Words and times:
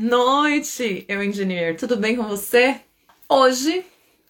noite, 0.00 1.04
eu 1.08 1.22
engenheiro. 1.22 1.76
Tudo 1.76 1.96
bem 1.96 2.16
com 2.16 2.24
você? 2.24 2.80
Hoje 3.28 3.84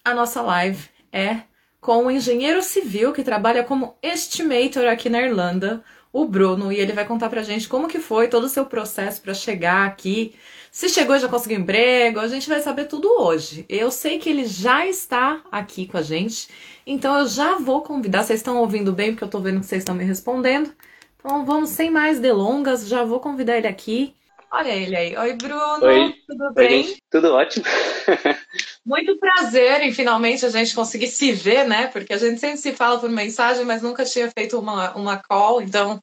a 0.05 0.15
nossa 0.15 0.43
live 0.43 0.89
é 1.11 1.41
com 1.81 2.05
um 2.05 2.11
engenheiro 2.11 2.63
civil 2.63 3.13
que 3.13 3.23
trabalha 3.23 3.65
como 3.65 3.97
estimator 4.03 4.87
aqui 4.87 5.09
na 5.09 5.23
Irlanda, 5.23 5.83
o 6.13 6.27
Bruno, 6.27 6.71
e 6.71 6.77
ele 6.77 6.93
vai 6.93 7.07
contar 7.07 7.29
pra 7.29 7.43
gente 7.43 7.69
como 7.69 7.89
que 7.89 7.99
foi 7.99 8.29
todo 8.29 8.45
o 8.45 8.49
seu 8.49 8.67
processo 8.67 9.23
para 9.23 9.35
chegar 9.35 9.87
aqui. 9.87 10.35
Se 10.71 10.89
chegou 10.89 11.17
e 11.17 11.21
já 11.21 11.29
conseguiu 11.29 11.59
emprego, 11.61 12.21
a 12.21 12.29
gente 12.29 12.49
vai 12.49 12.61
saber 12.61 12.85
tudo 12.85 13.09
hoje. 13.21 13.65
Eu 13.69 13.91
sei 13.91 14.19
que 14.19 14.29
ele 14.29 14.45
já 14.47 14.87
está 14.87 15.43
aqui 15.51 15.87
com 15.87 15.97
a 15.97 16.03
gente, 16.03 16.49
então 16.87 17.19
eu 17.19 17.27
já 17.27 17.57
vou 17.57 17.83
convidar. 17.83 18.23
Vocês 18.23 18.41
estão 18.41 18.59
ouvindo 18.59 18.93
bem 18.93 19.13
porque 19.13 19.25
eu 19.25 19.29
tô 19.29 19.41
vendo 19.41 19.61
que 19.61 19.67
vocês 19.67 19.81
estão 19.81 19.95
me 19.95 20.05
respondendo. 20.05 20.71
Então 21.19 21.45
vamos 21.45 21.71
sem 21.71 21.91
mais 21.91 22.21
delongas, 22.21 22.87
já 22.87 23.03
vou 23.03 23.19
convidar 23.19 23.57
ele 23.57 23.67
aqui. 23.67 24.15
Olha 24.55 24.71
ele 24.71 24.95
aí. 24.95 25.17
Oi, 25.17 25.33
Bruno. 25.33 25.85
Oi. 25.85 26.15
Tudo 26.29 26.53
bem? 26.55 26.87
Oi, 26.87 26.97
Tudo 27.11 27.33
ótimo. 27.33 27.65
Muito 28.87 29.19
prazer 29.19 29.81
em 29.83 29.93
finalmente 29.93 30.47
a 30.47 30.49
gente 30.49 30.73
conseguir 30.77 31.09
se 31.09 31.33
ver, 31.33 31.67
né? 31.67 31.89
Porque 31.89 32.13
a 32.13 32.19
gente 32.19 32.39
sempre 32.39 32.59
se 32.59 32.73
fala 32.73 33.01
por 33.01 33.11
mensagem, 33.11 33.65
mas 33.65 33.83
nunca 33.83 34.05
tinha 34.05 34.31
feito 34.31 34.57
uma, 34.57 34.95
uma 34.95 35.21
call. 35.21 35.61
Então, 35.61 35.99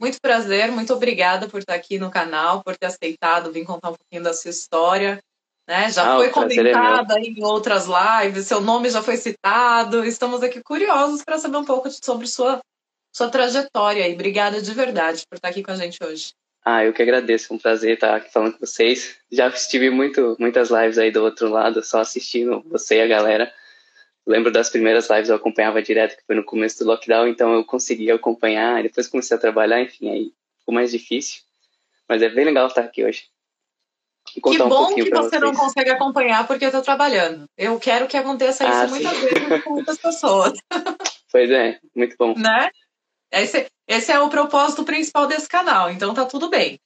muito 0.00 0.20
prazer, 0.20 0.72
muito 0.72 0.92
obrigada 0.92 1.48
por 1.48 1.60
estar 1.60 1.74
aqui 1.74 1.96
no 1.96 2.10
canal, 2.10 2.60
por 2.64 2.76
ter 2.76 2.86
aceitado 2.86 3.52
vir 3.52 3.64
contar 3.64 3.90
um 3.90 3.94
pouquinho 3.94 4.24
da 4.24 4.34
sua 4.34 4.50
história. 4.50 5.20
Né? 5.68 5.88
Já 5.92 6.14
Ah, 6.14 6.16
foi 6.16 6.26
é 6.26 6.30
comentada 6.30 7.20
em 7.20 7.40
outras 7.44 7.86
lives, 7.86 8.48
seu 8.48 8.60
nome 8.60 8.90
já 8.90 9.00
foi 9.00 9.16
citado. 9.16 10.04
Estamos 10.04 10.42
aqui 10.42 10.60
curiosos 10.60 11.22
para 11.22 11.38
saber 11.38 11.56
um 11.56 11.64
pouco 11.64 11.88
sobre 11.88 12.26
sua, 12.26 12.58
sua 13.14 13.30
trajetória 13.30 14.08
e 14.08 14.14
obrigada 14.14 14.60
de 14.60 14.74
verdade 14.74 15.22
por 15.30 15.36
estar 15.36 15.50
aqui 15.50 15.62
com 15.62 15.70
a 15.70 15.76
gente 15.76 16.02
hoje. 16.02 16.32
Ah, 16.64 16.84
eu 16.84 16.92
que 16.92 17.02
agradeço. 17.02 17.52
É 17.52 17.56
um 17.56 17.58
prazer 17.58 17.94
estar 17.94 18.14
aqui 18.16 18.32
falando 18.32 18.52
com 18.52 18.60
vocês. 18.64 19.16
Já 19.30 19.48
estive 19.48 19.90
muito, 19.90 20.36
muitas 20.38 20.70
lives 20.70 20.96
aí 20.98 21.10
do 21.10 21.22
outro 21.22 21.48
lado, 21.48 21.82
só 21.84 22.00
assistindo 22.00 22.62
você 22.66 22.96
e 22.96 23.00
a 23.02 23.06
galera. 23.06 23.52
Lembro 24.24 24.52
das 24.52 24.70
primeiras 24.70 25.10
lives 25.10 25.28
eu 25.28 25.34
acompanhava 25.36 25.82
direto, 25.82 26.16
que 26.16 26.24
foi 26.24 26.36
no 26.36 26.44
começo 26.44 26.78
do 26.78 26.88
lockdown, 26.88 27.26
então 27.26 27.52
eu 27.52 27.64
conseguia 27.64 28.14
acompanhar. 28.14 28.80
Depois 28.82 29.08
comecei 29.08 29.36
a 29.36 29.40
trabalhar, 29.40 29.80
enfim, 29.82 30.08
aí 30.10 30.32
ficou 30.60 30.72
mais 30.72 30.92
difícil. 30.92 31.40
Mas 32.08 32.22
é 32.22 32.28
bem 32.28 32.44
legal 32.44 32.68
estar 32.68 32.82
aqui 32.82 33.04
hoje. 33.04 33.24
Que 34.32 34.40
um 34.62 34.68
bom 34.68 34.86
pouquinho 34.86 35.06
que 35.06 35.10
você 35.10 35.38
não 35.40 35.52
consegue 35.52 35.90
acompanhar 35.90 36.46
porque 36.46 36.64
eu 36.64 36.68
estou 36.68 36.82
trabalhando. 36.82 37.44
Eu 37.58 37.78
quero 37.80 38.06
que 38.06 38.16
aconteça 38.16 38.64
isso 38.64 38.72
Ah, 38.72 38.86
muitas 38.86 39.16
sim. 39.16 39.26
vezes 39.26 39.64
com 39.64 39.70
muitas 39.70 39.98
pessoas, 39.98 40.52
Pois 41.32 41.50
é, 41.50 41.80
muito 41.96 42.14
bom. 42.16 42.34
né? 42.36 42.70
Esse, 43.32 43.66
esse 43.88 44.12
é 44.12 44.20
o 44.20 44.28
propósito 44.28 44.84
principal 44.84 45.26
desse 45.26 45.48
canal, 45.48 45.90
então 45.90 46.12
tá 46.12 46.26
tudo 46.26 46.50
bem. 46.50 46.78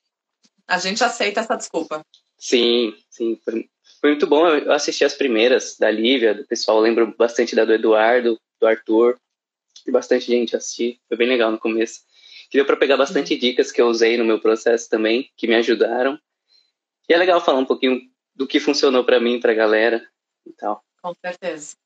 A 0.67 0.79
gente 0.79 1.03
aceita 1.03 1.41
essa 1.41 1.57
desculpa. 1.57 2.03
Sim, 2.39 2.95
sim. 3.11 3.39
Foi, 3.45 3.69
foi 4.01 4.11
muito 4.11 4.27
bom. 4.27 4.47
Eu 4.49 4.73
assisti 4.73 5.05
as 5.05 5.15
primeiras 5.15 5.77
da 5.79 5.91
Lívia, 5.91 6.35
do 6.35 6.47
pessoal. 6.47 6.79
Eu 6.79 6.83
lembro 6.83 7.15
bastante 7.17 7.55
da 7.55 7.65
do 7.65 7.73
Eduardo, 7.73 8.39
do 8.61 8.67
Arthur. 8.67 9.19
E 9.87 9.91
bastante 9.91 10.27
gente 10.27 10.57
assistir. 10.57 11.01
Foi 11.09 11.17
bem 11.17 11.29
legal 11.29 11.51
no 11.51 11.59
começo. 11.59 12.01
Que 12.51 12.59
deu 12.59 12.67
para 12.67 12.77
pegar 12.77 12.97
bastante 12.97 13.37
dicas 13.37 13.71
que 13.71 13.81
eu 13.81 13.87
usei 13.87 14.17
no 14.17 14.25
meu 14.25 14.41
processo 14.41 14.89
também, 14.89 15.31
que 15.37 15.47
me 15.47 15.55
ajudaram. 15.55 16.19
E 17.09 17.15
é 17.15 17.17
legal 17.17 17.41
falar 17.41 17.59
um 17.59 17.65
pouquinho 17.65 18.01
do 18.35 18.47
que 18.47 18.61
funcionou 18.61 19.05
para 19.05 19.21
mim, 19.21 19.41
pra 19.41 19.55
galera 19.55 20.07
e 20.45 20.53
tal. 20.53 20.83
Com 21.01 21.15
certeza. 21.15 21.77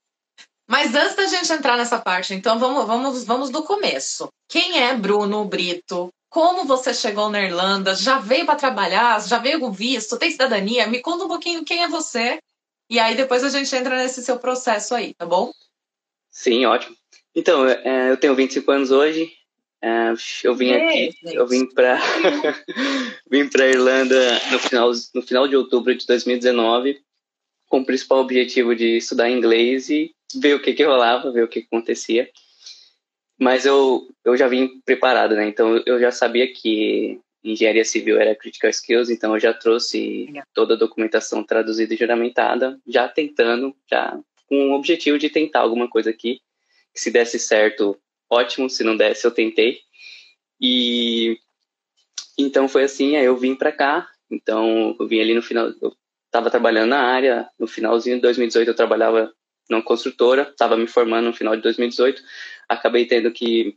Mas 0.66 0.94
antes 0.94 1.16
da 1.16 1.26
gente 1.26 1.52
entrar 1.52 1.76
nessa 1.76 1.98
parte, 1.98 2.32
então 2.32 2.58
vamos, 2.58 2.86
vamos, 2.86 3.24
vamos 3.24 3.50
do 3.50 3.62
começo. 3.62 4.30
Quem 4.50 4.80
é 4.82 4.96
Bruno 4.96 5.44
Brito? 5.44 6.12
Como 6.28 6.64
você 6.64 6.92
chegou 6.92 7.30
na 7.30 7.40
Irlanda? 7.40 7.94
Já 7.94 8.18
veio 8.18 8.44
para 8.44 8.56
trabalhar? 8.56 9.24
Já 9.24 9.38
veio 9.38 9.60
com 9.60 9.70
visto? 9.70 10.18
Tem 10.18 10.28
cidadania? 10.28 10.88
Me 10.88 11.00
conta 11.00 11.24
um 11.24 11.28
pouquinho 11.28 11.64
quem 11.64 11.84
é 11.84 11.88
você. 11.88 12.40
E 12.90 12.98
aí 12.98 13.14
depois 13.14 13.44
a 13.44 13.48
gente 13.48 13.72
entra 13.76 13.96
nesse 13.96 14.24
seu 14.24 14.40
processo 14.40 14.92
aí, 14.92 15.14
tá 15.14 15.24
bom? 15.24 15.52
Sim, 16.32 16.66
ótimo. 16.66 16.96
Então, 17.32 17.64
é, 17.64 18.10
eu 18.10 18.16
tenho 18.16 18.34
25 18.34 18.68
anos 18.72 18.90
hoje. 18.90 19.32
É, 19.80 20.12
eu 20.42 20.54
vim 20.56 20.72
aqui, 20.72 21.14
eu 21.26 21.46
vim 21.46 21.64
para 21.66 21.98
vim 23.30 23.48
para 23.48 23.68
Irlanda 23.68 24.38
no 24.50 24.58
final 24.58 24.90
no 25.14 25.22
final 25.22 25.48
de 25.48 25.56
outubro 25.56 25.94
de 25.94 26.04
2019, 26.06 27.00
com 27.68 27.80
o 27.80 27.84
principal 27.86 28.18
objetivo 28.18 28.74
de 28.74 28.98
estudar 28.98 29.30
inglês 29.30 29.88
e 29.88 30.12
ver 30.34 30.54
o 30.54 30.60
que 30.60 30.74
que 30.74 30.84
rolava, 30.84 31.32
ver 31.32 31.44
o 31.44 31.48
que 31.48 31.60
que 31.60 31.66
acontecia. 31.66 32.28
Mas 33.40 33.64
eu 33.64 34.06
eu 34.24 34.36
já 34.36 34.46
vim 34.46 34.80
preparado, 34.84 35.34
né? 35.34 35.48
Então 35.48 35.82
eu 35.86 35.98
já 35.98 36.10
sabia 36.10 36.52
que 36.52 37.18
engenharia 37.42 37.84
civil 37.84 38.20
era 38.20 38.36
critical 38.36 38.68
skills, 38.68 39.08
então 39.08 39.34
eu 39.34 39.40
já 39.40 39.54
trouxe 39.54 40.26
Legal. 40.26 40.44
toda 40.52 40.74
a 40.74 40.76
documentação 40.76 41.42
traduzida 41.42 41.94
e 41.94 41.96
juramentada, 41.96 42.78
já 42.86 43.08
tentando, 43.08 43.74
já 43.90 44.18
com 44.46 44.70
o 44.70 44.74
objetivo 44.74 45.18
de 45.18 45.30
tentar 45.30 45.60
alguma 45.60 45.88
coisa 45.88 46.10
aqui 46.10 46.40
que 46.92 47.00
se 47.00 47.10
desse 47.10 47.38
certo, 47.38 47.96
ótimo, 48.28 48.68
se 48.68 48.84
não 48.84 48.96
desse, 48.96 49.26
eu 49.26 49.30
tentei. 49.30 49.80
E 50.60 51.38
então 52.36 52.68
foi 52.68 52.84
assim, 52.84 53.16
aí 53.16 53.24
eu 53.24 53.36
vim 53.36 53.54
para 53.54 53.72
cá, 53.72 54.08
então 54.30 54.94
eu 54.98 55.06
vim 55.06 55.20
ali 55.20 55.34
no 55.34 55.42
final, 55.42 55.72
eu 55.80 55.94
estava 56.26 56.50
trabalhando 56.50 56.90
na 56.90 57.00
área, 57.00 57.48
no 57.58 57.66
finalzinho 57.66 58.16
de 58.16 58.22
2018 58.22 58.68
eu 58.68 58.74
trabalhava 58.74 59.32
numa 59.68 59.82
construtora, 59.82 60.42
estava 60.42 60.76
me 60.76 60.86
formando 60.86 61.26
no 61.26 61.32
final 61.32 61.56
de 61.56 61.62
2018, 61.62 62.22
acabei 62.70 63.04
tendo 63.04 63.32
que, 63.32 63.76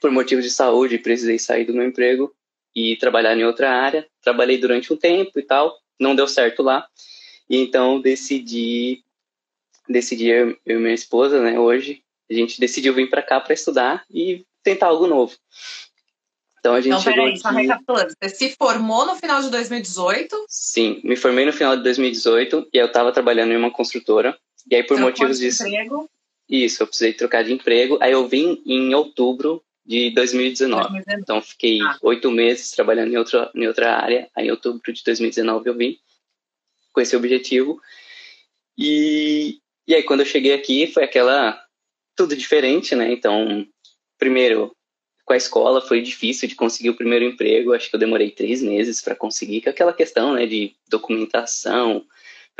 por 0.00 0.10
motivos 0.10 0.44
de 0.44 0.50
saúde, 0.50 0.98
precisei 0.98 1.38
sair 1.38 1.64
do 1.64 1.74
meu 1.74 1.84
emprego 1.84 2.32
e 2.74 2.96
trabalhar 2.96 3.36
em 3.36 3.44
outra 3.44 3.70
área, 3.70 4.06
trabalhei 4.22 4.56
durante 4.56 4.92
um 4.92 4.96
tempo 4.96 5.38
e 5.38 5.42
tal, 5.42 5.76
não 5.98 6.14
deu 6.14 6.28
certo 6.28 6.62
lá, 6.62 6.86
e 7.48 7.56
então 7.56 8.00
decidi, 8.00 9.02
decidi 9.88 10.28
eu, 10.28 10.56
eu 10.64 10.78
e 10.78 10.82
minha 10.82 10.94
esposa, 10.94 11.42
né, 11.42 11.58
hoje, 11.58 12.02
a 12.30 12.34
gente 12.34 12.60
decidiu 12.60 12.94
vir 12.94 13.10
para 13.10 13.22
cá 13.22 13.40
para 13.40 13.52
estudar 13.54 14.04
e 14.08 14.46
tentar 14.62 14.86
algo 14.86 15.08
novo. 15.08 15.34
Então 16.60 16.74
a 16.74 16.80
gente 16.80 16.92
Então, 16.92 17.02
peraí, 17.02 17.36
só 17.38 17.48
recapitulando. 17.48 18.12
Você 18.22 18.28
se 18.28 18.54
formou 18.56 19.06
no 19.06 19.16
final 19.16 19.40
de 19.40 19.50
2018. 19.50 20.44
Sim, 20.46 21.00
me 21.02 21.16
formei 21.16 21.46
no 21.46 21.52
final 21.52 21.76
de 21.76 21.82
2018 21.82 22.68
e 22.72 22.78
eu 22.78 22.86
estava 22.86 23.10
trabalhando 23.10 23.52
em 23.52 23.56
uma 23.56 23.70
construtora. 23.70 24.38
E 24.70 24.76
aí 24.76 24.82
por 24.82 24.96
trocou 24.96 25.06
motivos 25.06 25.38
de 25.38 25.46
disso, 25.46 25.66
emprego, 25.66 26.08
isso, 26.50 26.82
eu 26.82 26.86
precisei 26.88 27.12
trocar 27.12 27.44
de 27.44 27.52
emprego. 27.52 27.96
Aí 28.00 28.10
eu 28.12 28.26
vim 28.26 28.60
em 28.66 28.92
outubro 28.92 29.62
de 29.86 30.10
2019. 30.10 30.82
2019. 30.82 31.22
Então 31.22 31.40
fiquei 31.40 31.80
Ah. 31.80 31.96
oito 32.02 32.30
meses 32.30 32.72
trabalhando 32.72 33.12
em 33.12 33.16
outra 33.16 33.50
em 33.54 33.66
outra 33.68 33.96
área. 33.96 34.28
Aí 34.34 34.48
em 34.48 34.50
outubro 34.50 34.92
de 34.92 35.02
2019 35.04 35.68
eu 35.68 35.74
vim 35.76 35.98
com 36.92 37.00
esse 37.00 37.14
objetivo. 37.16 37.80
E 38.76 39.58
e 39.86 39.94
aí 39.94 40.02
quando 40.02 40.20
eu 40.20 40.26
cheguei 40.26 40.52
aqui 40.52 40.86
foi 40.88 41.04
aquela 41.04 41.60
tudo 42.16 42.36
diferente, 42.36 42.94
né? 42.96 43.12
Então 43.12 43.66
primeiro 44.18 44.74
com 45.24 45.32
a 45.32 45.36
escola 45.36 45.80
foi 45.80 46.02
difícil 46.02 46.48
de 46.48 46.56
conseguir 46.56 46.90
o 46.90 46.96
primeiro 46.96 47.24
emprego. 47.24 47.72
Acho 47.72 47.88
que 47.88 47.94
eu 47.94 48.00
demorei 48.00 48.32
três 48.32 48.60
meses 48.60 49.00
para 49.00 49.14
conseguir, 49.14 49.60
que 49.60 49.68
é 49.68 49.70
aquela 49.70 49.92
questão, 49.92 50.34
né, 50.34 50.44
de 50.44 50.74
documentação. 50.88 52.04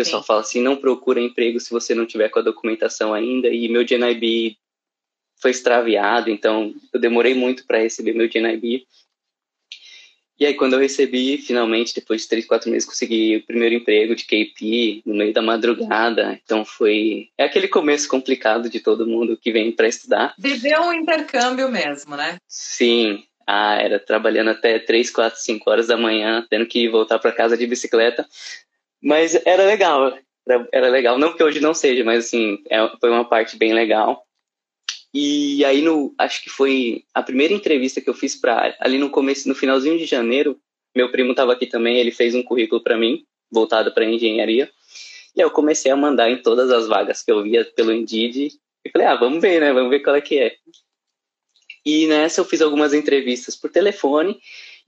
Pessoal 0.01 0.23
Sim. 0.23 0.27
fala 0.29 0.41
assim, 0.41 0.63
não 0.63 0.77
procura 0.77 1.21
emprego 1.21 1.61
se 1.61 1.71
você 1.71 1.95
não 1.95 2.07
tiver 2.07 2.31
com 2.31 2.39
a 2.39 2.43
documentação 2.43 3.13
ainda. 3.13 3.49
E 3.49 3.69
meu 3.69 3.85
GNIB 3.85 4.57
foi 5.39 5.51
extraviado, 5.51 6.31
então 6.31 6.75
eu 6.91 6.99
demorei 6.99 7.35
muito 7.35 7.67
para 7.67 7.81
receber 7.83 8.15
meu 8.15 8.27
GNIB. 8.27 8.87
E 10.39 10.47
aí 10.47 10.55
quando 10.55 10.73
eu 10.73 10.79
recebi, 10.79 11.37
finalmente, 11.37 11.95
depois 11.95 12.23
de 12.23 12.29
três, 12.29 12.47
quatro 12.47 12.71
meses, 12.71 12.89
consegui 12.89 13.37
o 13.37 13.45
primeiro 13.45 13.75
emprego 13.75 14.17
de 14.17 14.25
KP 14.25 15.03
no 15.05 15.15
meio 15.15 15.35
da 15.35 15.43
madrugada. 15.43 16.41
Então 16.43 16.65
foi 16.65 17.29
é 17.37 17.45
aquele 17.45 17.69
começo 17.69 18.09
complicado 18.09 18.71
de 18.71 18.81
todo 18.81 19.07
mundo 19.07 19.37
que 19.37 19.53
vem 19.53 19.71
para 19.71 19.87
estudar. 19.87 20.35
Viveu 20.39 20.81
um 20.81 20.95
intercâmbio 20.95 21.71
mesmo, 21.71 22.17
né? 22.17 22.39
Sim, 22.49 23.23
ah, 23.47 23.75
era 23.75 23.99
trabalhando 23.99 24.49
até 24.49 24.79
3, 24.79 25.11
4, 25.11 25.39
5 25.39 25.71
horas 25.71 25.89
da 25.89 25.99
manhã, 25.99 26.47
tendo 26.49 26.65
que 26.65 26.89
voltar 26.89 27.19
para 27.19 27.33
casa 27.33 27.55
de 27.55 27.67
bicicleta. 27.67 28.27
Mas 29.03 29.35
era 29.47 29.65
legal, 29.65 30.19
era, 30.47 30.69
era 30.73 30.89
legal. 30.89 31.19
Não 31.19 31.33
que 31.35 31.43
hoje 31.43 31.61
não 31.61 31.75
seja, 31.75 32.05
mas 32.05 32.27
assim, 32.27 32.63
é, 32.69 32.79
foi 33.01 33.11
uma 33.11 33.25
parte 33.25 33.57
bem 33.57 33.73
legal. 33.73 34.25
E 35.13 35.65
aí, 35.65 35.83
no, 35.83 36.15
acho 36.19 36.43
que 36.43 36.51
foi 36.51 37.05
a 37.13 37.23
primeira 37.23 37.53
entrevista 37.53 38.01
que 38.01 38.09
eu 38.09 38.15
fiz 38.15 38.37
para 38.37 38.77
ali 38.79 38.99
no 38.99 39.11
começo, 39.11 39.49
no 39.49 39.55
finalzinho 39.55 39.99
de 39.99 40.05
janeiro, 40.05 40.61
meu 40.95 41.11
primo 41.11 41.31
estava 41.31 41.53
aqui 41.53 41.67
também, 41.67 41.99
ele 41.99 42.13
fez 42.13 42.35
um 42.35 42.43
currículo 42.43 42.83
para 42.83 42.97
mim, 42.97 43.25
voltado 43.51 43.93
para 43.93 44.05
engenharia. 44.05 44.71
E 45.35 45.41
aí 45.41 45.47
eu 45.47 45.51
comecei 45.51 45.91
a 45.91 45.97
mandar 45.97 46.31
em 46.31 46.43
todas 46.43 46.71
as 46.71 46.87
vagas 46.87 47.23
que 47.23 47.31
eu 47.31 47.43
via 47.43 47.65
pelo 47.65 47.93
Indeed. 47.93 48.53
E 48.85 48.91
falei, 48.91 49.07
ah, 49.07 49.17
vamos 49.17 49.41
ver, 49.41 49.61
né? 49.61 49.73
Vamos 49.73 49.91
ver 49.91 50.01
qual 50.01 50.17
é 50.17 50.21
que 50.21 50.39
é. 50.39 50.57
E 51.85 52.07
nessa 52.07 52.41
eu 52.41 52.45
fiz 52.45 52.61
algumas 52.61 52.93
entrevistas 52.93 53.57
por 53.57 53.71
telefone. 53.71 54.39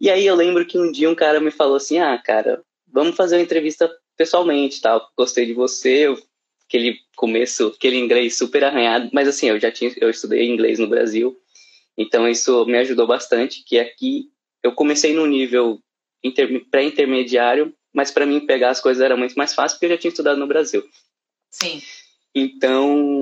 E 0.00 0.10
aí 0.10 0.26
eu 0.26 0.34
lembro 0.34 0.66
que 0.66 0.78
um 0.78 0.90
dia 0.90 1.08
um 1.08 1.14
cara 1.14 1.40
me 1.40 1.50
falou 1.50 1.76
assim: 1.76 1.98
"Ah, 1.98 2.18
cara, 2.18 2.62
vamos 2.86 3.16
fazer 3.16 3.36
uma 3.36 3.42
entrevista 3.42 3.90
pessoalmente, 4.16 4.80
tal. 4.80 5.10
Gostei 5.16 5.46
de 5.46 5.52
você, 5.52 6.06
eu, 6.06 6.18
aquele 6.66 6.98
começo, 7.16 7.68
aquele 7.68 7.98
inglês 7.98 8.36
super 8.36 8.64
arranhado, 8.64 9.10
mas 9.12 9.28
assim, 9.28 9.48
eu 9.48 9.60
já 9.60 9.70
tinha 9.70 9.92
eu 9.96 10.10
estudei 10.10 10.48
inglês 10.48 10.78
no 10.78 10.88
Brasil. 10.88 11.36
Então 11.96 12.28
isso 12.28 12.64
me 12.66 12.78
ajudou 12.78 13.06
bastante, 13.06 13.62
que 13.64 13.78
aqui 13.78 14.30
eu 14.62 14.72
comecei 14.72 15.12
no 15.12 15.26
nível 15.26 15.78
inter, 16.24 16.64
pré-intermediário 16.70 17.74
mas 17.92 18.10
para 18.10 18.26
mim 18.26 18.46
pegar 18.46 18.70
as 18.70 18.80
coisas 18.80 19.02
era 19.02 19.16
muito 19.16 19.34
mais 19.34 19.54
fácil 19.54 19.76
porque 19.76 19.86
eu 19.86 19.90
já 19.90 19.98
tinha 19.98 20.10
estudado 20.10 20.38
no 20.38 20.46
Brasil. 20.46 20.82
Sim. 21.50 21.82
Então, 22.34 23.20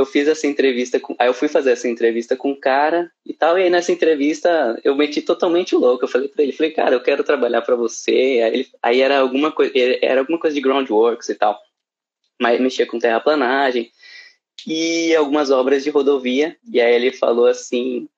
eu 0.00 0.06
fiz 0.06 0.26
essa 0.26 0.46
entrevista 0.46 0.98
com. 0.98 1.14
Aí 1.18 1.28
eu 1.28 1.34
fui 1.34 1.46
fazer 1.46 1.72
essa 1.72 1.86
entrevista 1.86 2.34
com 2.34 2.52
o 2.52 2.56
cara 2.56 3.12
e 3.24 3.34
tal. 3.34 3.58
E 3.58 3.64
aí 3.64 3.70
nessa 3.70 3.92
entrevista 3.92 4.80
eu 4.82 4.96
meti 4.96 5.20
totalmente 5.20 5.74
louco. 5.74 6.04
Eu 6.04 6.08
falei 6.08 6.28
pra 6.28 6.42
ele, 6.42 6.52
falei, 6.52 6.72
cara, 6.72 6.94
eu 6.94 7.02
quero 7.02 7.22
trabalhar 7.22 7.60
para 7.60 7.76
você. 7.76 8.10
Aí, 8.10 8.54
ele, 8.54 8.68
aí, 8.82 9.00
era 9.02 9.18
alguma 9.18 9.52
coisa, 9.52 9.72
era 10.00 10.20
alguma 10.20 10.38
coisa 10.38 10.54
de 10.54 10.62
groundworks 10.62 11.28
e 11.28 11.34
tal. 11.34 11.60
Mas 12.40 12.58
mexia 12.60 12.86
com 12.86 12.98
terraplanagem 12.98 13.90
e 14.66 15.14
algumas 15.14 15.50
obras 15.50 15.84
de 15.84 15.90
rodovia. 15.90 16.56
E 16.72 16.80
aí 16.80 16.94
ele 16.94 17.12
falou 17.12 17.46
assim, 17.46 18.08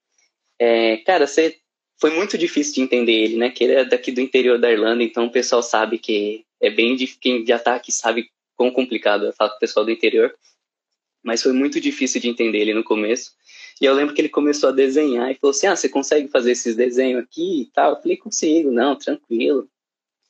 é, 0.60 0.98
cara, 0.98 1.26
você 1.26 1.56
foi 2.00 2.10
muito 2.10 2.38
difícil 2.38 2.74
de 2.74 2.82
entender 2.82 3.12
ele, 3.12 3.36
né? 3.36 3.50
Que 3.50 3.64
ele 3.64 3.74
é 3.74 3.84
daqui 3.84 4.12
do 4.12 4.20
interior 4.20 4.56
da 4.56 4.70
Irlanda, 4.70 5.02
então 5.02 5.26
o 5.26 5.32
pessoal 5.32 5.62
sabe 5.64 5.98
que 5.98 6.44
é 6.60 6.70
bem 6.70 6.94
difícil. 6.94 7.20
Quem 7.20 7.44
já 7.44 7.58
tá 7.58 7.74
aqui 7.74 7.90
sabe 7.90 8.30
quão 8.56 8.70
complicado 8.70 9.26
é 9.26 9.32
falar 9.32 9.50
com 9.50 9.56
o 9.56 9.60
pessoal 9.60 9.84
do 9.84 9.90
interior 9.90 10.32
mas 11.22 11.42
foi 11.42 11.52
muito 11.52 11.80
difícil 11.80 12.20
de 12.20 12.28
entender 12.28 12.58
ele 12.58 12.74
no 12.74 12.84
começo. 12.84 13.32
E 13.80 13.84
eu 13.84 13.94
lembro 13.94 14.14
que 14.14 14.20
ele 14.20 14.28
começou 14.28 14.68
a 14.68 14.72
desenhar 14.72 15.30
e 15.30 15.34
falou 15.34 15.50
assim: 15.50 15.66
Ah, 15.66 15.76
você 15.76 15.88
consegue 15.88 16.28
fazer 16.28 16.52
esses 16.52 16.76
desenhos 16.76 17.22
aqui 17.22 17.62
e 17.62 17.66
tal? 17.72 17.92
Eu 17.92 18.00
falei: 18.00 18.16
Consigo, 18.16 18.70
não, 18.70 18.96
tranquilo. 18.96 19.68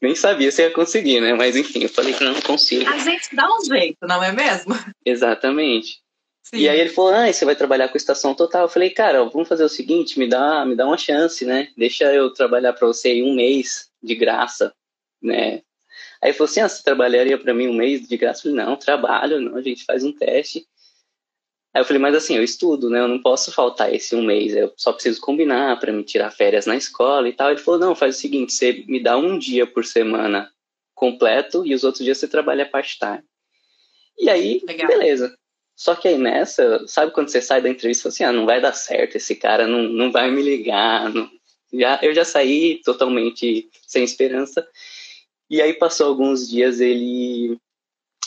Nem 0.00 0.17
sabia 0.17 0.50
se 0.50 0.62
ia 0.62 0.71
conseguir, 0.71 1.21
né? 1.21 1.33
Mas 1.35 1.55
enfim, 1.55 1.83
eu 1.83 1.89
falei 1.89 2.12
que 2.12 2.25
não 2.25 2.41
consigo. 2.41 2.89
A 2.89 2.99
gente 2.99 3.35
dá 3.37 3.47
um 3.47 3.65
jeito, 3.65 3.99
não 4.03 4.23
é 4.23 4.33
mesmo? 4.33 4.75
Exatamente. 5.06 6.03
Sim. 6.43 6.56
E 6.56 6.69
aí 6.69 6.81
ele 6.81 6.91
falou: 6.91 7.15
Ah, 7.15 7.33
você 7.33 7.44
vai 7.44 7.55
trabalhar 7.55 7.89
com 7.89 7.97
estação 7.97 8.35
total. 8.35 8.62
Eu 8.62 8.69
falei: 8.69 8.91
Cara, 8.91 9.25
vamos 9.25 9.49
fazer 9.49 9.65
o 9.65 9.69
seguinte: 9.69 10.19
me 10.19 10.29
dá, 10.29 10.65
me 10.67 10.75
dá 10.75 10.87
uma 10.87 10.99
chance, 10.99 11.44
né? 11.44 11.69
Deixa 11.77 12.12
eu 12.12 12.33
trabalhar 12.33 12.73
para 12.73 12.87
você 12.87 13.09
aí 13.09 13.23
um 13.23 13.35
mês 13.35 13.91
de 14.03 14.15
graça, 14.15 14.75
né? 15.23 15.62
Aí 16.21 16.31
ele 16.31 16.33
falou 16.33 16.50
assim: 16.50 16.61
Ah, 16.61 16.69
você 16.69 16.83
trabalharia 16.83 17.39
para 17.39 17.55
mim 17.55 17.69
um 17.69 17.75
mês 17.75 18.06
de 18.09 18.17
graça? 18.17 18.41
Eu 18.41 18.53
falei: 18.53 18.67
Não, 18.67 18.77
trabalho, 18.77 19.41
não, 19.41 19.56
a 19.56 19.62
gente 19.62 19.85
faz 19.85 20.03
um 20.03 20.12
teste. 20.12 20.67
Aí 21.75 21.81
eu 21.81 21.87
falei, 21.87 22.01
mas 22.01 22.15
assim, 22.15 22.37
eu 22.37 22.45
estudo, 22.45 22.91
né? 22.91 23.01
Eu 23.01 23.09
não 23.09 23.19
posso 23.19 23.51
faltar 23.51 23.95
esse 23.95 24.15
um 24.15 24.23
mês, 24.23 24.55
eu 24.55 24.73
só 24.77 24.93
preciso 24.93 25.21
combinar 25.21 25.81
para 25.81 25.93
me 25.93 26.05
tirar 26.05 26.31
férias 26.31 26.67
na 26.67 26.77
escola 26.77 27.27
e 27.29 27.33
tal. 27.33 27.51
Ele 27.51 27.61
falou, 27.61 27.81
não, 27.81 27.95
faz 27.95 28.17
o 28.17 28.21
seguinte, 28.21 28.53
você 28.53 28.85
me 28.87 29.03
dá 29.03 29.17
um 29.17 29.39
dia 29.39 29.67
por 29.67 29.85
semana 29.85 30.53
completo 30.95 31.65
e 31.67 31.75
os 31.75 31.83
outros 31.83 32.05
dias 32.05 32.19
você 32.19 32.29
trabalha 32.29 32.69
part-time. 32.69 33.23
E 34.19 34.29
aí, 34.29 34.61
Legal. 34.67 34.87
beleza. 34.87 35.35
Só 35.75 35.95
que 35.95 36.09
aí 36.09 36.19
nessa, 36.19 36.87
sabe 36.87 37.11
quando 37.13 37.29
você 37.29 37.41
sai 37.41 37.63
da 37.63 37.71
entrevista 37.71 38.01
e 38.01 38.03
fala 38.03 38.13
assim, 38.13 38.25
ah, 38.25 38.33
não 38.33 38.47
vai 38.47 38.61
dar 38.61 38.75
certo, 38.75 39.17
esse 39.17 39.35
cara 39.35 39.67
não, 39.67 39.83
não 39.85 40.13
vai 40.13 40.31
me 40.31 40.43
ligar. 40.43 41.09
Não... 41.09 41.31
Já, 41.73 41.99
eu 42.03 42.15
já 42.15 42.25
saí 42.25 42.83
totalmente 42.85 43.71
sem 43.87 44.05
esperança. 44.05 44.67
E 45.49 45.63
aí 45.63 45.73
passou 45.73 46.07
alguns 46.07 46.49
dias, 46.49 46.81
ele, 46.81 47.57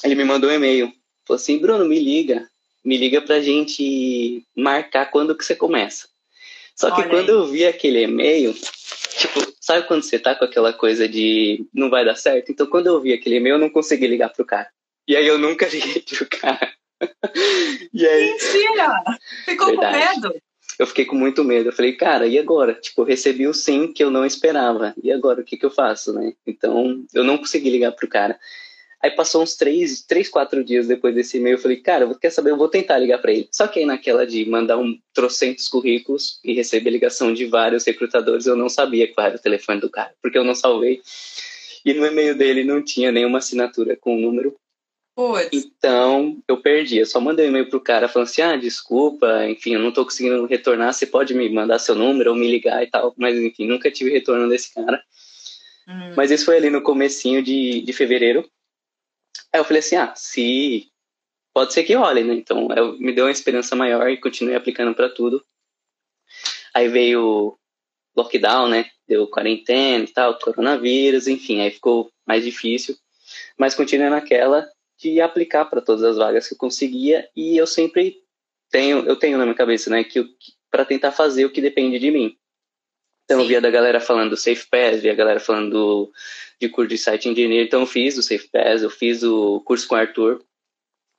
ele 0.03 0.15
me 0.15 0.23
mandou 0.23 0.49
um 0.49 0.53
e-mail. 0.53 0.91
Falou 1.27 1.39
assim, 1.39 1.59
Bruno, 1.59 1.85
me 1.85 1.99
liga 1.99 2.49
me 2.85 2.97
liga 2.97 3.19
pra 3.21 3.41
gente 3.41 4.45
marcar 4.55 5.07
quando 5.07 5.35
que 5.35 5.43
você 5.43 5.55
começa. 5.55 6.07
Só 6.75 6.91
que 6.91 7.01
Olha 7.01 7.09
quando 7.09 7.29
aí. 7.29 7.35
eu 7.35 7.47
vi 7.47 7.65
aquele 7.65 8.03
e-mail, 8.03 8.53
tipo, 8.53 9.53
sabe 9.59 9.87
quando 9.87 10.03
você 10.03 10.19
tá 10.19 10.35
com 10.35 10.45
aquela 10.45 10.71
coisa 10.71 11.07
de 11.07 11.65
não 11.73 11.89
vai 11.89 12.05
dar 12.05 12.15
certo? 12.15 12.51
Então 12.51 12.67
quando 12.67 12.87
eu 12.87 13.01
vi 13.01 13.13
aquele 13.13 13.37
e-mail, 13.37 13.55
eu 13.55 13.59
não 13.59 13.69
consegui 13.69 14.05
ligar 14.07 14.29
pro 14.29 14.45
cara. 14.45 14.69
E 15.07 15.15
aí 15.15 15.25
eu 15.25 15.39
nunca 15.39 15.67
liguei 15.69 16.01
pro 16.01 16.27
cara. 16.27 16.71
e 17.93 18.05
aí... 18.05 18.31
Mentira! 18.31 19.03
Ficou 19.45 19.67
Verdade. 19.67 19.93
com 19.93 20.21
medo? 20.21 20.41
Eu 20.77 20.87
fiquei 20.87 21.05
com 21.05 21.15
muito 21.15 21.43
medo. 21.43 21.69
Eu 21.69 21.73
falei, 21.73 21.93
cara, 21.93 22.27
e 22.27 22.37
agora? 22.37 22.73
Tipo, 22.73 23.01
eu 23.01 23.05
recebi 23.05 23.47
o 23.47 23.53
sim 23.53 23.91
que 23.91 24.03
eu 24.03 24.11
não 24.11 24.25
esperava. 24.25 24.93
E 25.01 25.11
agora, 25.11 25.39
o 25.39 25.43
que 25.43 25.55
que 25.55 25.65
eu 25.65 25.71
faço, 25.71 26.11
né? 26.11 26.33
Então, 26.45 27.05
eu 27.13 27.23
não 27.23 27.37
consegui 27.37 27.69
ligar 27.69 27.93
pro 27.93 28.09
cara. 28.09 28.37
Aí 29.05 29.11
passou 29.11 29.43
uns 29.43 29.55
três, 29.55 30.01
três, 30.01 30.27
quatro 30.27 30.63
dias 30.63 30.87
depois 30.87 31.13
desse 31.13 31.37
e-mail, 31.37 31.57
eu 31.57 31.61
falei, 31.61 31.77
cara, 31.77 32.11
quer 32.15 32.31
saber, 32.31 32.49
eu 32.49 32.57
vou 32.57 32.67
tentar 32.67 32.97
ligar 32.97 33.19
para 33.19 33.31
ele. 33.31 33.47
Só 33.51 33.67
que 33.67 33.77
aí 33.77 33.85
naquela 33.85 34.25
de 34.25 34.49
mandar 34.49 34.79
um 34.79 34.97
trocentos 35.13 35.67
currículos 35.67 36.39
e 36.43 36.53
receber 36.53 36.89
ligação 36.89 37.31
de 37.31 37.45
vários 37.45 37.85
recrutadores, 37.85 38.47
eu 38.47 38.55
não 38.55 38.67
sabia 38.67 39.07
qual 39.13 39.27
era 39.27 39.35
o 39.35 39.39
telefone 39.39 39.79
do 39.79 39.91
cara, 39.91 40.11
porque 40.23 40.39
eu 40.39 40.43
não 40.43 40.55
salvei. 40.55 41.03
E 41.85 41.93
no 41.93 42.03
e-mail 42.03 42.35
dele 42.35 42.63
não 42.63 42.83
tinha 42.83 43.11
nenhuma 43.11 43.37
assinatura 43.37 43.95
com 43.95 44.17
o 44.17 44.19
número. 44.19 44.55
Putz. 45.15 45.49
Então, 45.53 46.41
eu 46.47 46.57
perdi. 46.57 46.97
Eu 46.97 47.05
só 47.05 47.21
mandei 47.21 47.45
um 47.45 47.49
e-mail 47.49 47.69
pro 47.69 47.79
cara 47.79 48.07
falando 48.07 48.27
assim: 48.27 48.41
ah, 48.41 48.57
desculpa, 48.57 49.45
enfim, 49.47 49.75
eu 49.75 49.79
não 49.79 49.91
tô 49.91 50.03
conseguindo 50.03 50.47
retornar. 50.47 50.91
Você 50.91 51.05
pode 51.05 51.35
me 51.35 51.47
mandar 51.47 51.77
seu 51.77 51.93
número 51.93 52.31
ou 52.31 52.35
me 52.35 52.49
ligar 52.49 52.81
e 52.81 52.87
tal. 52.87 53.13
Mas, 53.15 53.37
enfim, 53.37 53.67
nunca 53.67 53.91
tive 53.91 54.09
retorno 54.09 54.49
desse 54.49 54.73
cara. 54.73 54.99
Hum. 55.87 56.13
Mas 56.17 56.31
isso 56.31 56.43
foi 56.43 56.57
ali 56.57 56.71
no 56.71 56.81
comecinho 56.81 57.43
de, 57.43 57.81
de 57.81 57.93
fevereiro. 57.93 58.43
Aí 59.55 59.61
eu 59.61 59.63
falei 59.63 59.79
assim, 59.79 59.95
ah, 59.95 60.13
se 60.17 60.91
pode 61.53 61.71
ser 61.71 61.85
que 61.85 61.93
role, 61.93 62.25
né? 62.25 62.33
Então 62.33 62.67
eu, 62.75 62.99
me 62.99 63.13
deu 63.13 63.23
uma 63.23 63.31
esperança 63.31 63.73
maior 63.73 64.09
e 64.09 64.19
continuei 64.19 64.53
aplicando 64.53 64.93
para 64.93 65.07
tudo. 65.07 65.41
Aí 66.73 66.89
veio 66.89 67.57
lockdown, 68.17 68.67
né? 68.67 68.89
Deu 69.07 69.25
quarentena 69.29 70.03
e 70.03 70.07
tal, 70.09 70.37
coronavírus, 70.39 71.25
enfim, 71.29 71.61
aí 71.61 71.71
ficou 71.71 72.11
mais 72.27 72.43
difícil. 72.43 72.97
Mas 73.57 73.73
continuei 73.73 74.09
naquela 74.09 74.69
de 74.97 75.21
aplicar 75.21 75.63
para 75.63 75.81
todas 75.81 76.03
as 76.03 76.17
vagas 76.17 76.49
que 76.49 76.53
eu 76.53 76.57
conseguia 76.57 77.29
e 77.33 77.55
eu 77.55 77.65
sempre 77.65 78.21
tenho, 78.69 79.05
eu 79.05 79.15
tenho 79.15 79.37
na 79.37 79.45
minha 79.45 79.55
cabeça, 79.55 79.89
né, 79.89 80.03
que 80.03 80.35
para 80.69 80.83
tentar 80.83 81.13
fazer 81.13 81.45
o 81.45 81.49
que 81.49 81.61
depende 81.61 81.97
de 81.97 82.11
mim. 82.11 82.37
Então, 83.25 83.41
eu 83.41 83.47
via 83.47 83.59
da 83.59 83.71
galera 83.71 83.99
falando 83.99 84.31
do 84.31 84.37
Safe 84.37 84.67
Pass, 84.69 85.01
via 85.01 85.11
a 85.11 85.15
galera 85.15 85.39
falando 85.39 85.71
do, 85.71 86.13
de 86.61 86.69
curso 86.69 86.89
de 86.89 86.97
Site 86.97 87.27
Engineer. 87.27 87.65
Então, 87.65 87.81
eu 87.81 87.87
fiz 87.87 88.17
o 88.17 88.23
Safe 88.23 88.47
Pass, 88.49 88.83
eu 88.83 88.89
fiz 88.89 89.23
o 89.23 89.61
curso 89.61 89.87
com 89.87 89.95
o 89.95 89.97
Arthur 89.97 90.43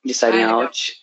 de 0.04 0.14
Signing 0.14 0.44
ah, 0.44 0.52
Out. 0.52 0.96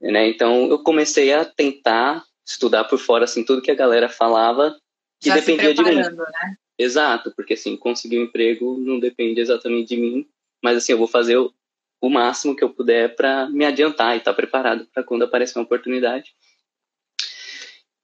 Né? 0.00 0.28
Então, 0.28 0.68
eu 0.70 0.82
comecei 0.82 1.32
a 1.32 1.44
tentar 1.44 2.24
estudar 2.46 2.84
por 2.84 2.98
fora, 2.98 3.24
assim, 3.24 3.44
tudo 3.44 3.60
que 3.60 3.70
a 3.70 3.76
galera 3.76 4.08
falava 4.08 4.74
que 5.20 5.28
Já 5.28 5.34
dependia 5.36 5.74
de 5.74 5.82
mim. 5.82 5.96
Né? 5.96 6.56
Exato, 6.78 7.30
porque, 7.36 7.52
assim, 7.52 7.76
conseguir 7.76 8.18
um 8.18 8.24
emprego 8.24 8.78
não 8.78 8.98
depende 8.98 9.40
exatamente 9.40 9.94
de 9.94 10.00
mim. 10.00 10.26
Mas, 10.62 10.78
assim, 10.78 10.92
eu 10.92 10.98
vou 10.98 11.06
fazer 11.06 11.36
o, 11.36 11.52
o 12.00 12.08
máximo 12.08 12.56
que 12.56 12.64
eu 12.64 12.70
puder 12.70 13.14
para 13.14 13.46
me 13.50 13.66
adiantar 13.66 14.14
e 14.14 14.18
estar 14.18 14.32
tá 14.32 14.36
preparado 14.36 14.86
para 14.86 15.04
quando 15.04 15.22
aparecer 15.22 15.58
uma 15.58 15.66
oportunidade. 15.66 16.34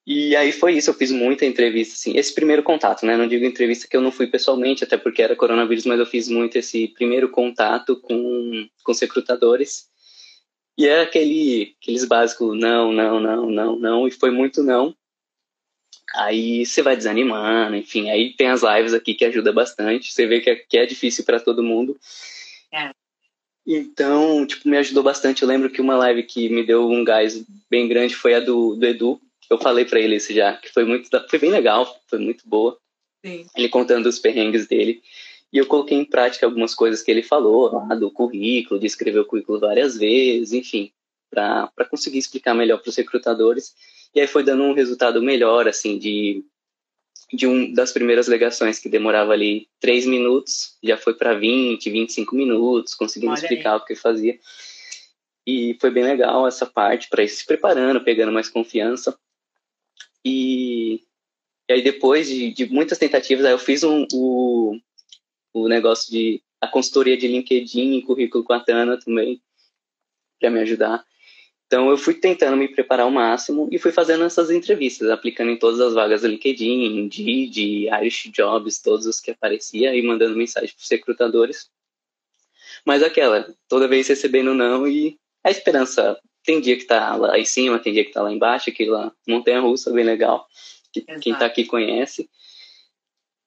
E 0.07 0.35
aí 0.35 0.51
foi 0.51 0.75
isso, 0.75 0.91
eu 0.91 0.95
fiz 0.95 1.11
muita 1.11 1.45
entrevista, 1.45 1.95
assim, 1.95 2.17
esse 2.17 2.35
primeiro 2.35 2.63
contato, 2.63 3.05
né? 3.05 3.17
Não 3.17 3.29
digo 3.29 3.45
entrevista 3.45 3.87
que 3.87 3.97
eu 3.97 4.01
não 4.01 4.11
fui 4.11 4.27
pessoalmente, 4.27 4.83
até 4.83 4.97
porque 4.97 5.23
era 5.23 5.37
coronavírus, 5.37 5.85
mas 5.85 5.99
eu 5.99 6.07
fiz 6.07 6.29
muito 6.29 6.57
esse 6.57 6.89
primeiro 6.89 7.29
contato 7.29 7.97
com, 8.01 8.69
com 8.83 8.93
os 8.93 9.01
recrutadores. 9.01 9.89
E 10.77 10.87
era 10.87 11.03
aquele, 11.03 11.77
aqueles 11.81 12.05
básicos, 12.07 12.59
não, 12.59 12.91
não, 12.91 13.21
não, 13.21 13.51
não, 13.51 13.79
não, 13.79 14.09
e 14.09 14.11
foi 14.11 14.31
muito 14.31 14.63
não. 14.63 14.95
Aí 16.15 16.65
você 16.67 16.83
vai 16.83 16.97
desanimando, 16.97 17.77
enfim, 17.77 18.11
aí 18.11 18.35
tem 18.35 18.49
as 18.49 18.63
lives 18.63 18.95
aqui 18.95 19.15
que 19.15 19.25
ajuda 19.25 19.53
bastante, 19.53 20.13
você 20.13 20.27
vê 20.27 20.41
que 20.41 20.51
é, 20.51 20.57
que 20.57 20.79
é 20.79 20.87
difícil 20.87 21.25
para 21.25 21.39
todo 21.39 21.63
mundo. 21.63 21.97
É. 22.73 22.91
Então, 23.67 24.47
tipo, 24.47 24.69
me 24.69 24.79
ajudou 24.79 25.03
bastante. 25.03 25.43
Eu 25.43 25.49
lembro 25.49 25.71
que 25.71 25.81
uma 25.81 25.97
live 25.97 26.23
que 26.25 26.49
me 26.49 26.65
deu 26.65 26.89
um 26.89 27.05
gás 27.05 27.45
bem 27.71 27.87
grande 27.87 28.17
foi 28.17 28.35
a 28.35 28.41
do, 28.41 28.75
do 28.75 28.87
Edu, 28.87 29.21
eu 29.51 29.59
falei 29.59 29.85
para 29.85 29.99
ele 29.99 30.17
isso 30.17 30.33
já, 30.33 30.57
que 30.57 30.73
foi 30.73 30.85
muito, 30.85 31.11
foi 31.29 31.39
bem 31.39 31.51
legal, 31.51 32.01
foi 32.09 32.21
muito 32.21 32.49
boa. 32.49 32.79
Sim. 33.27 33.45
Ele 33.57 33.69
contando 33.69 34.07
os 34.07 34.19
perrengues 34.19 34.67
dele. 34.67 35.03
E 35.53 35.59
eu 35.59 35.67
coloquei 35.67 35.99
em 35.99 36.05
prática 36.05 36.47
algumas 36.47 36.75
coisas 36.75 37.03
que 37.03 37.11
ele 37.11 37.25
falou 37.25 37.73
lá 37.73 37.95
do 37.97 38.11
currículo, 38.11 38.79
de 38.79 38.87
escrever 38.87 39.19
o 39.19 39.25
currículo 39.25 39.59
várias 39.59 39.99
vezes, 39.99 40.53
enfim, 40.53 40.93
para 41.29 41.69
conseguir 41.91 42.19
explicar 42.19 42.55
melhor 42.55 42.79
para 42.79 42.89
os 42.89 42.97
recrutadores. 42.97 43.75
E 44.15 44.21
aí 44.21 44.29
foi 44.29 44.45
dando 44.45 44.63
um 44.63 44.73
resultado 44.73 45.21
melhor, 45.21 45.67
assim, 45.67 45.99
de, 45.99 46.45
de 47.33 47.49
um 47.49 47.73
das 47.73 47.93
primeiras 47.93 48.29
legações 48.29 48.79
que 48.79 48.89
demorava 48.89 49.33
ali 49.33 49.69
três 49.81 50.07
minutos, 50.07 50.77
já 50.83 50.97
foi 50.97 51.15
para 51.15 51.35
20, 51.35 51.91
25 51.91 52.37
minutos, 52.37 52.95
conseguindo 52.95 53.33
Olha 53.33 53.41
explicar 53.41 53.73
aí. 53.73 53.79
o 53.79 53.85
que 53.85 53.97
fazia. 53.97 54.39
E 55.45 55.77
foi 55.81 55.91
bem 55.91 56.05
legal 56.05 56.47
essa 56.47 56.65
parte 56.65 57.09
para 57.09 57.25
ir 57.25 57.29
se 57.29 57.45
preparando, 57.45 58.01
pegando 58.05 58.31
mais 58.31 58.49
confiança. 58.49 59.19
E, 60.25 61.03
e 61.69 61.73
aí 61.73 61.83
depois 61.83 62.29
de, 62.29 62.53
de, 62.53 62.67
muitas 62.67 62.99
tentativas, 62.99 63.45
aí 63.45 63.53
eu 63.53 63.59
fiz 63.59 63.83
um, 63.83 64.07
o, 64.13 64.79
o 65.53 65.69
negócio 65.69 66.11
de 66.11 66.43
a 66.61 66.69
consultoria 66.69 67.17
de 67.17 67.27
LinkedIn 67.27 67.95
e 67.95 68.03
currículo 68.03 68.45
com 68.45 68.53
a 68.53 68.61
Tana 68.61 68.99
também, 68.99 69.41
para 70.39 70.51
me 70.51 70.61
ajudar. 70.61 71.05
Então 71.67 71.89
eu 71.89 71.97
fui 71.97 72.15
tentando 72.15 72.57
me 72.57 72.69
preparar 72.69 73.05
ao 73.05 73.13
máximo 73.13 73.69
e 73.71 73.79
fui 73.79 73.93
fazendo 73.93 74.25
essas 74.25 74.51
entrevistas, 74.51 75.09
aplicando 75.09 75.53
em 75.53 75.57
todas 75.57 75.81
as 75.81 75.95
vagas 75.95 76.23
do 76.23 76.29
LinkedIn, 76.29 76.99
Indeed, 76.99 77.89
Irish 77.89 78.29
Jobs, 78.33 78.83
todos 78.83 79.07
os 79.07 79.21
que 79.21 79.31
aparecia 79.31 79.95
e 79.95 80.03
mandando 80.03 80.37
mensagem 80.37 80.75
para 80.75 80.83
os 80.83 80.91
recrutadores. 80.91 81.71
Mas 82.85 83.03
aquela, 83.03 83.55
toda 83.69 83.87
vez 83.87 84.09
recebendo 84.09 84.53
não 84.53 84.87
e 84.87 85.17
a 85.45 85.51
esperança 85.51 86.21
tem 86.45 86.61
dia 86.61 86.77
que 86.77 86.85
tá 86.85 87.15
lá 87.17 87.39
em 87.39 87.45
cima, 87.45 87.79
tem 87.79 87.93
dia 87.93 88.05
que 88.05 88.13
tá 88.13 88.23
lá 88.23 88.33
embaixo, 88.33 88.71
aquilo 88.71 88.93
lá, 88.93 89.13
montanha 89.27 89.61
russa, 89.61 89.93
bem 89.93 90.05
legal, 90.05 90.47
que 90.93 91.03
quem 91.21 91.35
tá 91.35 91.47
aqui 91.47 91.65
conhece. 91.65 92.29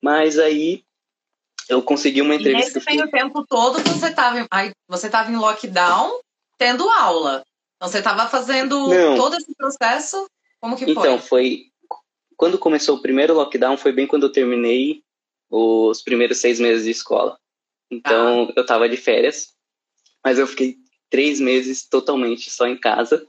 Mas 0.01 0.38
aí 0.38 0.83
eu 1.69 1.81
consegui 1.81 2.21
uma 2.21 2.35
entrevista. 2.35 2.71
E 2.71 2.73
nesse 2.75 2.95
meio 2.95 3.09
tempo 3.09 3.45
todo 3.47 3.79
você 3.79 4.07
estava 4.07 4.47
você 4.88 5.09
tava 5.09 5.31
em 5.31 5.35
lockdown 5.35 6.19
tendo 6.57 6.89
aula. 6.89 7.43
Então 7.75 7.89
você 7.89 8.00
estava 8.00 8.29
fazendo 8.29 8.88
Não. 8.88 9.17
todo 9.17 9.35
esse 9.35 9.53
processo? 9.55 10.27
Como 10.62 10.77
que 10.77 10.85
foi? 10.85 10.91
Então, 10.91 11.19
foi. 11.19 11.65
Quando 12.38 12.57
começou 12.57 12.97
o 12.97 13.01
primeiro 13.01 13.33
lockdown, 13.33 13.77
foi 13.77 13.91
bem 13.91 14.07
quando 14.07 14.23
eu 14.23 14.31
terminei 14.31 15.03
os 15.50 16.01
primeiros 16.01 16.39
seis 16.39 16.59
meses 16.59 16.85
de 16.85 16.91
escola. 16.91 17.38
Então, 17.91 18.47
ah. 18.50 18.53
eu 18.55 18.62
estava 18.62 18.89
de 18.89 18.97
férias, 18.97 19.53
mas 20.23 20.39
eu 20.39 20.47
fiquei 20.47 20.77
três 21.13 21.39
meses 21.39 21.88
totalmente 21.88 22.50
só 22.50 22.65
em 22.65 22.75
casa. 22.75 23.27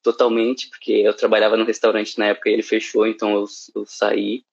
Totalmente, 0.00 0.68
porque 0.68 0.92
eu 0.92 1.12
trabalhava 1.12 1.56
no 1.56 1.64
restaurante 1.64 2.16
na 2.16 2.26
época 2.26 2.48
e 2.48 2.52
ele 2.52 2.62
fechou, 2.62 3.04
então 3.04 3.34
eu, 3.34 3.44
eu 3.74 3.84
saí. 3.84 4.44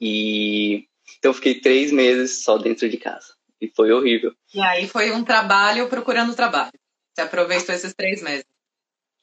E 0.00 0.86
então 1.18 1.30
eu 1.30 1.34
fiquei 1.34 1.60
três 1.60 1.90
meses 1.90 2.44
só 2.44 2.56
dentro 2.56 2.88
de 2.88 2.96
casa. 2.96 3.34
E 3.60 3.68
foi 3.68 3.90
horrível. 3.90 4.32
E 4.54 4.60
aí 4.60 4.86
foi 4.86 5.10
um 5.10 5.24
trabalho 5.24 5.88
procurando 5.88 6.36
trabalho. 6.36 6.70
Você 7.12 7.22
aproveitou 7.22 7.74
esses 7.74 7.92
três 7.92 8.22
meses? 8.22 8.46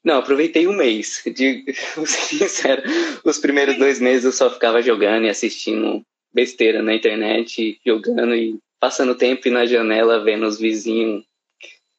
Não, 0.03 0.17
aproveitei 0.17 0.67
um 0.67 0.75
mês. 0.75 1.23
De, 1.33 1.63
sincero, 2.05 2.83
os 3.23 3.37
primeiros 3.37 3.77
dois 3.77 4.01
meses 4.01 4.25
eu 4.25 4.33
só 4.33 4.51
ficava 4.51 4.81
jogando 4.81 5.25
e 5.25 5.29
assistindo 5.29 6.01
besteira 6.33 6.81
na 6.81 6.93
internet, 6.93 7.79
jogando 7.85 8.35
e 8.35 8.59
passando 8.77 9.15
tempo 9.15 9.49
na 9.49 9.65
janela 9.65 10.21
vendo 10.21 10.45
os 10.45 10.59
vizinhos 10.59 11.23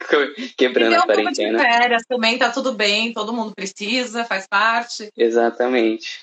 quebrando 0.56 0.94
a 0.94 1.02
quarentena. 1.02 1.58
De 1.58 1.64
férias 1.64 2.02
também 2.08 2.38
tá 2.38 2.50
tudo 2.50 2.72
bem, 2.72 3.12
todo 3.12 3.32
mundo 3.32 3.54
precisa, 3.54 4.24
faz 4.24 4.46
parte. 4.46 5.10
Exatamente. 5.16 6.20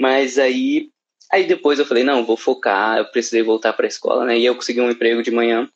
Mas 0.00 0.38
aí, 0.38 0.90
aí 1.32 1.46
depois 1.46 1.78
eu 1.78 1.86
falei, 1.86 2.04
não, 2.04 2.24
vou 2.24 2.36
focar, 2.36 2.98
eu 2.98 3.06
precisei 3.06 3.42
voltar 3.42 3.72
para 3.72 3.86
a 3.86 3.88
escola, 3.88 4.24
né? 4.24 4.38
E 4.38 4.44
eu 4.44 4.54
consegui 4.54 4.80
um 4.80 4.90
emprego 4.90 5.22
de 5.22 5.30
manhã. 5.30 5.68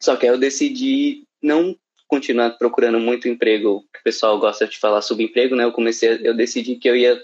Só 0.00 0.16
que 0.16 0.26
aí 0.26 0.32
eu 0.32 0.38
decidi 0.38 1.24
não 1.42 1.76
continuar 2.08 2.50
procurando 2.50 3.00
muito 3.00 3.28
emprego, 3.28 3.84
que 3.92 4.00
o 4.00 4.04
pessoal 4.04 4.38
gosta 4.38 4.66
de 4.66 4.78
falar 4.78 5.02
sobre 5.02 5.24
emprego, 5.24 5.56
né? 5.56 5.64
Eu 5.64 5.72
comecei, 5.72 6.20
eu 6.22 6.34
decidi 6.34 6.76
que 6.76 6.88
eu 6.88 6.96
ia 6.96 7.20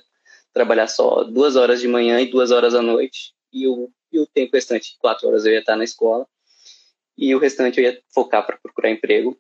trabalhar 0.53 0.89
só 0.89 1.23
duas 1.25 1.57
horas 1.57 1.81
de 1.81 1.89
manhã 1.89 2.21
e 2.21 2.31
duas 2.31 2.51
horas 2.51 2.75
à 2.75 2.83
noite, 2.83 3.33
e 3.53 3.67
o, 3.67 3.91
e 4.13 4.19
o 4.19 4.27
tempo 4.27 4.53
restante, 4.55 4.97
quatro 4.99 5.29
horas, 5.29 5.47
eu 5.47 5.53
ia 5.53 5.61
estar 5.61 5.77
na 5.77 5.85
escola, 5.85 6.27
e 7.21 7.35
o 7.35 7.39
restante 7.39 7.79
eu 7.79 7.85
ia 7.85 8.01
focar 8.13 8.45
para 8.47 8.57
procurar 8.57 8.91
emprego. 8.91 9.39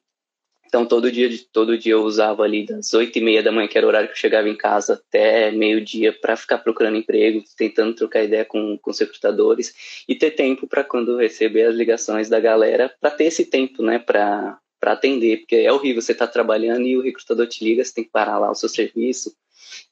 Então, 0.66 0.86
todo 0.86 1.10
dia, 1.10 1.28
todo 1.52 1.76
dia 1.76 1.94
eu 1.94 2.02
usava 2.04 2.44
ali 2.44 2.64
das 2.64 2.94
oito 2.94 3.18
e 3.18 3.20
meia 3.20 3.42
da 3.42 3.50
manhã, 3.50 3.66
que 3.66 3.76
era 3.76 3.84
o 3.84 3.88
horário 3.88 4.06
que 4.06 4.12
eu 4.12 4.18
chegava 4.18 4.48
em 4.48 4.56
casa, 4.56 4.92
até 4.94 5.50
meio-dia, 5.50 6.12
para 6.12 6.36
ficar 6.36 6.58
procurando 6.58 6.96
emprego, 6.96 7.42
tentando 7.56 7.94
trocar 7.94 8.22
ideia 8.22 8.44
com, 8.44 8.78
com 8.78 8.90
os 8.90 9.00
recrutadores 9.00 10.04
e 10.06 10.14
ter 10.14 10.30
tempo 10.32 10.68
para 10.68 10.84
quando 10.84 11.16
receber 11.16 11.64
as 11.64 11.74
ligações 11.74 12.28
da 12.28 12.38
galera, 12.38 12.94
para 13.00 13.10
ter 13.10 13.24
esse 13.24 13.46
tempo, 13.46 13.82
né, 13.82 13.98
para 13.98 14.58
para 14.80 14.92
atender, 14.92 15.40
porque 15.40 15.56
é 15.56 15.70
horrível 15.70 16.00
você 16.00 16.12
estar 16.12 16.26
tá 16.26 16.32
trabalhando 16.32 16.86
e 16.86 16.96
o 16.96 17.02
recrutador 17.02 17.46
te 17.46 17.62
liga, 17.62 17.84
você 17.84 17.92
tem 17.92 18.04
que 18.04 18.10
parar 18.10 18.38
lá 18.38 18.50
o 18.50 18.54
seu 18.54 18.68
serviço. 18.68 19.30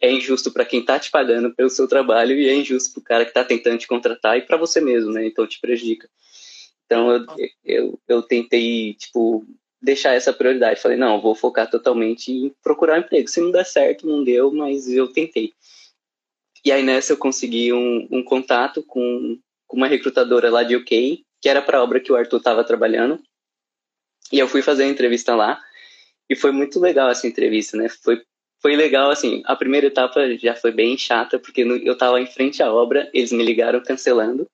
É 0.00 0.10
injusto 0.10 0.50
para 0.50 0.64
quem 0.64 0.80
está 0.80 0.98
te 0.98 1.10
pagando 1.10 1.54
pelo 1.54 1.68
seu 1.68 1.86
trabalho 1.86 2.34
e 2.34 2.48
é 2.48 2.54
injusto 2.54 2.94
para 2.94 3.00
o 3.00 3.04
cara 3.04 3.24
que 3.24 3.30
está 3.30 3.44
tentando 3.44 3.76
te 3.76 3.86
contratar 3.86 4.38
e 4.38 4.42
para 4.42 4.56
você 4.56 4.80
mesmo, 4.80 5.12
né? 5.12 5.26
Então 5.26 5.46
te 5.46 5.60
prejudica. 5.60 6.08
Então 6.88 7.12
eu, 7.12 7.26
eu, 7.62 8.00
eu 8.08 8.22
tentei, 8.22 8.94
tipo, 8.94 9.44
deixar 9.80 10.14
essa 10.14 10.32
prioridade. 10.32 10.80
Falei, 10.80 10.96
não, 10.96 11.20
vou 11.20 11.34
focar 11.34 11.70
totalmente 11.70 12.32
em 12.32 12.48
procurar 12.62 12.96
um 12.96 13.00
emprego. 13.00 13.28
Se 13.28 13.42
não 13.42 13.50
der 13.50 13.66
certo, 13.66 14.06
não 14.06 14.24
deu, 14.24 14.50
mas 14.50 14.88
eu 14.88 15.06
tentei. 15.12 15.52
E 16.64 16.72
aí 16.72 16.82
nessa 16.82 17.12
eu 17.12 17.18
consegui 17.18 17.74
um, 17.74 18.08
um 18.10 18.24
contato 18.24 18.82
com, 18.82 19.38
com 19.66 19.76
uma 19.76 19.86
recrutadora 19.86 20.50
lá 20.50 20.62
de 20.62 20.76
UK, 20.76 21.22
que 21.42 21.48
era 21.48 21.60
para 21.60 21.76
a 21.76 21.82
obra 21.82 22.00
que 22.00 22.10
o 22.10 22.16
Arthur 22.16 22.38
estava 22.38 22.64
trabalhando. 22.64 23.22
E 24.32 24.38
eu 24.38 24.48
fui 24.48 24.62
fazer 24.62 24.84
a 24.84 24.88
entrevista 24.88 25.36
lá 25.36 25.62
e 26.28 26.34
foi 26.34 26.52
muito 26.52 26.80
legal 26.80 27.10
essa 27.10 27.26
entrevista, 27.26 27.76
né? 27.76 27.88
Foi 27.88 28.22
foi 28.60 28.74
legal 28.74 29.08
assim. 29.08 29.40
A 29.44 29.54
primeira 29.54 29.86
etapa 29.86 30.36
já 30.36 30.52
foi 30.56 30.72
bem 30.72 30.98
chata 30.98 31.38
porque 31.38 31.60
eu 31.60 31.96
tava 31.96 32.20
em 32.20 32.26
frente 32.26 32.60
à 32.60 32.72
obra, 32.72 33.08
eles 33.14 33.30
me 33.30 33.44
ligaram 33.44 33.80
cancelando 33.80 34.48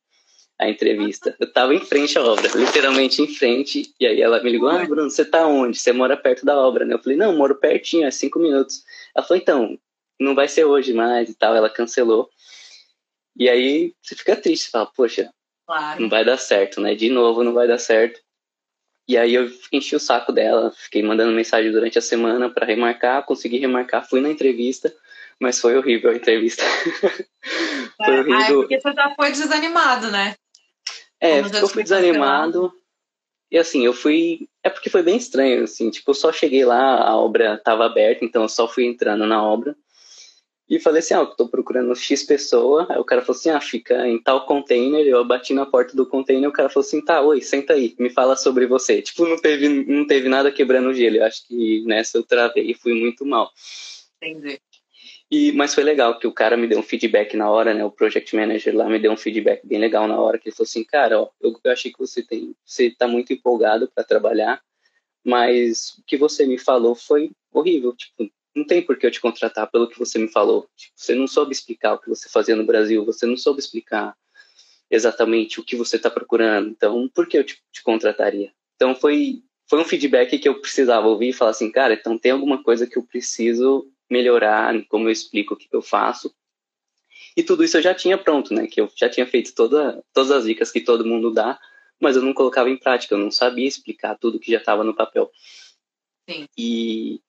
a 0.58 0.68
entrevista. 0.68 1.34
Eu 1.38 1.52
tava 1.52 1.75
em 1.75 1.80
frente 1.80 2.16
à 2.18 2.23
obra, 2.23 2.49
literalmente 2.54 3.20
em 3.20 3.26
frente, 3.26 3.92
e 3.99 4.06
aí 4.06 4.20
ela 4.20 4.42
me 4.42 4.50
ligou: 4.50 4.68
"Ah, 4.68 4.84
Bruno, 4.84 5.11
você 5.11 5.25
tá 5.25 5.46
onde? 5.46 5.78
Você 5.78 5.92
mora 5.92 6.16
perto 6.16 6.44
da 6.44 6.56
obra, 6.56 6.84
né?" 6.84 6.94
Eu 6.94 7.02
falei: 7.02 7.18
"Não, 7.18 7.37
moro 7.37 7.56
pertinho, 7.56 8.06
é 8.06 8.11
cinco 8.11 8.38
minutos." 8.38 8.84
Ela 9.14 9.26
falou: 9.26 9.40
"Então, 9.40 9.78
não 10.18 10.34
vai 10.34 10.49
ser 10.49 10.64
hoje 10.64 10.92
mais 10.92 11.28
e 11.28 11.34
tal." 11.34 11.54
Ela 11.54 11.70
cancelou. 11.70 12.28
E 13.37 13.49
aí 13.49 13.92
você 14.00 14.14
fica 14.14 14.37
triste, 14.37 14.66
você 14.66 14.70
fala: 14.70 14.87
"Poxa, 14.87 15.30
claro. 15.66 16.02
não 16.02 16.08
vai 16.08 16.25
dar 16.25 16.38
certo, 16.38 16.80
né? 16.80 16.94
De 16.94 17.11
novo 17.11 17.42
não 17.42 17.52
vai 17.52 17.66
dar 17.66 17.78
certo." 17.78 18.20
E 19.06 19.18
aí 19.18 19.34
eu 19.34 19.50
enchi 19.70 19.94
o 19.94 20.00
saco 20.00 20.32
dela, 20.32 20.73
fiquei 20.75 21.02
mandando 21.02 21.32
mensagem 21.32 21.70
durante 21.70 21.99
a 21.99 22.02
semana 22.02 22.49
para 22.49 22.64
remarcar, 22.64 23.25
consegui 23.25 23.58
remarcar, 23.58 24.08
fui 24.08 24.20
na 24.20 24.30
entrevista, 24.30 24.94
mas 25.38 25.61
foi 25.61 25.76
horrível 25.76 26.11
a 26.11 26.16
entrevista. 26.16 26.62
foi 28.02 28.20
horrível. 28.20 28.38
Ah, 28.38 28.44
é 28.44 28.52
porque 28.52 28.80
você 28.80 28.92
já 28.94 29.14
foi 29.14 29.30
desanimado, 29.30 30.11
né? 30.11 30.34
É, 31.25 31.40
eu 31.40 31.69
fui 31.69 31.83
desanimado. 31.83 32.71
E 33.50 33.57
assim, 33.57 33.85
eu 33.85 33.95
fui. 33.95 34.49
É 34.62 34.69
porque 34.69 34.90
foi 34.90 35.02
bem 35.02 35.16
estranho, 35.16 35.64
assim, 35.64 35.88
tipo, 35.88 36.11
eu 36.11 36.14
só 36.14 36.33
cheguei 36.33 36.64
lá, 36.64 37.02
a 37.02 37.16
obra 37.16 37.54
estava 37.54 37.87
aberta, 37.87 38.25
então 38.25 38.43
eu 38.43 38.49
só 38.49 38.66
fui 38.66 38.85
entrando 38.85 39.26
na 39.26 39.43
obra. 39.43 39.76
E 40.69 40.81
falei 40.81 41.00
assim, 41.00 41.14
ah, 41.14 41.19
eu 41.19 41.26
tô 41.26 41.49
procurando 41.49 41.95
X 41.95 42.23
pessoa. 42.23 42.87
Aí 42.90 42.99
o 42.99 43.04
cara 43.04 43.21
falou 43.21 43.38
assim, 43.38 43.50
ah, 43.50 43.61
fica 43.61 44.09
em 44.09 44.21
tal 44.21 44.47
container. 44.47 45.07
Eu 45.07 45.25
bati 45.25 45.52
na 45.52 45.66
porta 45.66 45.95
do 45.95 46.07
container, 46.07 46.49
o 46.49 46.52
cara 46.52 46.71
falou 46.71 46.87
assim, 46.87 47.04
tá, 47.04 47.21
oi, 47.21 47.43
senta 47.43 47.75
aí, 47.75 47.95
me 47.99 48.09
fala 48.09 48.35
sobre 48.35 48.66
você. 48.66 49.02
Tipo, 49.02 49.26
não 49.26 49.37
teve, 49.37 49.69
não 49.69 50.07
teve 50.07 50.28
nada 50.28 50.50
quebrando 50.50 50.88
o 50.88 50.95
gelo. 50.95 51.16
Eu 51.16 51.25
acho 51.25 51.47
que 51.47 51.85
nessa 51.85 52.16
eu 52.16 52.23
travei 52.23 52.71
e 52.71 52.75
fui 52.75 52.95
muito 52.95 53.26
mal. 53.26 53.50
Entendi. 54.23 54.59
E, 55.35 55.50
mas 55.50 55.75
foi 55.75 55.83
legal 55.83 56.17
que 56.17 56.29
o 56.29 56.33
cara 56.33 56.57
me 56.57 56.69
deu 56.69 56.79
um 56.79 56.83
feedback 56.83 57.37
na 57.37 57.50
hora, 57.50 57.75
né? 57.75 57.85
O 57.85 57.91
project 57.91 58.37
manager 58.37 58.73
lá 58.73 58.88
me 58.88 59.00
deu 59.00 59.11
um 59.11 59.17
feedback 59.17 59.67
bem 59.67 59.81
legal 59.81 60.07
na 60.07 60.17
hora, 60.17 60.38
que 60.38 60.49
ele 60.49 60.55
falou 60.55 60.69
assim, 60.69 60.85
cara, 60.85 61.21
ó, 61.21 61.29
eu, 61.41 61.59
eu 61.64 61.73
achei 61.73 61.91
que 61.91 61.99
você 61.99 62.23
tem, 62.23 62.55
você 62.64 62.88
tá 62.88 63.09
muito 63.09 63.33
empolgado 63.33 63.91
para 63.93 64.05
trabalhar, 64.05 64.62
mas 65.25 65.99
o 65.99 66.05
que 66.07 66.17
você 66.17 66.47
me 66.47 66.57
falou 66.57 66.95
foi 66.95 67.33
horrível, 67.53 67.97
tipo, 67.97 68.31
não 68.55 68.64
tem 68.64 68.81
por 68.81 68.97
que 68.97 69.07
eu 69.07 69.11
te 69.11 69.21
contratar 69.21 69.69
pelo 69.73 69.88
que 69.88 69.99
você 69.99 70.21
me 70.21 70.29
falou. 70.29 70.69
Tipo, 70.76 70.93
você 70.95 71.17
não 71.17 71.26
soube 71.26 71.50
explicar 71.50 71.95
o 71.95 71.99
que 71.99 72.09
você 72.09 72.29
fazia 72.29 72.55
no 72.55 72.64
Brasil, 72.64 73.05
você 73.05 73.26
não 73.26 73.37
soube 73.37 73.59
explicar 73.59 74.17
exatamente 74.88 75.59
o 75.59 75.64
que 75.64 75.75
você 75.75 75.97
está 75.97 76.09
procurando. 76.09 76.69
Então, 76.69 77.11
por 77.12 77.26
que 77.26 77.38
eu 77.38 77.43
te, 77.43 77.61
te, 77.73 77.83
contrataria? 77.83 78.53
Então, 78.76 78.95
foi, 78.95 79.43
foi 79.69 79.81
um 79.81 79.85
feedback 79.85 80.38
que 80.38 80.49
eu 80.49 80.61
precisava 80.61 81.09
ouvir 81.09 81.31
e 81.31 81.33
falar 81.33 81.50
assim, 81.50 81.73
cara, 81.73 81.95
então 81.95 82.17
tem 82.17 82.31
alguma 82.31 82.62
coisa 82.62 82.87
que 82.87 82.97
eu 82.97 83.03
preciso 83.03 83.91
melhorar, 84.14 84.73
como 84.88 85.09
eu 85.09 85.12
explico 85.12 85.54
o 85.54 85.56
que 85.56 85.68
eu 85.73 85.83
faço. 85.83 86.33
E 87.37 87.42
tudo 87.42 87.64
isso 87.64 87.76
eu 87.76 87.83
já 87.83 87.92
tinha 87.92 88.16
pronto, 88.16 88.54
né? 88.54 88.68
Que 88.68 88.80
eu 88.80 88.88
já 88.94 89.09
tinha 89.09 89.26
feito 89.26 89.52
toda, 89.54 90.02
todas 90.12 90.30
as 90.30 90.44
dicas 90.44 90.71
que 90.71 90.80
todo 90.80 91.04
mundo 91.04 91.33
dá, 91.33 91.59
mas 92.00 92.14
eu 92.14 92.23
não 92.23 92.33
colocava 92.33 92.71
em 92.71 92.76
prática, 92.76 93.14
eu 93.14 93.18
não 93.18 93.30
sabia 93.30 93.66
explicar 93.66 94.16
tudo 94.16 94.38
que 94.38 94.52
já 94.52 94.59
estava 94.59 94.85
no 94.85 94.94
papel. 94.94 95.30
Sim. 96.28 96.47
E 96.56 97.21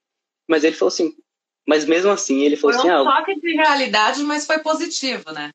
mas 0.47 0.63
ele 0.63 0.75
falou 0.75 0.89
assim, 0.89 1.15
mas 1.67 1.85
mesmo 1.85 2.11
assim 2.11 2.43
ele 2.43 2.55
falou 2.55 2.79
foi 2.79 2.81
assim... 2.81 2.89
Foi 2.89 3.03
um 3.03 3.09
ah, 3.09 3.17
choque 3.17 3.39
de 3.39 3.53
realidade, 3.55 4.23
mas 4.23 4.45
foi 4.45 4.59
positivo, 4.59 5.31
né? 5.31 5.49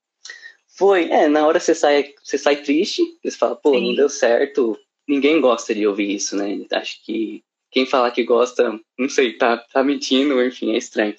Foi, 0.66 1.04
é, 1.10 1.28
na 1.28 1.46
hora 1.46 1.60
você 1.60 1.74
sai, 1.74 2.12
você 2.22 2.36
sai 2.36 2.56
triste, 2.56 3.02
você 3.22 3.36
fala, 3.36 3.54
pô, 3.54 3.74
Sim. 3.74 3.88
não 3.88 3.94
deu 3.94 4.08
certo, 4.08 4.76
ninguém 5.06 5.40
gosta 5.40 5.74
de 5.74 5.86
ouvir 5.86 6.12
isso, 6.12 6.34
né? 6.34 6.66
Acho 6.72 7.04
que 7.04 7.44
quem 7.70 7.86
falar 7.86 8.10
que 8.10 8.24
gosta, 8.24 8.78
não 8.98 9.08
sei, 9.08 9.34
tá, 9.34 9.58
tá 9.58 9.82
mentindo, 9.82 10.42
enfim, 10.44 10.72
é 10.74 10.78
estranho. 10.78 11.14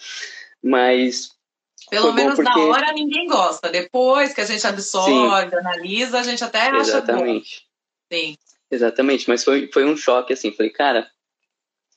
Mas 0.61 1.31
pelo 1.89 2.13
menos 2.13 2.35
porque... 2.35 2.49
na 2.49 2.65
hora 2.65 2.93
ninguém 2.93 3.27
gosta. 3.27 3.69
Depois 3.69 4.33
que 4.33 4.41
a 4.41 4.45
gente 4.45 4.65
absorve, 4.65 5.49
Sim. 5.49 5.55
analisa, 5.57 6.19
a 6.19 6.23
gente 6.23 6.43
até 6.43 6.67
acha 6.67 6.79
Exatamente. 6.79 7.61
bom. 7.61 8.17
Sim. 8.17 8.37
Exatamente, 8.69 9.27
mas 9.27 9.43
foi, 9.43 9.69
foi 9.71 9.85
um 9.85 9.97
choque, 9.97 10.31
assim. 10.31 10.51
Falei, 10.51 10.71
cara, 10.71 11.09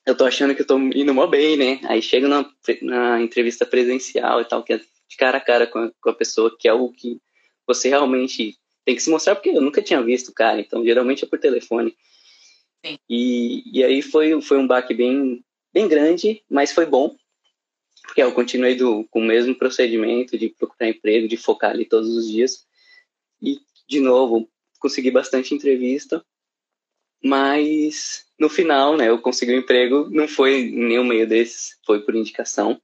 eu 0.04 0.16
tô 0.16 0.25
achando 0.25 0.54
que 0.54 0.62
eu 0.62 0.66
tô 0.66 0.76
indo 0.78 1.14
mó 1.14 1.26
bem, 1.26 1.56
né? 1.56 1.80
Aí 1.84 2.02
chego 2.02 2.26
na, 2.26 2.44
na 2.82 3.20
entrevista 3.20 3.64
presencial 3.64 4.40
e 4.40 4.44
tal, 4.44 4.62
que 4.62 4.73
é 4.73 4.78
de 4.78 5.16
cara 5.16 5.38
a 5.38 5.40
cara 5.40 5.66
com 5.66 5.78
a, 5.78 5.90
com 6.00 6.11
a 6.11 6.14
pessoa, 6.14 6.54
que 6.58 6.66
é 6.66 6.73
o 6.73 6.88
que 6.88 7.20
você 7.66 7.88
realmente 7.88 8.58
tem 8.84 8.94
que 8.94 9.02
se 9.02 9.11
mostrar, 9.11 9.37
porque 9.37 9.50
eu 9.50 9.62
nunca 9.62 9.80
tinha 9.80 10.02
visto 10.02 10.28
o 10.28 10.34
cara, 10.34 10.61
então 10.61 10.84
geralmente 10.84 11.25
é 11.25 11.28
por 11.28 11.38
telefone. 11.38 11.96
Sim. 12.85 12.99
E, 13.09 13.79
e 13.79 13.83
aí 13.83 14.03
foi, 14.03 14.41
foi 14.43 14.59
um 14.59 14.67
baque 14.67 14.93
bem, 14.93 15.43
bem 15.73 15.88
grande, 15.88 16.43
mas 16.50 16.73
foi 16.73 16.85
bom, 16.85 17.17
porque 18.03 18.23
eu 18.23 18.33
continuei 18.33 18.75
do, 18.75 19.05
com 19.11 19.21
o 19.21 19.25
mesmo 19.25 19.55
procedimento 19.55 20.37
de 20.37 20.50
procurar 20.50 20.91
emprego, 20.91 21.26
de 21.26 21.37
focar 21.38 21.71
ali 21.71 21.87
todos 21.87 22.14
os 22.14 22.29
dias. 22.29 22.67
E, 23.41 23.59
de 23.88 24.00
novo, 24.00 24.49
consegui 24.79 25.11
bastante 25.11 25.55
entrevista, 25.55 26.25
mas 27.23 28.26
no 28.38 28.50
final, 28.50 28.97
né, 28.97 29.09
eu 29.09 29.19
consegui 29.19 29.55
um 29.55 29.59
emprego, 29.59 30.11
não 30.11 30.29
foi 30.29 30.61
em 30.61 30.88
nenhum 30.88 31.05
meio 31.05 31.26
desses, 31.26 31.79
foi 31.87 32.03
por 32.03 32.14
indicação, 32.14 32.79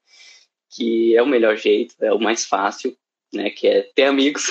que 0.70 1.14
é 1.14 1.22
o 1.22 1.26
melhor 1.26 1.56
jeito, 1.56 1.94
é 2.00 2.12
o 2.12 2.18
mais 2.18 2.46
fácil, 2.46 2.96
né, 3.32 3.50
que 3.50 3.66
é 3.66 3.82
ter 3.94 4.04
amigos. 4.04 4.44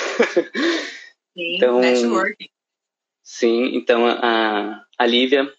Sim, 1.34 1.56
então, 1.56 1.80
networking. 1.80 2.48
Sim, 3.22 3.76
então 3.76 4.06
a, 4.06 4.84
a 5.00 5.06
Lívia, 5.06 5.50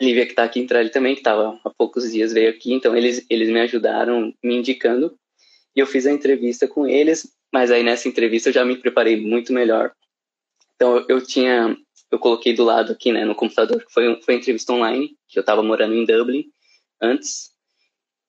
Lívia 0.00 0.26
que 0.26 0.32
está 0.32 0.42
aqui 0.42 0.58
em 0.58 0.66
Tralha 0.66 0.90
também, 0.90 1.14
que 1.14 1.20
estava 1.20 1.56
há 1.64 1.70
poucos 1.70 2.10
dias, 2.10 2.32
veio 2.32 2.50
aqui, 2.50 2.72
então 2.72 2.96
eles, 2.96 3.24
eles 3.30 3.48
me 3.48 3.60
ajudaram 3.60 4.34
me 4.42 4.56
indicando, 4.56 5.16
e 5.74 5.78
eu 5.78 5.86
fiz 5.86 6.04
a 6.04 6.10
entrevista 6.10 6.66
com 6.66 6.84
eles, 6.84 7.32
mas 7.52 7.70
aí 7.70 7.84
nessa 7.84 8.08
entrevista 8.08 8.48
eu 8.48 8.52
já 8.52 8.64
me 8.64 8.76
preparei 8.76 9.16
muito 9.16 9.52
melhor. 9.52 9.92
Então 10.74 10.96
eu, 10.96 11.06
eu 11.08 11.24
tinha, 11.24 11.76
eu 12.10 12.18
coloquei 12.18 12.54
do 12.54 12.64
lado 12.64 12.90
aqui, 12.90 13.12
né, 13.12 13.24
no 13.24 13.36
computador, 13.36 13.84
que 13.84 13.92
foi, 13.92 14.20
foi 14.20 14.34
entrevista 14.34 14.72
online, 14.72 15.16
que 15.28 15.38
eu 15.38 15.42
estava 15.42 15.62
morando 15.62 15.94
em 15.94 16.04
Dublin 16.04 16.46
antes, 17.00 17.52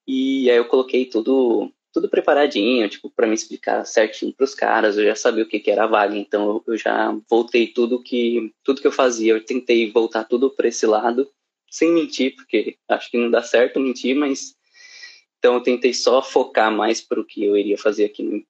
e 0.07 0.51
aí 0.51 0.57
eu 0.57 0.65
coloquei 0.65 1.07
tudo 1.07 1.73
tudo 1.93 2.09
preparadinho, 2.09 2.87
tipo, 2.89 3.09
para 3.09 3.27
me 3.27 3.33
explicar 3.33 3.85
certinho 3.85 4.33
para 4.33 4.43
os 4.43 4.53
caras, 4.53 4.97
eu 4.97 5.05
já 5.05 5.15
sabia 5.15 5.43
o 5.43 5.47
que, 5.47 5.59
que 5.59 5.71
era 5.71 5.85
a 5.85 5.87
vaga, 5.87 6.15
então 6.15 6.61
eu, 6.67 6.77
já 6.77 7.17
voltei 7.29 7.67
tudo 7.67 8.01
que 8.01 8.53
tudo 8.63 8.81
que 8.81 8.87
eu 8.87 8.91
fazia, 8.91 9.33
eu 9.33 9.43
tentei 9.43 9.91
voltar 9.91 10.23
tudo 10.25 10.49
para 10.49 10.67
esse 10.67 10.85
lado, 10.85 11.29
sem 11.69 11.91
mentir, 11.91 12.35
porque 12.35 12.77
acho 12.87 13.09
que 13.09 13.17
não 13.17 13.31
dá 13.31 13.41
certo 13.41 13.79
mentir, 13.79 14.15
mas 14.15 14.55
então 15.39 15.55
eu 15.55 15.61
tentei 15.61 15.93
só 15.93 16.21
focar 16.21 16.71
mais 16.71 17.01
para 17.01 17.19
o 17.19 17.25
que 17.25 17.43
eu 17.43 17.57
iria 17.57 17.77
fazer 17.77 18.05
aqui, 18.05 18.45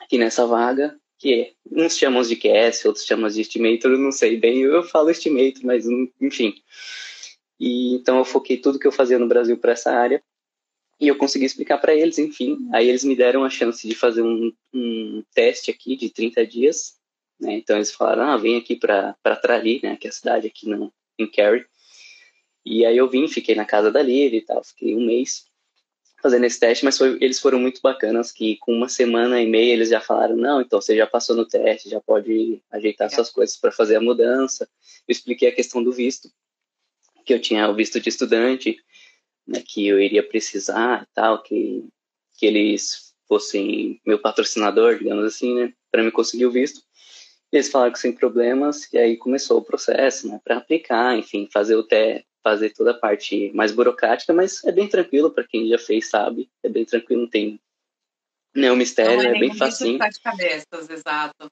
aqui 0.00 0.18
nessa 0.18 0.46
vaga, 0.46 0.96
que 1.18 1.34
é, 1.34 1.52
uns 1.70 1.96
chamam 1.96 2.22
de 2.22 2.36
QS, 2.36 2.84
outros 2.86 3.04
chamam 3.04 3.28
de 3.28 3.40
estimator, 3.40 3.92
eu 3.92 3.98
não 3.98 4.12
sei 4.12 4.36
bem, 4.36 4.60
eu 4.60 4.82
falo 4.82 5.10
estimator, 5.10 5.64
mas 5.64 5.86
enfim. 6.20 6.54
E 7.60 7.94
então 7.94 8.18
eu 8.18 8.24
foquei 8.24 8.56
tudo 8.56 8.78
que 8.78 8.86
eu 8.86 8.92
fazia 8.92 9.18
no 9.18 9.28
Brasil 9.28 9.56
para 9.56 9.72
essa 9.72 9.92
área 9.92 10.22
e 11.02 11.08
eu 11.08 11.16
consegui 11.16 11.44
explicar 11.44 11.78
para 11.78 11.92
eles, 11.92 12.16
enfim. 12.16 12.56
Aí 12.72 12.88
eles 12.88 13.02
me 13.02 13.16
deram 13.16 13.42
a 13.42 13.50
chance 13.50 13.86
de 13.88 13.92
fazer 13.92 14.22
um, 14.22 14.52
um 14.72 15.24
teste 15.34 15.68
aqui 15.68 15.96
de 15.96 16.08
30 16.08 16.46
dias. 16.46 16.94
Né? 17.40 17.54
Então 17.54 17.74
eles 17.74 17.90
falaram: 17.90 18.22
ah, 18.22 18.36
vem 18.36 18.56
aqui 18.56 18.76
para 18.76 19.16
Trali, 19.42 19.80
né? 19.82 19.96
que 19.96 20.06
é 20.06 20.10
a 20.10 20.12
cidade 20.12 20.46
aqui 20.46 20.68
no, 20.68 20.92
em 21.18 21.26
Kerry. 21.26 21.66
E 22.64 22.86
aí 22.86 22.96
eu 22.96 23.10
vim, 23.10 23.26
fiquei 23.26 23.56
na 23.56 23.64
casa 23.64 23.90
da 23.90 24.00
Lívia 24.00 24.38
e 24.38 24.42
tal, 24.42 24.62
fiquei 24.62 24.94
um 24.94 25.04
mês 25.04 25.44
fazendo 26.22 26.44
esse 26.44 26.60
teste, 26.60 26.84
mas 26.84 26.96
foi, 26.96 27.18
eles 27.20 27.40
foram 27.40 27.58
muito 27.58 27.80
bacanas, 27.82 28.30
que 28.30 28.56
com 28.58 28.72
uma 28.72 28.88
semana 28.88 29.42
e 29.42 29.46
meia 29.48 29.72
eles 29.72 29.88
já 29.88 30.00
falaram, 30.00 30.36
não, 30.36 30.60
então 30.60 30.80
você 30.80 30.96
já 30.96 31.04
passou 31.04 31.34
no 31.34 31.44
teste, 31.44 31.90
já 31.90 32.00
pode 32.00 32.62
ajeitar 32.70 33.08
é. 33.08 33.10
suas 33.10 33.28
coisas 33.28 33.56
para 33.56 33.72
fazer 33.72 33.96
a 33.96 34.00
mudança. 34.00 34.68
Eu 35.08 35.12
expliquei 35.12 35.48
a 35.48 35.52
questão 35.52 35.82
do 35.82 35.90
visto, 35.90 36.30
que 37.26 37.34
eu 37.34 37.40
tinha 37.40 37.68
o 37.68 37.74
visto 37.74 37.98
de 37.98 38.08
estudante, 38.08 38.78
né, 39.46 39.62
que 39.64 39.86
eu 39.86 40.00
iria 40.00 40.26
precisar 40.26 41.02
e 41.02 41.14
tal, 41.14 41.42
que, 41.42 41.84
que 42.38 42.46
eles 42.46 43.12
fossem 43.26 44.00
meu 44.06 44.18
patrocinador, 44.18 44.98
digamos 44.98 45.24
assim, 45.24 45.54
né, 45.54 45.72
para 45.90 46.02
me 46.02 46.10
conseguir 46.10 46.46
o 46.46 46.50
visto. 46.50 46.82
Eles 47.50 47.70
falaram 47.70 47.92
que 47.92 47.98
sem 47.98 48.12
problemas, 48.12 48.90
e 48.92 48.98
aí 48.98 49.16
começou 49.16 49.58
o 49.58 49.64
processo, 49.64 50.28
né, 50.28 50.40
para 50.42 50.56
aplicar, 50.56 51.16
enfim, 51.18 51.48
fazer 51.52 51.76
o 51.76 51.82
teste, 51.82 52.26
fazer 52.42 52.70
toda 52.70 52.90
a 52.90 52.98
parte 52.98 53.52
mais 53.54 53.72
burocrática, 53.72 54.32
mas 54.32 54.64
é 54.64 54.72
bem 54.72 54.88
tranquilo 54.88 55.30
para 55.30 55.44
quem 55.44 55.68
já 55.68 55.78
fez, 55.78 56.10
sabe? 56.10 56.50
É 56.62 56.68
bem 56.68 56.84
tranquilo, 56.84 57.22
não 57.22 57.30
tem 57.30 57.60
nenhum 58.54 58.76
mistério, 58.76 59.22
não 59.22 59.30
é, 59.30 59.36
é 59.36 59.40
bem 59.40 59.54
facinho. 59.54 59.98
De 59.98 60.20
cabeças, 60.20 60.90
exato. 60.90 61.46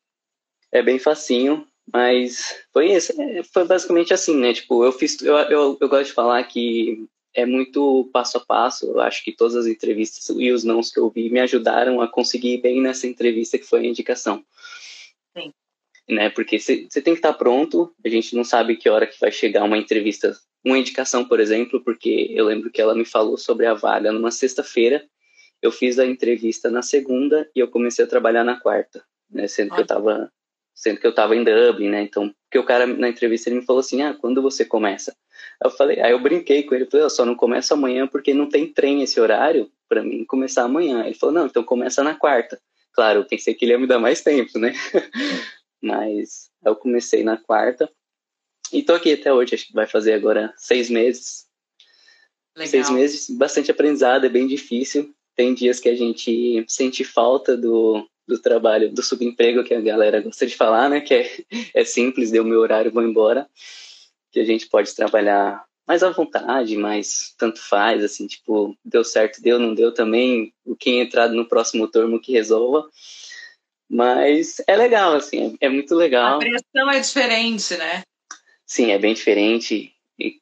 É 0.72 0.82
bem 0.82 0.98
facinho, 0.98 1.66
mas 1.92 2.64
foi 2.72 2.92
isso, 2.92 3.12
é, 3.20 3.42
foi 3.44 3.64
basicamente 3.64 4.12
assim, 4.12 4.36
né? 4.36 4.52
Tipo, 4.52 4.84
eu 4.84 4.92
fiz, 4.92 5.20
eu, 5.22 5.36
eu, 5.36 5.78
eu 5.80 5.88
gosto 5.88 6.06
de 6.06 6.12
falar 6.12 6.42
que 6.44 7.06
é 7.34 7.46
muito 7.46 8.08
passo 8.12 8.38
a 8.38 8.40
passo. 8.40 8.86
Eu 8.86 9.00
acho 9.00 9.22
que 9.24 9.32
todas 9.32 9.56
as 9.56 9.66
entrevistas 9.66 10.28
e 10.36 10.50
os 10.50 10.64
nãos 10.64 10.90
que 10.90 10.98
eu 10.98 11.08
vi 11.10 11.30
me 11.30 11.40
ajudaram 11.40 12.00
a 12.00 12.08
conseguir 12.08 12.58
bem 12.58 12.80
nessa 12.80 13.06
entrevista 13.06 13.58
que 13.58 13.66
foi 13.66 13.80
a 13.80 13.86
indicação. 13.86 14.44
Sim. 15.36 15.52
Né? 16.08 16.30
Porque 16.30 16.58
você 16.58 16.86
tem 16.86 17.14
que 17.14 17.18
estar 17.18 17.32
pronto. 17.34 17.94
A 18.04 18.08
gente 18.08 18.34
não 18.34 18.44
sabe 18.44 18.76
que 18.76 18.88
hora 18.88 19.06
que 19.06 19.18
vai 19.20 19.30
chegar 19.30 19.64
uma 19.64 19.78
entrevista, 19.78 20.36
uma 20.64 20.78
indicação, 20.78 21.24
por 21.24 21.40
exemplo, 21.40 21.80
porque 21.82 22.28
eu 22.30 22.46
lembro 22.46 22.70
que 22.70 22.80
ela 22.80 22.94
me 22.94 23.04
falou 23.04 23.36
sobre 23.36 23.66
a 23.66 23.74
vaga 23.74 24.12
numa 24.12 24.30
sexta-feira. 24.30 25.04
Eu 25.62 25.70
fiz 25.70 25.98
a 25.98 26.06
entrevista 26.06 26.70
na 26.70 26.82
segunda 26.82 27.48
e 27.54 27.60
eu 27.60 27.68
comecei 27.68 28.04
a 28.04 28.08
trabalhar 28.08 28.44
na 28.44 28.58
quarta, 28.58 29.04
né? 29.30 29.46
Sendo 29.46 29.74
que 29.74 29.80
eu 29.80 29.82
estava 29.82 30.32
sendo 30.74 30.98
que 30.98 31.06
eu 31.06 31.10
estava 31.10 31.36
em 31.36 31.44
Dublin, 31.44 31.90
né? 31.90 32.02
Então, 32.02 32.34
porque 32.44 32.58
o 32.58 32.64
cara 32.64 32.86
na 32.86 33.10
entrevista 33.10 33.50
ele 33.50 33.60
me 33.60 33.66
falou 33.66 33.80
assim: 33.80 34.00
"Ah, 34.00 34.14
quando 34.14 34.40
você 34.40 34.64
começa?" 34.64 35.14
Eu 35.62 35.70
falei, 35.70 36.00
aí 36.00 36.12
eu 36.12 36.18
brinquei 36.18 36.62
com 36.62 36.74
ele, 36.74 36.86
falei, 36.86 37.04
eu 37.04 37.10
só 37.10 37.24
não 37.24 37.34
começo 37.34 37.74
amanhã 37.74 38.06
porque 38.06 38.32
não 38.32 38.48
tem 38.48 38.72
trem 38.72 39.02
esse 39.02 39.20
horário 39.20 39.70
para 39.88 40.02
mim 40.02 40.24
começar 40.24 40.64
amanhã. 40.64 41.04
Ele 41.04 41.14
falou, 41.14 41.34
não, 41.34 41.46
então 41.46 41.62
começa 41.62 42.02
na 42.02 42.14
quarta. 42.14 42.60
Claro, 42.92 43.20
eu 43.20 43.24
pensei 43.24 43.54
que 43.54 43.64
ele 43.64 43.72
ia 43.72 43.78
me 43.78 43.86
dar 43.86 43.98
mais 43.98 44.22
tempo, 44.22 44.58
né? 44.58 44.72
Mas 45.82 46.50
eu 46.64 46.74
comecei 46.74 47.22
na 47.22 47.36
quarta 47.36 47.90
e 48.72 48.82
tô 48.82 48.94
aqui 48.94 49.12
até 49.12 49.32
hoje, 49.32 49.54
acho 49.54 49.66
que 49.66 49.72
vai 49.72 49.86
fazer 49.86 50.14
agora 50.14 50.52
seis 50.56 50.88
meses. 50.88 51.46
Legal. 52.56 52.70
Seis 52.70 52.90
meses, 52.90 53.30
bastante 53.30 53.70
aprendizado, 53.70 54.24
é 54.24 54.28
bem 54.28 54.46
difícil. 54.46 55.14
Tem 55.36 55.54
dias 55.54 55.80
que 55.80 55.88
a 55.88 55.94
gente 55.94 56.64
sente 56.68 57.04
falta 57.04 57.56
do, 57.56 58.06
do 58.26 58.38
trabalho, 58.38 58.92
do 58.92 59.02
subemprego 59.02 59.64
que 59.64 59.74
a 59.74 59.80
galera 59.80 60.20
gosta 60.20 60.46
de 60.46 60.56
falar, 60.56 60.88
né? 60.88 61.00
Que 61.00 61.14
é, 61.14 61.30
é 61.74 61.84
simples, 61.84 62.30
deu 62.30 62.44
meu 62.44 62.60
horário, 62.60 62.92
vou 62.92 63.02
embora 63.02 63.48
que 64.30 64.40
a 64.40 64.44
gente 64.44 64.68
pode 64.68 64.94
trabalhar 64.94 65.64
mais 65.86 66.02
à 66.02 66.10
vontade, 66.10 66.76
mais 66.76 67.34
tanto 67.36 67.60
faz, 67.60 68.04
assim, 68.04 68.26
tipo, 68.26 68.76
deu 68.84 69.02
certo, 69.02 69.42
deu, 69.42 69.58
não 69.58 69.74
deu 69.74 69.92
também, 69.92 70.54
o 70.64 70.76
quem 70.76 71.00
entrar 71.00 71.28
no 71.28 71.48
próximo 71.48 71.88
turno 71.88 72.20
que 72.20 72.32
resolva. 72.32 72.88
Mas 73.88 74.62
é 74.68 74.76
legal, 74.76 75.14
assim, 75.14 75.58
é, 75.60 75.66
é 75.66 75.68
muito 75.68 75.96
legal. 75.96 76.36
A 76.36 76.38
pressão 76.38 76.90
é 76.92 77.00
diferente, 77.00 77.76
né? 77.76 78.04
Sim, 78.64 78.92
é 78.92 78.98
bem 78.98 79.14
diferente. 79.14 79.92
E, 80.16 80.38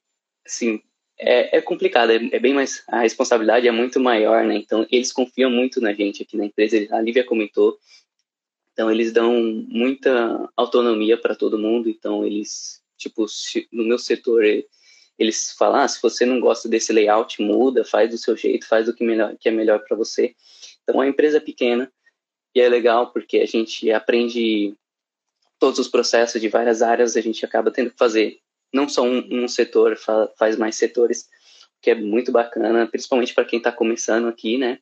assim, 0.46 0.82
é, 1.18 1.56
é 1.56 1.60
complicado, 1.62 2.10
é, 2.10 2.16
é, 2.30 2.38
bem 2.38 2.52
mais. 2.52 2.84
A 2.86 3.00
responsabilidade 3.00 3.66
é 3.66 3.72
muito 3.72 3.98
maior, 3.98 4.44
né? 4.44 4.54
Então, 4.54 4.86
eles 4.90 5.10
confiam 5.10 5.50
muito 5.50 5.80
na 5.80 5.94
gente 5.94 6.22
aqui 6.22 6.36
na 6.36 6.44
empresa. 6.44 6.76
A 6.94 7.00
Lívia 7.00 7.24
comentou. 7.24 7.78
Então, 8.74 8.90
eles 8.90 9.12
dão 9.12 9.32
muita 9.66 10.46
autonomia 10.54 11.16
para 11.16 11.34
todo 11.34 11.58
mundo. 11.58 11.88
Então, 11.88 12.22
eles 12.22 12.82
Tipo, 12.98 13.26
no 13.72 13.84
meu 13.84 13.98
setor, 13.98 14.44
eles 15.18 15.52
falam, 15.52 15.80
ah, 15.80 15.88
se 15.88 16.00
você 16.02 16.26
não 16.26 16.40
gosta 16.40 16.68
desse 16.68 16.92
layout, 16.92 17.40
muda, 17.40 17.84
faz 17.84 18.10
do 18.10 18.18
seu 18.18 18.36
jeito, 18.36 18.66
faz 18.66 18.88
o 18.88 18.94
que, 18.94 19.04
melhor, 19.04 19.36
que 19.38 19.48
é 19.48 19.52
melhor 19.52 19.80
para 19.80 19.96
você. 19.96 20.34
Então, 20.82 21.00
a 21.00 21.08
empresa 21.08 21.38
é 21.38 21.40
pequena 21.40 21.90
e 22.54 22.60
é 22.60 22.68
legal 22.68 23.12
porque 23.12 23.38
a 23.38 23.46
gente 23.46 23.90
aprende 23.90 24.74
todos 25.58 25.78
os 25.78 25.88
processos 25.88 26.40
de 26.40 26.48
várias 26.48 26.82
áreas, 26.82 27.16
a 27.16 27.20
gente 27.20 27.44
acaba 27.44 27.70
tendo 27.70 27.90
que 27.90 27.98
fazer 27.98 28.40
não 28.72 28.88
só 28.88 29.02
um, 29.02 29.44
um 29.44 29.48
setor, 29.48 29.98
faz 30.36 30.56
mais 30.56 30.76
setores, 30.76 31.28
que 31.80 31.90
é 31.90 31.94
muito 31.94 32.30
bacana, 32.30 32.86
principalmente 32.86 33.34
para 33.34 33.44
quem 33.44 33.58
está 33.58 33.72
começando 33.72 34.28
aqui, 34.28 34.58
né? 34.58 34.78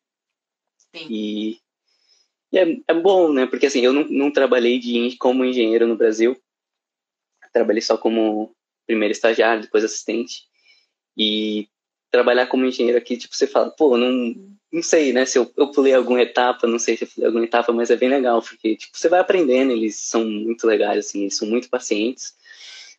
Sim. 0.94 1.07
E, 1.09 1.59
e 2.52 2.59
é, 2.59 2.76
é, 2.88 2.94
bom, 2.94 3.33
né? 3.33 3.46
Porque 3.46 3.66
assim, 3.66 3.81
eu 3.81 3.92
não, 3.92 4.05
não 4.09 4.31
trabalhei 4.31 4.79
de, 4.79 5.16
como 5.18 5.44
engenheiro 5.44 5.87
no 5.87 5.96
Brasil, 5.96 6.37
trabalhei 7.57 7.81
só 7.81 7.97
como 7.97 8.55
primeiro 8.87 9.12
estagiário, 9.12 9.62
depois 9.62 9.83
assistente. 9.83 10.42
E 11.16 11.69
trabalhar 12.11 12.47
como 12.47 12.66
engenheiro 12.66 12.99
aqui, 12.99 13.16
tipo, 13.16 13.35
você 13.35 13.47
fala, 13.47 13.71
pô, 13.71 13.97
não, 13.97 14.35
não 14.73 14.83
sei, 14.83 15.12
né, 15.12 15.25
se 15.25 15.38
eu, 15.38 15.51
eu 15.57 15.71
pulei 15.71 15.95
alguma 15.95 16.21
etapa, 16.21 16.66
não 16.66 16.79
sei 16.79 16.97
se 16.97 17.05
eu 17.05 17.09
pulei 17.09 17.27
alguma 17.27 17.45
etapa, 17.45 17.73
mas 17.73 17.90
é 17.90 17.97
bem 17.97 18.09
legal, 18.09 18.42
porque, 18.42 18.77
tipo, 18.77 18.97
você 18.97 19.09
vai 19.09 19.21
aprendendo, 19.21 19.73
eles 19.73 19.97
são 19.97 20.25
muito 20.25 20.66
legais, 20.66 21.07
assim, 21.07 21.23
eles 21.23 21.37
são 21.37 21.49
muito 21.49 21.69
pacientes. 21.69 22.35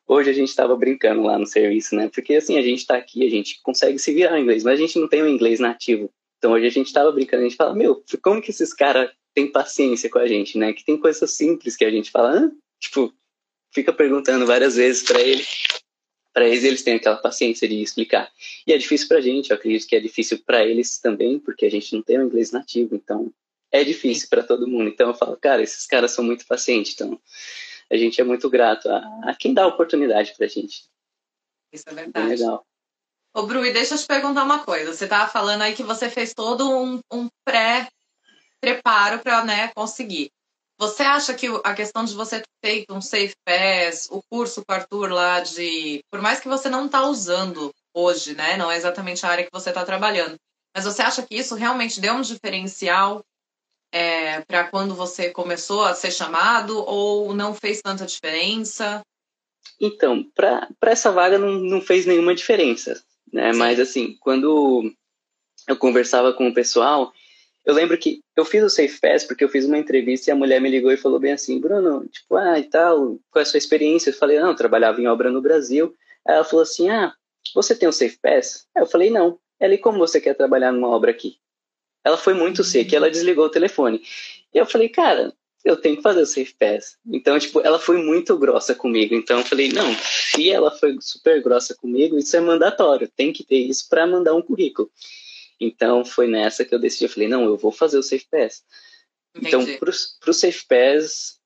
Hoje 0.08 0.30
a 0.30 0.34
gente 0.34 0.50
estava 0.50 0.76
brincando 0.76 1.22
lá 1.24 1.38
no 1.38 1.46
serviço, 1.46 1.96
né, 1.96 2.10
porque, 2.13 2.36
assim, 2.36 2.58
a 2.58 2.62
gente 2.62 2.80
está 2.80 2.98
aqui, 2.98 3.26
a 3.26 3.30
gente 3.30 3.62
consegue 3.62 4.00
se 4.00 4.13
virar 4.13 4.39
em 4.39 4.43
inglês, 4.43 4.63
mas 4.63 4.74
a 4.74 4.82
gente 4.82 5.00
não 5.00 5.08
tem 5.08 5.22
o 5.22 5.28
inglês 5.28 5.60
nativo. 5.60 6.10
Então 6.38 6.52
hoje 6.52 6.65
a 6.65 6.72
gente 6.72 6.88
estava 6.88 7.12
brincando, 7.12 7.43
a 7.43 7.48
gente 7.48 7.58
fala, 7.58 7.76
meu, 7.76 8.04
como 8.22 8.41
que 8.41 8.52
esses 8.52 8.74
caras 8.74 9.10
têm 9.34 9.52
paciência 9.52 10.10
com 10.10 10.20
a 10.20 10.28
gente, 10.28 10.58
né, 10.58 10.74
que 10.74 10.86
tem 10.86 10.98
coisas 10.98 11.30
simples 11.32 11.76
que 11.76 11.86
a 11.86 11.91
gente 11.91 12.12
fala, 12.12 12.39
ah, 12.39 12.52
tipo, 12.80 13.13
fica 13.73 13.93
perguntando 13.93 14.45
várias 14.45 14.75
vezes 14.75 15.03
para 15.03 15.21
ele. 15.21 15.45
Para 16.34 16.47
eles, 16.47 16.63
eles 16.63 16.84
têm 16.84 16.95
aquela 16.95 17.17
paciência 17.17 17.67
de 17.67 17.82
explicar. 17.82 18.32
E 18.65 18.71
é 18.71 18.77
difícil 18.77 19.08
para 19.08 19.17
a 19.17 19.21
gente, 19.21 19.49
eu 19.49 19.56
acredito 19.56 19.88
que 19.88 19.95
é 19.95 19.99
difícil 19.99 20.39
para 20.45 20.63
eles 20.63 20.99
também, 20.99 21.39
porque 21.39 21.65
a 21.65 21.71
gente 21.71 21.93
não 21.95 22.03
tem 22.03 22.19
o 22.19 22.23
inglês 22.23 22.51
nativo, 22.51 22.95
então 22.95 23.34
é 23.71 23.84
difícil 23.84 24.30
para 24.30 24.43
todo 24.43 24.67
mundo. 24.67 24.89
Então 24.89 25.10
eu 25.10 25.15
falo, 25.15 25.36
cara, 25.38 25.63
esses 25.63 25.86
caras 25.86 26.12
são 26.12 26.23
muito 26.23 26.45
pacientes, 26.45 26.93
então 26.93 27.19
a 27.89 27.97
gente 27.97 28.19
é 28.21 28.23
muito 28.23 28.49
grato 28.49 28.89
a, 28.89 28.97
a 29.23 29.36
quem 29.36 29.53
dá 29.53 29.63
a 29.63 29.67
oportunidade 29.67 30.34
para 30.36 30.45
a 30.45 30.49
gente. 30.49 30.84
Isso 31.71 31.86
é 31.88 31.93
verdade. 31.93 32.34
É 32.34 32.36
legal. 32.36 32.65
Ô, 33.36 33.43
Bru, 33.43 33.65
e 33.65 33.71
deixa 33.71 33.93
eu 33.93 33.99
te 33.99 34.06
perguntar 34.06 34.43
uma 34.43 34.63
coisa. 34.63 34.93
Você 34.93 35.03
estava 35.03 35.30
falando 35.30 35.62
aí 35.62 35.75
que 35.75 35.84
você 35.84 36.10
fez 36.10 36.34
todo 36.34 36.69
um, 36.69 36.99
um 37.12 37.30
pré-preparo 37.45 39.19
para 39.19 39.45
né, 39.45 39.71
conseguir. 39.75 40.32
Você 40.79 41.03
acha 41.03 41.33
que 41.33 41.47
a 41.63 41.73
questão 41.73 42.05
de 42.05 42.13
você 42.13 42.39
ter 42.39 42.45
feito 42.63 42.93
um 42.93 43.01
Safe 43.01 43.33
Pass, 43.43 44.07
o 44.11 44.21
curso 44.29 44.63
com 44.63 44.71
o 44.71 44.75
Arthur 44.75 45.11
lá 45.11 45.39
de. 45.39 46.01
Por 46.11 46.21
mais 46.21 46.39
que 46.39 46.47
você 46.47 46.69
não 46.69 46.85
está 46.85 47.07
usando 47.07 47.71
hoje, 47.93 48.35
né? 48.35 48.57
Não 48.57 48.69
é 48.69 48.77
exatamente 48.77 49.25
a 49.25 49.29
área 49.29 49.43
que 49.43 49.51
você 49.51 49.69
está 49.69 49.83
trabalhando. 49.83 50.35
Mas 50.75 50.85
você 50.85 51.01
acha 51.01 51.23
que 51.23 51.35
isso 51.35 51.55
realmente 51.55 51.99
deu 51.99 52.13
um 52.13 52.21
diferencial 52.21 53.23
é, 53.91 54.41
para 54.41 54.65
quando 54.65 54.93
você 54.93 55.31
começou 55.31 55.83
a 55.83 55.95
ser 55.95 56.11
chamado 56.11 56.77
ou 56.85 57.33
não 57.33 57.55
fez 57.55 57.81
tanta 57.81 58.05
diferença? 58.05 59.01
Então, 59.81 60.23
para 60.35 60.69
essa 60.83 61.11
vaga 61.11 61.39
não, 61.39 61.53
não 61.53 61.81
fez 61.81 62.05
nenhuma 62.05 62.35
diferença, 62.35 63.03
né? 63.33 63.51
Sim. 63.51 63.59
Mas 63.59 63.79
assim, 63.79 64.17
quando 64.19 64.93
eu 65.67 65.75
conversava 65.77 66.33
com 66.33 66.47
o 66.47 66.53
pessoal, 66.53 67.11
eu 67.67 67.73
lembro 67.73 67.97
que 67.97 68.21
eu 68.34 68.45
fiz 68.45 68.63
o 68.63 68.69
Safe 68.69 68.97
Pass 69.01 69.25
porque 69.25 69.43
eu 69.43 69.49
fiz 69.49 69.65
uma 69.65 69.77
entrevista 69.77 70.30
e 70.30 70.32
a 70.32 70.36
mulher 70.36 70.62
me 70.62 70.69
ligou 70.69 70.89
e 70.89 70.95
falou 70.95 71.19
bem 71.19 71.34
assim, 71.34 71.60
Bruno, 71.60 72.08
tipo, 72.08 72.38
ah, 72.38 72.58
e 72.58 72.63
tal, 72.63 73.19
qual 73.30 73.41
é 73.41 73.41
a 73.41 73.45
sua 73.45 73.58
experiência? 73.58 74.10
Eu 74.10 74.13
falei, 74.13 74.39
não, 74.39 74.51
eu 74.51 74.56
trabalhava 74.56 75.01
em 75.01 75.08
obra 75.08 75.30
no 75.30 75.41
Brasil. 75.41 75.93
Aí 76.25 76.36
ela 76.36 76.45
falou 76.45 76.63
assim, 76.63 76.89
ah, 76.89 77.13
você 77.53 77.75
tem 77.75 77.89
um 77.89 77.91
Safe 77.91 78.17
Pass? 78.21 78.65
Aí 78.73 78.82
eu 78.82 78.88
falei, 78.88 79.10
não. 79.10 79.38
Ela, 79.60 79.73
e 79.73 79.77
como 79.77 79.97
você 79.97 80.21
quer 80.21 80.34
trabalhar 80.34 80.71
numa 80.71 80.88
obra 80.88 81.12
aqui? 81.12 81.39
Ela 82.06 82.15
foi 82.15 82.34
muito 82.34 82.63
seca, 82.63 82.95
ela 82.95 83.12
desligou 83.12 83.43
o 83.43 83.49
telefone. 83.49 84.01
E 84.53 84.58
eu 84.58 84.65
falei, 84.65 84.88
cara, 84.88 85.34
eu 85.65 85.75
tenho 85.75 85.97
que 85.97 86.01
fazer 86.01 86.21
o 86.21 86.25
Safe 86.25 86.56
Pass. 86.58 86.97
Então, 87.06 87.38
tipo, 87.38 87.60
ela 87.60 87.80
foi 87.80 88.01
muito 88.01 88.38
grossa 88.38 88.73
comigo. 88.73 89.13
Então, 89.13 89.39
eu 89.39 89.45
falei, 89.45 89.67
não, 89.73 89.93
se 89.93 90.49
ela 90.49 90.71
foi 90.71 90.95
super 91.01 91.43
grossa 91.43 91.75
comigo, 91.75 92.17
isso 92.17 92.38
é 92.38 92.39
mandatório, 92.39 93.12
tem 93.13 93.34
que 93.34 93.43
ter 93.43 93.58
isso 93.58 93.89
para 93.89 94.08
mandar 94.08 94.36
um 94.36 94.41
currículo. 94.41 94.89
Então, 95.60 96.06
foi 96.06 96.28
nessa 96.28 96.63
que 96.63 96.74
eu 96.74 96.80
decidi. 96.80 97.06
Eu 97.06 97.10
falei, 97.10 97.28
não, 97.28 97.43
eu 97.46 97.58
vou 97.58 97.72
fazer 97.72 97.98
o 97.98 98.04
Safe 98.04 98.28
Pass. 98.30 98.63
Então, 99.36 99.62
Entendi. 99.62 99.78
Então, 99.78 99.96
para 100.20 100.30
o 100.30 100.34
Safe 100.34 100.65
Pass, 100.67 101.39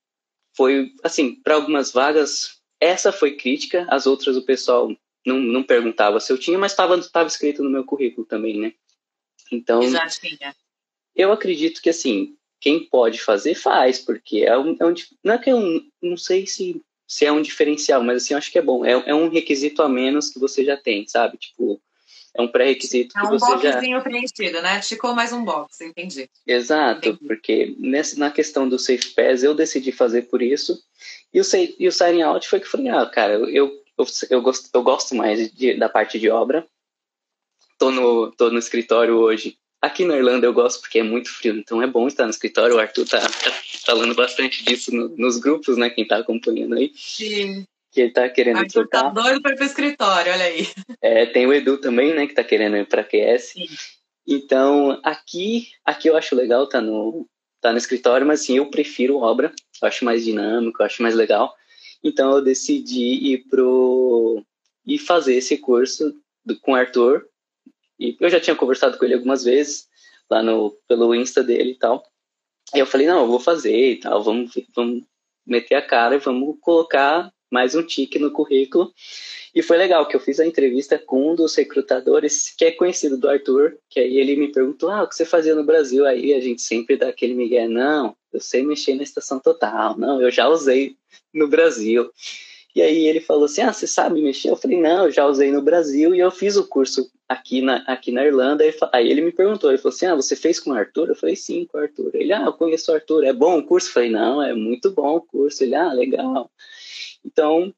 foi, 0.56 0.94
assim, 1.04 1.36
para 1.36 1.56
algumas 1.56 1.92
vagas, 1.92 2.62
essa 2.80 3.12
foi 3.12 3.36
crítica, 3.36 3.86
as 3.90 4.06
outras 4.06 4.36
o 4.36 4.46
pessoal 4.46 4.90
não, 5.26 5.40
não 5.40 5.64
perguntava 5.64 6.20
se 6.20 6.32
eu 6.32 6.38
tinha, 6.38 6.58
mas 6.58 6.72
estava 6.72 7.28
escrito 7.28 7.64
no 7.64 7.70
meu 7.70 7.86
currículo 7.86 8.26
também, 8.26 8.60
né? 8.60 8.74
Então, 9.52 9.82
eu 11.16 11.32
acredito 11.32 11.82
que, 11.82 11.90
assim, 11.90 12.36
quem 12.60 12.86
pode 12.86 13.20
fazer, 13.20 13.56
faz, 13.56 14.00
porque 14.00 14.40
é 14.40 14.58
um, 14.58 14.78
é 14.80 14.86
um 14.86 14.94
não 15.24 15.34
é 15.34 15.38
que 15.38 15.50
é 15.50 15.56
um, 15.56 15.82
não 16.02 16.16
sei 16.16 16.46
se, 16.46 16.82
se 17.08 17.26
é 17.26 17.32
um 17.32 17.42
diferencial, 17.42 18.04
mas 18.04 18.24
assim, 18.24 18.34
eu 18.34 18.38
acho 18.38 18.52
que 18.52 18.58
é 18.58 18.62
bom. 18.62 18.86
É, 18.86 18.92
é 18.92 19.16
um 19.16 19.30
requisito 19.30 19.82
a 19.82 19.90
menos 19.90 20.30
que 20.30 20.40
você 20.40 20.64
já 20.64 20.78
tem, 20.78 21.08
sabe? 21.08 21.38
Tipo, 21.38 21.82
é 22.34 22.42
um 22.42 22.48
pré-requisito 22.48 23.18
é 23.18 23.22
que 23.22 23.28
um 23.28 23.30
você 23.30 23.58
já... 23.60 23.84
É 23.84 23.98
um 23.98 24.02
preenchido, 24.02 24.62
né? 24.62 24.82
Ficou 24.82 25.14
mais 25.14 25.34
um 25.34 25.44
box, 25.44 25.82
entendi. 25.82 26.30
Exato, 26.48 27.10
entendi. 27.10 27.28
porque 27.28 27.76
nessa, 27.78 28.18
na 28.18 28.32
questão 28.32 28.68
do 28.68 28.80
Safe 28.80 29.10
Pass, 29.10 29.44
eu 29.44 29.54
decidi 29.54 29.92
fazer 29.92 30.24
por 30.24 30.42
isso, 30.42 30.82
e 31.34 31.40
o, 31.40 31.44
e 31.80 31.88
o 31.88 31.92
Signing 31.92 32.22
Out 32.24 32.48
foi 32.48 32.60
que 32.60 32.66
eu 32.66 32.72
falei, 32.72 32.90
ah, 32.90 33.06
cara, 33.06 33.34
eu, 33.34 33.50
eu, 33.50 33.84
eu, 34.30 34.42
gosto, 34.42 34.70
eu 34.74 34.82
gosto 34.82 35.16
mais 35.16 35.52
de, 35.52 35.74
da 35.76 35.90
parte 35.90 36.20
de 36.20 36.30
obra, 36.30 36.66
tô 37.78 37.92
no, 37.92 38.32
tô 38.32 38.50
no 38.50 38.60
escritório 38.60 39.16
hoje, 39.16 39.58
Aqui 39.84 40.06
na 40.06 40.16
Irlanda 40.16 40.46
eu 40.46 40.54
gosto 40.54 40.80
porque 40.80 41.00
é 41.00 41.04
muito 41.04 41.34
frio, 41.34 41.58
então 41.58 41.82
é 41.82 41.88
bom 41.88 42.06
estar 42.06 42.26
no 42.26 42.30
escritório. 42.30 42.76
O 42.76 42.80
Arthur 42.80 43.04
tá, 43.08 43.20
tá 43.20 43.52
falando 43.84 44.14
bastante 44.14 44.64
disso 44.64 44.96
no, 44.96 45.10
nos 45.18 45.40
grupos, 45.40 45.76
né? 45.76 45.90
Quem 45.90 46.06
tá 46.06 46.18
acompanhando 46.18 46.76
aí. 46.76 46.92
Sim 46.94 47.66
que 47.92 48.02
ele 48.02 48.12
tá 48.12 48.30
querendo 48.30 48.60
Arthur 48.60 48.88
trocar. 48.88 49.04
tá 49.04 49.22
doido 49.22 49.42
para 49.42 49.52
ir 49.52 49.56
pro 49.56 49.66
escritório, 49.66 50.32
olha 50.32 50.46
aí. 50.46 50.68
É, 51.02 51.26
tem 51.26 51.46
o 51.46 51.54
Edu 51.54 51.78
também, 51.78 52.14
né, 52.14 52.26
que 52.26 52.34
tá 52.34 52.44
querendo 52.44 52.78
ir 52.78 52.88
pra 52.88 53.04
QS. 53.04 53.52
Sim. 53.54 53.68
Então, 54.26 55.00
aqui, 55.04 55.70
aqui 55.84 56.08
eu 56.08 56.16
acho 56.16 56.36
legal 56.36 56.68
tá 56.68 56.80
no, 56.80 57.28
tá 57.60 57.72
no 57.72 57.78
escritório, 57.78 58.26
mas 58.26 58.42
assim, 58.42 58.58
eu 58.58 58.70
prefiro 58.70 59.18
obra, 59.18 59.54
eu 59.82 59.88
acho 59.88 60.06
mais 60.06 60.24
dinâmico, 60.24 60.82
eu 60.82 60.86
acho 60.86 61.02
mais 61.02 61.16
legal. 61.16 61.54
Então 62.04 62.32
eu 62.32 62.42
decidi 62.42 63.34
ir 63.34 63.46
pro 63.50 64.44
e 64.86 64.98
fazer 64.98 65.36
esse 65.36 65.58
curso 65.58 66.16
do, 66.46 66.60
com 66.60 66.72
o 66.72 66.76
Arthur. 66.76 67.28
E 68.00 68.18
eu 68.20 68.30
já 68.30 68.40
tinha 68.40 68.56
conversado 68.56 68.98
com 68.98 69.06
ele 69.06 69.14
algumas 69.14 69.44
vezes 69.44 69.88
lá 70.30 70.42
no 70.42 70.72
pelo 70.88 71.14
Insta 71.14 71.44
dele 71.44 71.72
e 71.72 71.78
tal. 71.78 72.04
E 72.74 72.80
eu 72.80 72.86
falei, 72.86 73.06
não, 73.06 73.22
eu 73.22 73.28
vou 73.28 73.40
fazer 73.40 73.92
e 73.92 74.00
tal, 74.00 74.24
vamos 74.24 74.52
vamos 74.76 75.04
meter 75.46 75.76
a 75.76 75.82
cara 75.82 76.16
e 76.16 76.20
vamos 76.20 76.58
colocar 76.62 77.32
mais 77.52 77.76
um 77.76 77.84
tique 77.84 78.18
no 78.18 78.32
currículo. 78.32 78.92
E 79.54 79.62
foi 79.62 79.78
legal 79.78 80.08
que 80.08 80.16
eu 80.16 80.20
fiz 80.20 80.40
a 80.40 80.46
entrevista 80.46 80.98
com 80.98 81.32
um 81.32 81.36
dos 81.36 81.54
recrutadores, 81.56 82.54
que 82.58 82.64
é 82.64 82.72
conhecido 82.72 83.18
do 83.18 83.28
Arthur, 83.28 83.78
que 83.90 84.00
aí 84.00 84.18
ele 84.18 84.38
me 84.38 84.52
perguntou, 84.52 84.90
ah, 84.90 85.04
o 85.04 85.08
que 85.08 85.16
você 85.16 85.26
fazia 85.26 85.54
no 85.54 85.66
Brasil? 85.66 86.06
Aí 86.06 86.34
a 86.34 86.40
gente 86.40 86.62
sempre 86.62 86.96
dá 86.96 87.10
aquele 87.10 87.34
migué, 87.34 87.68
não, 87.68 88.16
eu 88.32 88.40
sei 88.40 88.64
mexer 88.64 88.96
na 88.96 89.04
estação 89.04 89.40
total, 89.40 89.98
não, 89.98 90.22
eu 90.22 90.32
já 90.32 90.48
usei 90.48 90.96
no 91.34 91.48
Brasil. 91.50 92.10
E 92.74 92.82
aí 92.82 93.06
ele 93.06 93.20
falou 93.20 93.46
assim, 93.46 93.62
ah, 93.62 93.74
você 93.74 93.86
sabe 93.86 94.22
mexer? 94.22 94.50
Eu 94.50 94.56
falei, 94.56 94.80
não, 94.80 95.06
eu 95.06 95.12
já 95.12 95.26
usei 95.26 95.52
no 95.52 95.62
Brasil 95.62 96.16
e 96.16 96.20
eu 96.20 96.32
fiz 96.32 96.56
o 96.56 96.66
curso 96.68 97.12
aqui 97.28 97.62
na, 97.62 97.84
aqui 97.86 98.14
na 98.14 98.26
Irlanda. 98.26 98.64
Aí 98.94 99.10
ele 99.10 99.22
me 99.22 99.32
perguntou, 99.34 99.70
ele 99.70 99.78
falou 99.78 99.94
assim, 99.94 100.06
ah, 100.06 100.16
você 100.16 100.38
fez 100.38 100.58
com 100.58 100.70
o 100.72 100.74
Arthur? 100.74 101.10
Eu 101.10 101.16
falei, 101.16 101.36
sim, 101.36 101.66
com 101.66 101.78
o 101.78 101.82
Arthur. 101.82 102.12
Ele, 102.14 102.32
ah, 102.32 102.44
eu 102.46 102.54
conheço 102.54 102.90
o 102.92 102.96
Arthur, 102.96 103.26
é 103.26 103.34
bom 103.34 103.60
o 103.60 103.64
curso? 103.66 103.90
Eu 103.90 103.94
falei, 103.94 104.10
não, 104.10 104.42
é 104.42 104.54
muito 104.54 104.90
bom 104.92 105.18
o 105.18 105.22
curso. 105.22 105.62
Ele, 105.66 105.76
ah, 105.76 105.92
legal. 105.92 106.50
Então, 107.24 107.74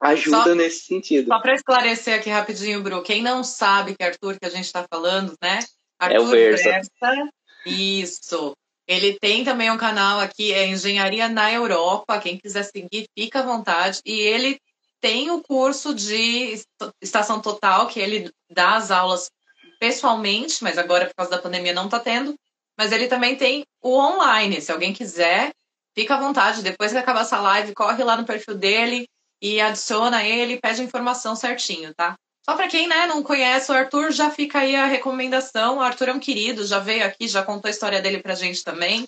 ajuda 0.00 0.44
só, 0.44 0.54
nesse 0.54 0.86
sentido. 0.86 1.28
Só 1.28 1.40
para 1.40 1.54
esclarecer 1.54 2.18
aqui 2.18 2.30
rapidinho, 2.30 2.82
Bru, 2.82 3.02
quem 3.02 3.22
não 3.22 3.44
sabe 3.44 3.94
que 3.96 4.04
Arthur 4.04 4.38
que 4.38 4.46
a 4.46 4.50
gente 4.50 4.64
está 4.64 4.84
falando, 4.88 5.34
né? 5.42 5.60
Arthur 5.98 6.16
é 6.16 6.20
o 6.20 6.26
Versa. 6.26 6.70
Versa. 6.70 7.30
Isso. 7.64 8.56
Ele 8.86 9.18
tem 9.18 9.44
também 9.44 9.70
um 9.70 9.78
canal 9.78 10.18
aqui, 10.20 10.52
é 10.52 10.66
Engenharia 10.66 11.28
na 11.28 11.52
Europa. 11.52 12.18
Quem 12.18 12.36
quiser 12.36 12.64
seguir, 12.64 13.06
fica 13.16 13.40
à 13.40 13.42
vontade. 13.42 14.00
E 14.04 14.20
ele 14.20 14.58
tem 15.00 15.30
o 15.30 15.42
curso 15.42 15.94
de 15.94 16.60
estação 17.00 17.40
total, 17.40 17.86
que 17.86 18.00
ele 18.00 18.30
dá 18.50 18.76
as 18.76 18.90
aulas 18.90 19.30
pessoalmente, 19.78 20.62
mas 20.62 20.78
agora 20.78 21.06
por 21.06 21.14
causa 21.14 21.30
da 21.30 21.42
pandemia 21.42 21.72
não 21.72 21.86
está 21.86 21.98
tendo. 21.98 22.34
Mas 22.76 22.92
ele 22.92 23.06
também 23.06 23.36
tem 23.36 23.64
o 23.80 23.96
online. 23.98 24.60
Se 24.60 24.72
alguém 24.72 24.92
quiser, 24.92 25.52
fica 25.96 26.14
à 26.14 26.20
vontade. 26.20 26.62
Depois 26.62 26.92
que 26.92 26.98
acabar 26.98 27.22
essa 27.22 27.40
live, 27.40 27.74
corre 27.74 28.02
lá 28.02 28.16
no 28.16 28.24
perfil 28.24 28.54
dele 28.54 29.06
e 29.40 29.60
adiciona 29.60 30.24
ele 30.24 30.60
pede 30.60 30.80
a 30.80 30.84
informação 30.84 31.34
certinho, 31.34 31.92
tá? 31.94 32.14
Só 32.44 32.56
para 32.56 32.68
quem 32.68 32.88
né, 32.88 33.06
não 33.06 33.22
conhece 33.22 33.70
o 33.70 33.74
Arthur, 33.74 34.10
já 34.10 34.30
fica 34.30 34.60
aí 34.60 34.74
a 34.74 34.86
recomendação. 34.86 35.78
O 35.78 35.80
Arthur 35.80 36.08
é 36.08 36.12
um 36.12 36.18
querido, 36.18 36.66
já 36.66 36.78
veio 36.78 37.04
aqui, 37.04 37.28
já 37.28 37.42
contou 37.42 37.68
a 37.68 37.70
história 37.70 38.00
dele 38.00 38.20
pra 38.20 38.34
gente 38.34 38.64
também. 38.64 39.06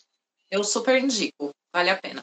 Eu 0.51 0.62
super 0.62 1.03
indico, 1.03 1.51
vale 1.73 1.90
a 1.90 1.97
pena. 1.97 2.23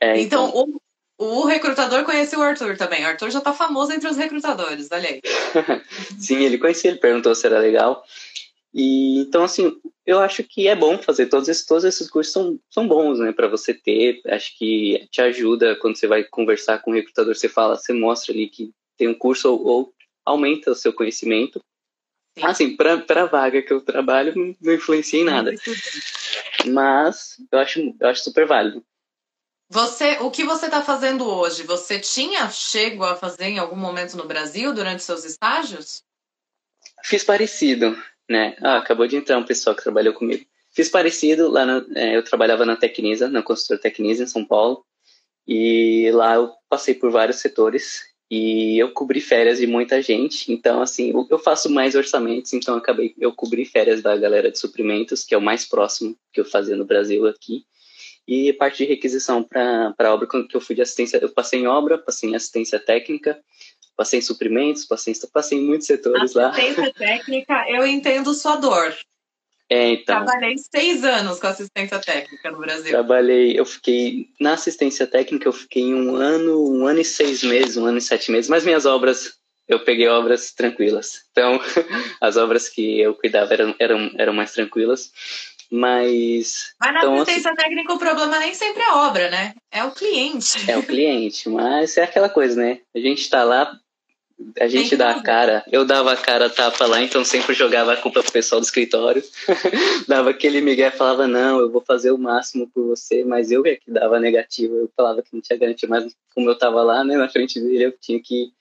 É, 0.00 0.18
então, 0.18 0.48
então 0.48 0.80
o, 1.18 1.42
o, 1.42 1.44
recrutador 1.44 2.04
conheceu 2.04 2.38
o 2.38 2.42
Arthur 2.42 2.76
também. 2.76 3.04
O 3.04 3.08
Arthur 3.08 3.30
já 3.30 3.40
tá 3.40 3.52
famoso 3.52 3.92
entre 3.92 4.08
os 4.08 4.16
recrutadores, 4.16 4.88
olha 4.90 5.08
aí. 5.08 5.20
Sim, 6.18 6.42
ele 6.42 6.58
conhecia, 6.58 6.90
ele 6.90 7.00
perguntou 7.00 7.34
se 7.34 7.46
era 7.46 7.58
legal. 7.58 8.02
E 8.78 9.20
então, 9.20 9.42
assim, 9.42 9.80
eu 10.04 10.20
acho 10.20 10.44
que 10.44 10.68
é 10.68 10.76
bom 10.76 10.98
fazer 10.98 11.28
todos 11.28 11.48
esses, 11.48 11.64
todos 11.64 11.82
esses 11.82 12.10
cursos 12.10 12.30
são, 12.30 12.60
são 12.68 12.86
bons, 12.86 13.18
né, 13.18 13.32
para 13.32 13.48
você 13.48 13.72
ter. 13.72 14.20
Acho 14.26 14.54
que 14.58 15.08
te 15.10 15.22
ajuda 15.22 15.74
quando 15.76 15.96
você 15.96 16.06
vai 16.06 16.22
conversar 16.22 16.80
com 16.80 16.90
o 16.90 16.94
recrutador, 16.94 17.34
você 17.34 17.48
fala, 17.48 17.76
você 17.76 17.94
mostra 17.94 18.34
ali 18.34 18.50
que 18.50 18.74
tem 18.98 19.08
um 19.08 19.14
curso 19.14 19.50
ou, 19.50 19.66
ou 19.66 19.94
aumenta 20.26 20.72
o 20.72 20.74
seu 20.74 20.92
conhecimento. 20.92 21.58
Sim. 22.38 22.44
Assim, 22.44 22.76
para 22.76 23.22
a 23.22 23.26
vaga 23.26 23.62
que 23.62 23.72
eu 23.72 23.80
trabalho, 23.80 24.34
não 24.60 24.74
influencia 24.74 25.20
em 25.20 25.24
nada. 25.24 25.54
Mas 26.66 27.36
eu 27.50 27.58
acho, 27.58 27.94
eu 27.98 28.08
acho 28.08 28.24
super 28.24 28.46
válido. 28.46 28.84
Você, 29.70 30.18
o 30.20 30.30
que 30.30 30.44
você 30.44 30.66
está 30.66 30.82
fazendo 30.82 31.26
hoje? 31.26 31.62
Você 31.62 31.98
tinha 31.98 32.50
chego 32.50 33.04
a 33.04 33.16
fazer 33.16 33.46
em 33.46 33.58
algum 33.58 33.74
momento 33.74 34.18
no 34.18 34.26
Brasil 34.26 34.74
durante 34.74 35.02
seus 35.02 35.24
estágios? 35.24 36.04
Fiz 37.02 37.24
parecido 37.24 37.96
né? 38.28 38.56
Ah, 38.60 38.78
acabou 38.78 39.06
de 39.06 39.16
entrar 39.16 39.38
um 39.38 39.44
pessoal 39.44 39.74
que 39.74 39.82
trabalhou 39.82 40.14
comigo. 40.14 40.44
Fiz 40.72 40.88
parecido, 40.88 41.48
lá 41.48 41.64
é, 41.94 42.16
eu 42.16 42.22
trabalhava 42.22 42.66
na 42.66 42.76
Tecnisa, 42.76 43.28
na 43.28 43.42
construtora 43.42 43.80
Tecnisa 43.80 44.24
em 44.24 44.26
São 44.26 44.44
Paulo, 44.44 44.84
e 45.48 46.10
lá 46.12 46.34
eu 46.34 46.52
passei 46.68 46.94
por 46.94 47.10
vários 47.10 47.36
setores 47.36 48.02
e 48.30 48.78
eu 48.78 48.90
cobri 48.90 49.20
férias 49.20 49.58
de 49.58 49.66
muita 49.66 50.02
gente, 50.02 50.52
então 50.52 50.82
assim, 50.82 51.12
eu 51.30 51.38
faço 51.38 51.70
mais 51.70 51.94
orçamentos, 51.94 52.52
então 52.52 52.76
acabei, 52.76 53.14
eu 53.18 53.32
cobri 53.32 53.64
férias 53.64 54.02
da 54.02 54.16
galera 54.16 54.50
de 54.50 54.58
suprimentos, 54.58 55.24
que 55.24 55.34
é 55.34 55.38
o 55.38 55.42
mais 55.42 55.64
próximo 55.64 56.16
que 56.32 56.40
eu 56.40 56.44
fazia 56.44 56.76
no 56.76 56.84
Brasil 56.84 57.26
aqui, 57.26 57.64
e 58.26 58.52
parte 58.52 58.78
de 58.78 58.84
requisição 58.84 59.42
para 59.42 60.12
obra, 60.12 60.26
quando 60.26 60.48
eu 60.52 60.60
fui 60.60 60.74
de 60.74 60.82
assistência, 60.82 61.18
eu 61.18 61.28
passei 61.28 61.60
em 61.60 61.68
obra, 61.68 61.96
passei 61.96 62.28
em 62.28 62.34
assistência 62.34 62.80
técnica, 62.80 63.38
passei 63.96 64.18
em 64.18 64.22
suprimentos, 64.22 64.84
passei, 64.84 65.14
passei 65.32 65.58
em 65.58 65.62
muitos 65.62 65.86
setores 65.86 66.34
lá. 66.34 66.50
Assistência 66.50 66.92
técnica, 66.92 67.64
eu 67.68 67.86
entendo 67.86 68.34
sua 68.34 68.56
dor. 68.56 68.94
É, 69.68 69.94
então. 69.94 70.24
Trabalhei 70.24 70.56
seis 70.58 71.02
anos 71.02 71.40
com 71.40 71.46
assistência 71.48 71.98
técnica 71.98 72.50
no 72.50 72.58
Brasil. 72.58 72.90
Trabalhei, 72.90 73.58
eu 73.58 73.64
fiquei 73.64 74.28
na 74.40 74.52
assistência 74.52 75.06
técnica, 75.06 75.48
eu 75.48 75.52
fiquei 75.52 75.92
um 75.92 76.14
ano, 76.14 76.72
um 76.72 76.86
ano 76.86 77.00
e 77.00 77.04
seis 77.04 77.42
meses, 77.42 77.76
um 77.76 77.84
ano 77.84 77.98
e 77.98 78.02
sete 78.02 78.30
meses, 78.30 78.48
mas 78.48 78.64
minhas 78.64 78.86
obras, 78.86 79.34
eu 79.66 79.80
peguei 79.80 80.06
obras 80.08 80.52
tranquilas. 80.52 81.24
Então, 81.32 81.58
as 82.20 82.36
obras 82.36 82.68
que 82.68 83.00
eu 83.00 83.14
cuidava 83.14 83.52
eram, 83.54 83.74
eram, 83.80 84.10
eram 84.16 84.32
mais 84.32 84.52
tranquilas. 84.52 85.10
Mas. 85.68 86.72
Mas 86.80 86.92
na 86.92 87.00
então, 87.00 87.14
assistência 87.14 87.50
assim, 87.50 87.60
técnica 87.60 87.92
o 87.92 87.98
problema 87.98 88.38
nem 88.38 88.54
sempre 88.54 88.82
é 88.82 88.88
a 88.88 89.08
obra, 89.08 89.28
né? 89.28 89.52
É 89.72 89.82
o 89.82 89.90
cliente. 89.90 90.70
É 90.70 90.78
o 90.78 90.82
cliente, 90.84 91.48
mas 91.48 91.96
é 91.96 92.04
aquela 92.04 92.28
coisa, 92.28 92.54
né? 92.54 92.78
A 92.94 93.00
gente 93.00 93.22
está 93.22 93.42
lá 93.42 93.76
A 94.60 94.68
gente 94.68 94.96
dá 94.96 95.12
a 95.12 95.22
cara, 95.22 95.64
eu 95.72 95.84
dava 95.84 96.12
a 96.12 96.16
cara 96.16 96.50
tapa 96.50 96.86
lá, 96.86 97.00
então 97.00 97.24
sempre 97.24 97.54
jogava 97.54 97.94
a 97.94 97.96
culpa 97.96 98.22
pro 98.22 98.32
pessoal 98.32 98.60
do 98.60 98.64
escritório. 98.64 99.22
dava 100.06 100.30
aquele 100.30 100.60
migué, 100.60 100.90
falava, 100.90 101.26
não, 101.26 101.58
eu 101.58 101.70
vou 101.70 101.80
fazer 101.80 102.10
o 102.10 102.18
máximo 102.18 102.68
por 102.68 102.86
você, 102.86 103.24
mas 103.24 103.50
eu 103.50 103.64
é 103.64 103.76
que 103.76 103.90
dava 103.90 104.20
negativo, 104.20 104.74
eu 104.74 104.90
falava 104.94 105.22
que 105.22 105.30
não 105.32 105.40
tinha 105.40 105.58
garantia, 105.58 105.88
mas 105.88 106.14
como 106.34 106.50
eu 106.50 106.58
tava 106.58 106.82
lá, 106.82 107.02
né, 107.02 107.16
na 107.16 107.30
frente 107.30 107.58
dele, 107.58 107.86
eu 107.86 107.92
tinha 107.92 108.20
que 108.20 108.52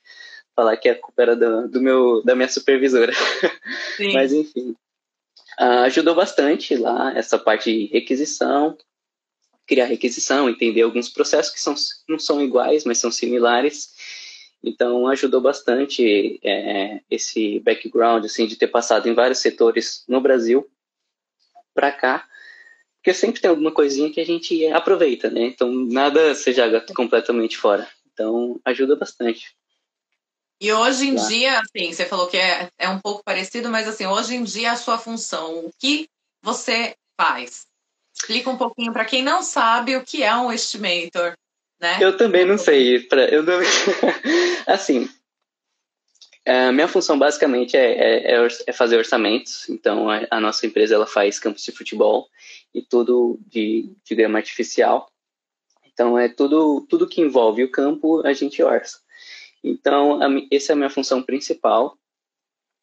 falar 0.55 0.77
que 0.77 0.87
a 0.87 0.95
culpa 0.95 1.21
era 1.21 1.35
do, 1.35 1.67
do 1.67 1.81
meu, 1.81 2.23
da 2.23 2.35
minha 2.35 2.47
supervisora. 2.47 3.11
mas 4.13 4.31
enfim, 4.31 4.75
uh, 5.59 5.83
ajudou 5.83 6.15
bastante 6.15 6.75
lá 6.77 7.13
essa 7.15 7.37
parte 7.37 7.71
de 7.71 7.87
requisição, 7.87 8.77
criar 9.67 9.85
requisição, 9.85 10.49
entender 10.49 10.83
alguns 10.83 11.09
processos 11.09 11.51
que 11.51 11.59
são, 11.59 11.75
não 12.07 12.17
são 12.17 12.41
iguais, 12.41 12.85
mas 12.85 12.97
são 12.97 13.11
similares, 13.11 13.89
então, 14.63 15.07
ajudou 15.07 15.41
bastante 15.41 16.39
é, 16.43 17.01
esse 17.09 17.59
background, 17.59 18.25
assim, 18.25 18.47
de 18.47 18.55
ter 18.55 18.67
passado 18.67 19.07
em 19.07 19.13
vários 19.13 19.39
setores 19.39 20.03
no 20.07 20.19
Brasil 20.19 20.67
para 21.73 21.91
cá, 21.91 22.27
porque 22.97 23.13
sempre 23.13 23.39
tem 23.39 23.49
alguma 23.49 23.71
coisinha 23.71 24.11
que 24.11 24.19
a 24.19 24.25
gente 24.25 24.65
aproveita, 24.67 25.29
né? 25.29 25.41
Então, 25.41 25.71
nada 25.71 26.33
se 26.33 26.51
joga 26.51 26.81
completamente 26.95 27.57
fora. 27.57 27.87
Então, 28.11 28.59
ajuda 28.65 28.95
bastante. 28.95 29.55
E 30.59 30.71
hoje 30.71 31.09
em 31.09 31.15
dia, 31.27 31.59
assim, 31.59 31.93
você 31.93 32.05
falou 32.05 32.27
que 32.27 32.37
é, 32.37 32.69
é 32.77 32.89
um 32.89 32.99
pouco 32.99 33.23
parecido, 33.23 33.69
mas 33.69 33.87
assim, 33.87 34.05
hoje 34.05 34.35
em 34.35 34.43
dia 34.43 34.71
a 34.71 34.77
sua 34.77 34.97
função, 34.97 35.65
o 35.65 35.71
que 35.77 36.09
você 36.41 36.95
faz? 37.19 37.67
Explica 38.15 38.49
um 38.49 38.57
pouquinho 38.57 38.93
para 38.93 39.05
quem 39.05 39.21
não 39.21 39.43
sabe 39.43 39.95
o 39.97 40.03
que 40.03 40.23
é 40.23 40.33
um 40.35 40.51
estimator. 40.51 41.35
Né? 41.79 41.97
Eu 41.99 42.15
também 42.15 42.45
não 42.45 42.57
sei. 42.57 42.99
Pra, 43.01 43.25
eu 43.25 43.43
não... 43.43 43.59
assim, 44.67 45.09
a 46.45 46.71
minha 46.71 46.87
função 46.87 47.17
basicamente 47.17 47.75
é, 47.75 48.35
é, 48.35 48.47
é, 48.67 48.71
fazer 48.71 48.97
orçamentos. 48.97 49.67
Então, 49.69 50.09
a, 50.09 50.27
a, 50.29 50.39
nossa 50.39 50.65
empresa 50.65 50.95
ela 50.95 51.07
faz 51.07 51.39
campos 51.39 51.63
de 51.63 51.71
futebol 51.71 52.29
e 52.73 52.81
tudo 52.81 53.39
de, 53.47 53.89
de 54.03 54.15
grama 54.15 54.37
artificial. 54.37 55.09
Então, 55.85 56.19
é 56.19 56.29
tudo, 56.29 56.85
tudo 56.89 57.07
que 57.07 57.21
envolve 57.21 57.63
o 57.63 57.71
campo, 57.71 58.25
a 58.25 58.33
gente 58.33 58.61
orça. 58.61 58.99
Então, 59.63 60.21
a, 60.21 60.27
essa 60.51 60.71
é 60.71 60.73
a 60.73 60.75
minha 60.75 60.89
função 60.89 61.23
principal. 61.23 61.97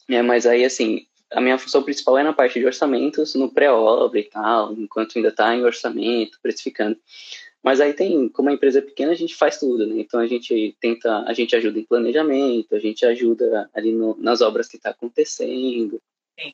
É, 0.09 0.21
mas 0.23 0.45
aí, 0.45 0.65
assim, 0.65 1.07
a 1.31 1.41
minha 1.41 1.57
função 1.57 1.83
principal 1.83 2.19
é 2.19 2.25
na 2.25 2.33
parte 2.33 2.59
de 2.59 2.67
orçamentos, 2.67 3.35
no 3.35 3.49
pré-obra 3.53 4.19
e 4.19 4.25
tal, 4.25 4.73
enquanto 4.73 5.17
ainda 5.17 5.29
está 5.29 5.55
em 5.55 5.65
orçamento, 5.65 6.39
precificando. 6.43 6.99
Mas 7.63 7.81
aí 7.81 7.93
tem, 7.93 8.29
como 8.29 8.49
a 8.49 8.53
empresa 8.53 8.81
é 8.81 8.83
pequena, 8.83 9.13
a 9.13 9.17
gente 9.17 9.37
faz 9.37 9.59
tudo, 9.59 9.87
né? 9.87 10.01
Então 10.01 10.19
a 10.19 10.27
gente 10.27 10.77
tenta, 10.81 11.25
a 11.27 11.33
gente 11.33 11.55
ajuda 11.55 11.79
em 11.79 11.85
planejamento, 11.85 12.75
a 12.75 12.79
gente 12.79 13.07
ajuda 13.07 13.71
ali 13.73 13.93
no, 13.93 14.17
nas 14.19 14.41
obras 14.41 14.67
que 14.67 14.77
está 14.77 14.91
acontecendo, 14.91 16.01
Sim. 16.39 16.53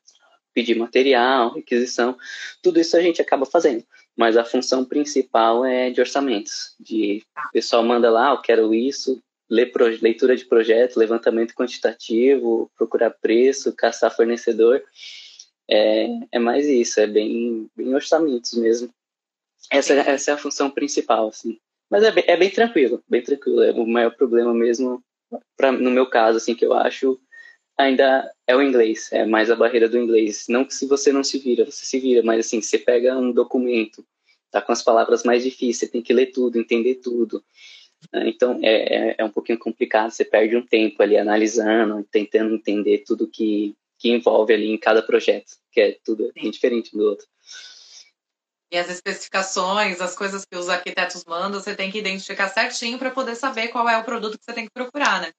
pedir 0.52 0.74
material, 0.74 1.54
requisição, 1.54 2.16
tudo 2.62 2.78
isso 2.78 2.96
a 2.96 3.00
gente 3.00 3.22
acaba 3.22 3.46
fazendo. 3.46 3.84
Mas 4.14 4.36
a 4.36 4.44
função 4.44 4.84
principal 4.84 5.64
é 5.64 5.90
de 5.90 6.00
orçamentos, 6.00 6.74
de 6.78 7.22
tá. 7.34 7.44
o 7.48 7.52
pessoal 7.52 7.82
manda 7.82 8.10
lá, 8.10 8.30
ah, 8.30 8.34
eu 8.34 8.42
quero 8.42 8.74
isso, 8.74 9.22
leitura 9.48 10.36
de 10.36 10.44
projeto, 10.44 10.98
levantamento 10.98 11.54
quantitativo, 11.54 12.70
procurar 12.76 13.10
preço, 13.10 13.74
caçar 13.74 14.14
fornecedor. 14.14 14.82
É, 15.70 16.06
é 16.32 16.38
mais 16.38 16.66
isso, 16.66 17.00
é 17.00 17.06
bem, 17.06 17.66
bem 17.74 17.94
orçamentos 17.94 18.52
mesmo. 18.54 18.90
Essa, 19.70 19.94
essa 19.94 20.30
é 20.30 20.34
a 20.34 20.38
função 20.38 20.70
principal, 20.70 21.28
assim. 21.28 21.58
Mas 21.90 22.02
é 22.02 22.10
bem, 22.10 22.24
é 22.26 22.36
bem 22.36 22.50
tranquilo, 22.50 23.02
bem 23.08 23.22
tranquilo. 23.22 23.62
É 23.62 23.72
o 23.72 23.86
maior 23.86 24.14
problema 24.14 24.52
mesmo, 24.54 25.02
pra, 25.56 25.72
no 25.72 25.90
meu 25.90 26.08
caso, 26.08 26.38
assim, 26.38 26.54
que 26.54 26.64
eu 26.64 26.74
acho, 26.74 27.20
ainda 27.78 28.30
é 28.46 28.56
o 28.56 28.62
inglês, 28.62 29.08
é 29.12 29.24
mais 29.24 29.50
a 29.50 29.56
barreira 29.56 29.88
do 29.88 29.96
inglês. 29.96 30.46
Não 30.48 30.64
que 30.64 30.74
se 30.74 30.86
você 30.86 31.12
não 31.12 31.22
se 31.22 31.38
vira, 31.38 31.64
você 31.64 31.84
se 31.84 31.98
vira, 32.00 32.22
mas 32.22 32.46
assim, 32.46 32.60
você 32.60 32.78
pega 32.78 33.16
um 33.16 33.32
documento, 33.32 34.04
tá 34.50 34.60
com 34.60 34.72
as 34.72 34.82
palavras 34.82 35.22
mais 35.22 35.44
difíceis, 35.44 35.78
você 35.78 35.88
tem 35.88 36.02
que 36.02 36.12
ler 36.12 36.26
tudo, 36.26 36.58
entender 36.58 36.96
tudo. 36.96 37.42
Né? 38.12 38.28
Então 38.28 38.58
é, 38.62 39.10
é, 39.10 39.14
é 39.18 39.24
um 39.24 39.30
pouquinho 39.30 39.58
complicado, 39.58 40.10
você 40.10 40.24
perde 40.24 40.56
um 40.56 40.66
tempo 40.66 41.02
ali 41.02 41.16
analisando, 41.16 42.06
tentando 42.10 42.54
entender 42.54 43.04
tudo 43.06 43.28
que, 43.28 43.74
que 43.98 44.10
envolve 44.10 44.52
ali 44.52 44.70
em 44.70 44.78
cada 44.78 45.02
projeto, 45.02 45.52
que 45.70 45.80
é 45.80 45.98
tudo 46.04 46.32
bem 46.34 46.50
diferente 46.50 46.92
do 46.92 47.04
outro. 47.04 47.26
E 48.70 48.76
as 48.76 48.90
especificações, 48.90 50.00
as 50.00 50.14
coisas 50.14 50.44
que 50.44 50.56
os 50.56 50.68
arquitetos 50.68 51.24
mandam, 51.26 51.60
você 51.60 51.74
tem 51.74 51.90
que 51.90 51.98
identificar 51.98 52.48
certinho 52.48 52.98
para 52.98 53.10
poder 53.10 53.34
saber 53.34 53.68
qual 53.68 53.88
é 53.88 53.96
o 53.96 54.04
produto 54.04 54.38
que 54.38 54.44
você 54.44 54.52
tem 54.52 54.66
que 54.66 54.72
procurar, 54.72 55.22
né? 55.22 55.32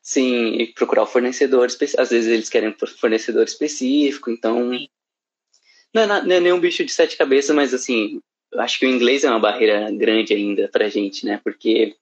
Sim, 0.00 0.54
e 0.54 0.72
procurar 0.72 1.02
o 1.02 1.06
fornecedor, 1.06 1.66
às 1.66 2.10
vezes 2.10 2.26
eles 2.26 2.48
querem 2.48 2.74
fornecedor 2.98 3.44
específico, 3.44 4.30
então 4.30 4.70
não 5.92 6.02
é, 6.02 6.06
não 6.06 6.36
é 6.36 6.40
nenhum 6.40 6.60
bicho 6.60 6.84
de 6.84 6.92
sete 6.92 7.16
cabeças, 7.16 7.54
mas 7.54 7.74
assim, 7.74 8.20
eu 8.52 8.60
acho 8.60 8.78
que 8.78 8.86
o 8.86 8.88
inglês 8.88 9.24
é 9.24 9.30
uma 9.30 9.40
barreira 9.40 9.90
grande 9.90 10.32
ainda 10.32 10.68
pra 10.68 10.88
gente, 10.88 11.26
né? 11.26 11.40
Porque 11.42 11.96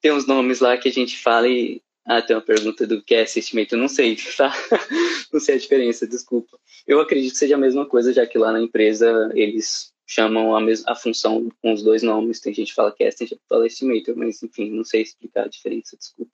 tem 0.00 0.12
uns 0.12 0.26
nomes 0.26 0.60
lá 0.60 0.76
que 0.78 0.88
a 0.88 0.92
gente 0.92 1.18
fala 1.18 1.48
e 1.48 1.82
ah, 2.08 2.22
tem 2.22 2.34
uma 2.34 2.42
pergunta 2.42 2.86
do 2.86 3.02
que 3.02 3.14
é 3.14 3.20
assistimento. 3.20 3.76
Não 3.76 3.86
sei, 3.86 4.16
tá? 4.34 4.50
não 5.30 5.38
sei 5.38 5.56
a 5.56 5.58
diferença, 5.58 6.06
desculpa. 6.06 6.58
Eu 6.86 7.00
acredito 7.00 7.32
que 7.32 7.38
seja 7.38 7.54
a 7.54 7.58
mesma 7.58 7.84
coisa, 7.84 8.14
já 8.14 8.26
que 8.26 8.38
lá 8.38 8.50
na 8.50 8.62
empresa 8.62 9.30
eles 9.34 9.92
chamam 10.06 10.56
a, 10.56 10.60
mesma, 10.60 10.90
a 10.90 10.94
função 10.94 11.50
com 11.60 11.70
os 11.70 11.82
dois 11.82 12.02
nomes. 12.02 12.40
Tem 12.40 12.54
gente 12.54 12.68
que 12.68 12.74
fala 12.74 12.94
cast, 12.94 13.18
tem 13.18 13.26
gente 13.26 13.40
que 13.40 13.46
fala 13.46 13.66
estimator, 13.66 14.16
mas 14.16 14.42
enfim, 14.42 14.70
não 14.70 14.84
sei 14.84 15.02
explicar 15.02 15.44
a 15.44 15.48
diferença, 15.48 15.98
desculpa. 15.98 16.32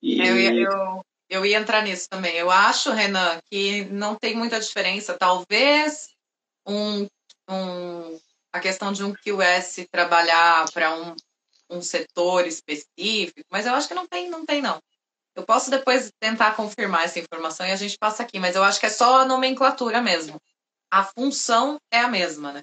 E... 0.00 0.20
Eu, 0.20 0.38
eu, 0.38 1.04
eu 1.28 1.44
ia 1.44 1.58
entrar 1.58 1.82
nisso 1.82 2.08
também. 2.08 2.36
Eu 2.36 2.48
acho, 2.48 2.92
Renan, 2.92 3.40
que 3.50 3.84
não 3.86 4.14
tem 4.14 4.36
muita 4.36 4.60
diferença. 4.60 5.16
Talvez 5.18 6.10
um, 6.64 7.08
um, 7.50 8.16
a 8.52 8.60
questão 8.60 8.92
de 8.92 9.02
um 9.02 9.12
QS 9.12 9.88
trabalhar 9.90 10.70
para 10.72 10.94
um 10.94 11.16
um 11.70 11.80
setor 11.82 12.46
específico, 12.46 13.46
mas 13.50 13.66
eu 13.66 13.74
acho 13.74 13.88
que 13.88 13.94
não 13.94 14.06
tem, 14.06 14.28
não 14.30 14.44
tem 14.44 14.62
não. 14.62 14.80
Eu 15.34 15.44
posso 15.44 15.70
depois 15.70 16.10
tentar 16.18 16.56
confirmar 16.56 17.04
essa 17.04 17.18
informação 17.20 17.66
e 17.66 17.70
a 17.70 17.76
gente 17.76 17.96
passa 17.96 18.22
aqui, 18.22 18.38
mas 18.40 18.56
eu 18.56 18.64
acho 18.64 18.80
que 18.80 18.86
é 18.86 18.90
só 18.90 19.20
a 19.20 19.24
nomenclatura 19.24 20.02
mesmo. 20.02 20.40
A 20.90 21.04
função 21.04 21.78
é 21.92 22.00
a 22.00 22.08
mesma, 22.08 22.52
né? 22.52 22.62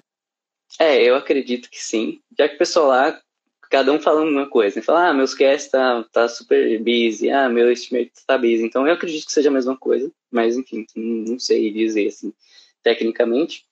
É, 0.78 1.02
eu 1.02 1.16
acredito 1.16 1.70
que 1.70 1.82
sim. 1.82 2.20
Já 2.38 2.48
que 2.48 2.56
o 2.56 2.58
pessoal 2.58 2.88
lá, 2.88 3.22
cada 3.70 3.92
um 3.92 4.00
falando 4.00 4.30
uma 4.30 4.48
coisa. 4.48 4.76
Né? 4.76 4.82
Fala, 4.82 5.08
ah, 5.08 5.14
meus 5.14 5.34
cast 5.34 5.70
tá, 5.70 6.04
tá 6.12 6.28
super 6.28 6.78
busy, 6.80 7.30
ah, 7.30 7.48
meu 7.48 7.70
estimate 7.70 8.12
tá 8.26 8.36
busy. 8.36 8.64
Então 8.64 8.86
eu 8.86 8.94
acredito 8.94 9.26
que 9.26 9.32
seja 9.32 9.48
a 9.48 9.52
mesma 9.52 9.76
coisa, 9.76 10.10
mas 10.30 10.56
enfim, 10.56 10.84
não 10.94 11.38
sei 11.38 11.72
dizer 11.72 12.08
assim, 12.08 12.32
tecnicamente. 12.82 13.64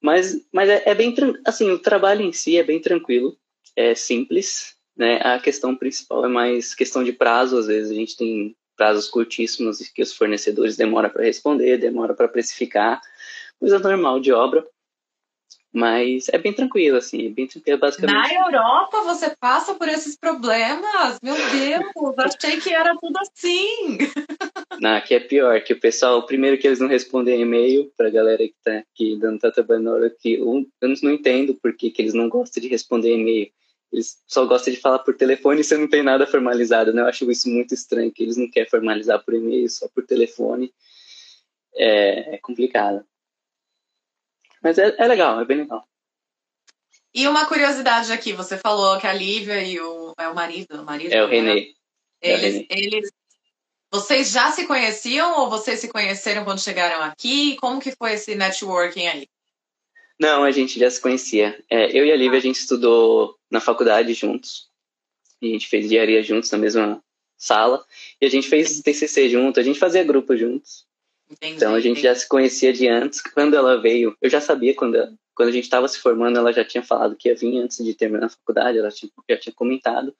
Mas, 0.00 0.40
mas 0.52 0.68
é, 0.68 0.82
é 0.86 0.94
bem, 0.94 1.14
assim, 1.44 1.70
o 1.70 1.78
trabalho 1.78 2.22
em 2.22 2.32
si 2.32 2.56
é 2.56 2.62
bem 2.62 2.80
tranquilo 2.80 3.36
é 3.76 3.94
simples, 3.94 4.76
né? 4.96 5.20
A 5.22 5.38
questão 5.38 5.74
principal 5.74 6.24
é 6.24 6.28
mais 6.28 6.74
questão 6.74 7.02
de 7.02 7.12
prazo, 7.12 7.58
às 7.58 7.66
vezes 7.66 7.90
a 7.90 7.94
gente 7.94 8.16
tem 8.16 8.56
prazos 8.76 9.08
curtíssimos 9.08 9.78
que 9.88 10.02
os 10.02 10.14
fornecedores 10.14 10.76
demoram 10.76 11.10
para 11.10 11.24
responder, 11.24 11.76
demora 11.76 12.14
para 12.14 12.28
precificar, 12.28 13.00
coisa 13.58 13.78
normal 13.78 14.20
de 14.20 14.32
obra. 14.32 14.66
Mas 15.72 16.28
é 16.30 16.38
bem 16.38 16.52
tranquilo, 16.52 16.96
assim, 16.96 17.26
é 17.26 17.28
bem 17.28 17.46
tranquilo, 17.46 17.78
basicamente. 17.78 18.34
Na 18.34 18.46
Europa 18.46 19.02
você 19.02 19.36
passa 19.38 19.74
por 19.74 19.88
esses 19.88 20.16
problemas? 20.16 21.18
Meu 21.22 21.34
Deus, 21.34 22.18
achei 22.18 22.60
que 22.60 22.74
era 22.74 22.96
tudo 22.96 23.16
assim. 23.18 23.98
Não, 24.80 24.96
aqui 24.96 25.14
é 25.14 25.20
pior, 25.20 25.60
que 25.62 25.74
o 25.74 25.78
pessoal, 25.80 26.24
primeiro 26.24 26.56
que 26.56 26.66
eles 26.66 26.80
não 26.80 26.88
respondem 26.88 27.42
e-mail 27.42 27.92
pra 27.98 28.08
galera 28.08 28.38
que 28.38 28.54
tá 28.64 28.78
aqui 28.78 29.14
dando 29.16 29.38
tá 29.38 29.50
trabalhando 29.50 29.90
hora 29.90 30.08
que 30.08 30.34
eu 30.34 30.66
não 30.80 31.10
entendo 31.10 31.54
por 31.54 31.76
que, 31.76 31.90
que 31.90 32.00
eles 32.00 32.14
não 32.14 32.30
gostam 32.30 32.62
de 32.62 32.68
responder 32.68 33.12
e-mail. 33.12 33.50
Eles 33.92 34.22
só 34.26 34.46
gostam 34.46 34.72
de 34.72 34.80
falar 34.80 35.00
por 35.00 35.16
telefone 35.16 35.60
e 35.60 35.64
você 35.64 35.76
não 35.76 35.88
tem 35.88 36.02
nada 36.02 36.26
formalizado, 36.26 36.92
né? 36.92 37.02
Eu 37.02 37.06
acho 37.06 37.28
isso 37.30 37.48
muito 37.48 37.74
estranho, 37.74 38.12
que 38.12 38.22
eles 38.22 38.36
não 38.36 38.48
querem 38.48 38.68
formalizar 38.68 39.24
por 39.24 39.34
e-mail, 39.34 39.68
só 39.68 39.88
por 39.88 40.06
telefone. 40.06 40.72
É, 41.74 42.36
é 42.36 42.38
complicado. 42.38 43.04
Mas 44.62 44.78
é, 44.78 44.94
é 44.96 45.06
legal, 45.08 45.40
é 45.40 45.44
bem 45.44 45.58
legal. 45.58 45.84
E 47.12 47.26
uma 47.26 47.46
curiosidade 47.46 48.12
aqui, 48.12 48.32
você 48.32 48.56
falou 48.56 48.98
que 49.00 49.06
a 49.06 49.12
Lívia 49.12 49.62
e 49.62 49.80
o. 49.80 50.14
É 50.18 50.28
o 50.28 50.34
marido? 50.34 50.80
O 50.80 50.84
marido 50.84 51.12
é 51.12 51.24
o 51.24 51.26
Renê. 51.26 51.74
Eles, 52.22 52.66
é 52.68 52.78
eles. 52.78 53.10
Vocês 53.90 54.30
já 54.30 54.52
se 54.52 54.66
conheciam 54.66 55.40
ou 55.40 55.50
vocês 55.50 55.80
se 55.80 55.88
conheceram 55.88 56.44
quando 56.44 56.62
chegaram 56.62 57.02
aqui? 57.02 57.56
Como 57.56 57.80
que 57.80 57.90
foi 57.96 58.12
esse 58.12 58.36
networking 58.36 59.06
aí? 59.08 59.28
Não, 60.20 60.44
a 60.44 60.50
gente 60.50 60.78
já 60.78 60.90
se 60.90 61.00
conhecia. 61.00 61.58
É, 61.70 61.98
eu 61.98 62.04
e 62.04 62.12
a 62.12 62.16
Lívia, 62.16 62.38
a 62.38 62.42
gente 62.42 62.56
estudou 62.56 63.38
na 63.50 63.58
faculdade 63.58 64.12
juntos. 64.12 64.68
A 65.42 65.46
gente 65.46 65.66
fez 65.66 65.88
diaria 65.88 66.22
juntos 66.22 66.50
na 66.50 66.58
mesma 66.58 67.02
sala. 67.38 67.82
E 68.20 68.26
a 68.26 68.28
gente 68.28 68.46
fez 68.46 68.82
TCC 68.82 69.30
junto, 69.30 69.58
a 69.58 69.62
gente 69.62 69.78
fazia 69.78 70.04
grupo 70.04 70.36
juntos. 70.36 70.86
Entendi, 71.30 71.54
então 71.54 71.74
a 71.74 71.80
gente 71.80 72.00
entendi. 72.00 72.06
já 72.08 72.14
se 72.14 72.28
conhecia 72.28 72.70
de 72.70 72.86
antes. 72.86 73.22
Quando 73.22 73.56
ela 73.56 73.80
veio, 73.80 74.14
eu 74.20 74.28
já 74.28 74.42
sabia 74.42 74.74
quando, 74.74 74.98
quando 75.34 75.48
a 75.48 75.52
gente 75.52 75.64
estava 75.64 75.88
se 75.88 75.98
formando, 75.98 76.38
ela 76.38 76.52
já 76.52 76.66
tinha 76.66 76.82
falado 76.82 77.16
que 77.16 77.30
ia 77.30 77.34
vir 77.34 77.56
antes 77.56 77.82
de 77.82 77.94
terminar 77.94 78.26
a 78.26 78.30
faculdade, 78.30 78.76
ela 78.76 78.90
tinha, 78.90 79.10
já 79.26 79.38
tinha 79.38 79.54
comentado. 79.54 80.14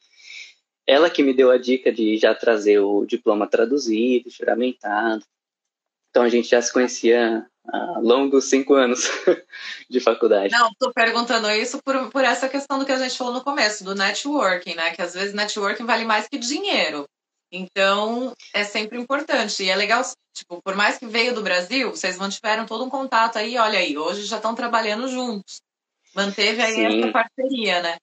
ela 0.87 1.11
que 1.11 1.23
me 1.23 1.35
deu 1.35 1.51
a 1.51 1.59
dica 1.59 1.93
de 1.93 2.17
já 2.17 2.35
trazer 2.35 2.79
o 2.79 3.05
diploma 3.05 3.47
traduzido, 3.47 4.31
juramentado. 4.31 5.27
Então 6.09 6.23
a 6.23 6.29
gente 6.31 6.49
já 6.49 6.63
se 6.63 6.73
conhecia 6.73 7.47
longos 8.01 8.45
cinco 8.47 8.75
anos 8.75 9.09
de 9.89 10.01
faculdade. 10.01 10.53
Não, 10.53 10.71
tô 10.79 10.93
perguntando 10.93 11.51
isso 11.51 11.81
por, 11.83 12.11
por 12.11 12.25
essa 12.25 12.49
questão 12.49 12.79
do 12.79 12.87
que 12.87 12.93
a 12.93 12.99
gente 12.99 13.17
falou 13.17 13.35
no 13.35 13.45
começo, 13.45 13.85
do 13.85 13.95
networking, 13.95 14.75
né? 14.75 14.91
Que 14.91 15.03
às 15.03 15.15
vezes 15.15 15.35
networking 15.35 15.85
vale 15.85 16.05
mais 16.05 16.27
que 16.29 16.39
dinheiro. 16.39 17.05
Então, 17.53 18.33
é 18.55 18.65
sempre 18.65 18.99
importante. 18.99 19.63
E 19.63 19.71
é 19.71 19.77
legal, 19.77 20.03
tipo, 20.35 20.63
por 20.63 20.75
mais 20.77 20.99
que 20.99 21.07
veio 21.07 21.35
do 21.35 21.43
Brasil, 21.43 21.91
vocês 21.91 22.17
mantiveram 22.17 22.65
todo 22.65 22.85
um 22.85 22.91
contato 22.91 23.39
aí, 23.39 23.59
olha 23.59 23.79
aí, 23.79 23.99
hoje 23.99 24.25
já 24.25 24.37
estão 24.37 24.55
trabalhando 24.55 25.09
juntos. 25.09 25.61
Manteve 26.15 26.63
aí 26.63 26.75
Sim. 26.75 27.03
essa 27.03 27.13
parceria, 27.13 27.83
né? 27.83 27.97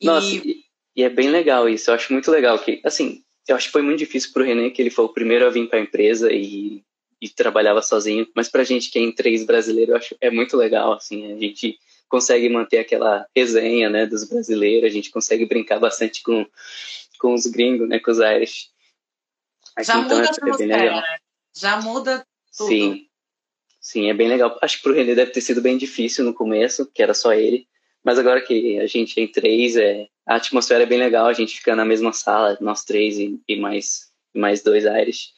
E... 0.00 0.06
Nossa, 0.06 0.26
e, 0.26 0.64
e, 0.96 1.02
é 1.02 1.08
bem 1.08 1.30
legal 1.30 1.68
isso. 1.68 1.90
Eu 1.90 1.94
acho 1.94 2.12
muito 2.12 2.30
legal 2.30 2.58
que, 2.58 2.80
assim, 2.84 3.22
eu 3.48 3.56
acho 3.56 3.66
que 3.66 3.72
foi 3.72 3.82
muito 3.82 3.98
difícil 3.98 4.32
pro 4.32 4.44
René, 4.44 4.70
que 4.70 4.80
ele 4.80 4.90
foi 4.90 5.04
o 5.04 5.12
primeiro 5.12 5.46
a 5.46 5.50
vir 5.50 5.68
para 5.68 5.78
a 5.78 5.82
empresa 5.82 6.30
e, 6.32 6.82
e 7.20 7.28
trabalhava 7.28 7.82
sozinho. 7.82 8.26
Mas 8.34 8.48
pra 8.48 8.64
gente 8.64 8.90
que 8.90 8.98
é 8.98 9.02
em 9.02 9.12
três 9.12 9.44
brasileiros, 9.44 9.90
eu 9.90 9.96
acho 9.96 10.16
é 10.20 10.30
muito 10.30 10.56
legal, 10.56 10.92
assim, 10.92 11.32
a 11.32 11.36
gente 11.38 11.78
consegue 12.08 12.48
manter 12.48 12.78
aquela 12.78 13.26
resenha, 13.34 13.88
né, 13.88 14.04
dos 14.04 14.24
brasileiros, 14.24 14.90
a 14.90 14.92
gente 14.92 15.10
consegue 15.10 15.46
brincar 15.46 15.78
bastante 15.78 16.22
com, 16.22 16.44
com 17.18 17.34
os 17.34 17.46
gringos, 17.46 17.88
né, 17.88 18.00
com 18.00 18.10
os 18.10 18.18
Irish. 18.18 18.70
Já 19.78 19.98
então, 19.98 20.18
muda 20.18 20.28
a 20.28 20.30
atmosfera, 20.30 21.00
né? 21.00 21.18
Já 21.56 21.80
muda 21.80 22.26
tudo. 22.56 22.68
Sim, 22.68 23.06
sim, 23.80 24.10
é 24.10 24.14
bem 24.14 24.28
legal. 24.28 24.58
Acho 24.60 24.78
que 24.78 24.82
pro 24.82 24.92
René 24.92 25.14
deve 25.14 25.30
ter 25.30 25.40
sido 25.40 25.60
bem 25.60 25.78
difícil 25.78 26.24
no 26.24 26.34
começo, 26.34 26.90
que 26.92 27.02
era 27.02 27.14
só 27.14 27.32
ele. 27.32 27.68
Mas 28.02 28.18
agora 28.18 28.40
que 28.40 28.78
a 28.78 28.86
gente 28.86 29.18
é 29.20 29.22
em 29.22 29.28
três, 29.28 29.76
é, 29.76 30.08
a 30.26 30.36
atmosfera 30.36 30.82
é 30.82 30.86
bem 30.86 30.98
legal, 30.98 31.26
a 31.26 31.32
gente 31.32 31.58
fica 31.58 31.76
na 31.76 31.84
mesma 31.84 32.12
sala, 32.12 32.56
nós 32.60 32.84
três 32.84 33.18
e, 33.18 33.40
e 33.46 33.56
mais, 33.56 34.10
mais 34.34 34.62
dois 34.62 34.86
aires. 34.86 35.32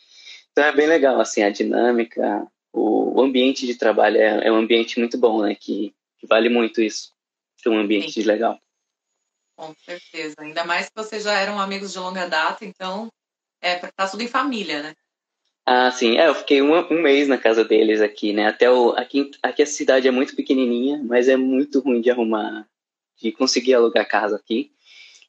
Então 0.53 0.65
é 0.65 0.73
bem 0.73 0.87
legal, 0.87 1.19
assim, 1.19 1.43
a 1.43 1.51
dinâmica, 1.51 2.47
o, 2.73 3.21
ambiente 3.21 3.67
de 3.67 3.75
trabalho 3.75 4.19
é, 4.19 4.47
é, 4.47 4.53
um 4.53 4.57
ambiente 4.57 4.99
muito 4.99 5.17
bom, 5.17 5.43
né? 5.43 5.55
Que, 5.55 5.95
que 6.19 6.27
vale 6.27 6.49
muito 6.49 6.81
isso, 6.81 7.13
ter 7.63 7.71
um 7.71 7.79
ambiente 7.79 8.13
Sim. 8.13 8.23
legal. 8.23 8.59
Com 9.57 9.75
certeza. 9.75 10.35
Ainda 10.39 10.65
mais 10.65 10.89
que 10.89 10.95
vocês 10.95 11.25
já 11.25 11.39
eram 11.39 11.59
amigos 11.59 11.93
de 11.93 11.99
longa 11.99 12.27
data, 12.27 12.65
então 12.65 13.11
é, 13.61 13.77
tá 13.77 14.09
tudo 14.09 14.23
em 14.23 14.29
família, 14.29 14.83
né? 14.83 14.95
Ah, 15.65 15.91
sim. 15.91 16.17
É, 16.19 16.27
eu 16.27 16.35
fiquei 16.35 16.61
um, 16.61 16.75
um 16.75 17.01
mês 17.01 17.29
na 17.29 17.39
casa 17.39 17.65
deles 17.65 18.01
aqui, 18.01 18.33
né? 18.33 18.49
Até 18.49 18.71
o, 18.71 18.91
aqui, 18.91 19.31
aqui 19.43 19.63
a 19.63 19.67
cidade 19.67 20.09
é 20.09 20.11
muito 20.11 20.35
pequenininha, 20.35 21.01
mas 21.05 21.29
é 21.29 21.37
muito 21.37 21.81
ruim 21.81 22.01
de 22.01 22.11
arrumar, 22.11 22.67
de 23.21 23.31
conseguir 23.31 23.75
alugar 23.75 24.09
casa 24.09 24.37
aqui. 24.37 24.73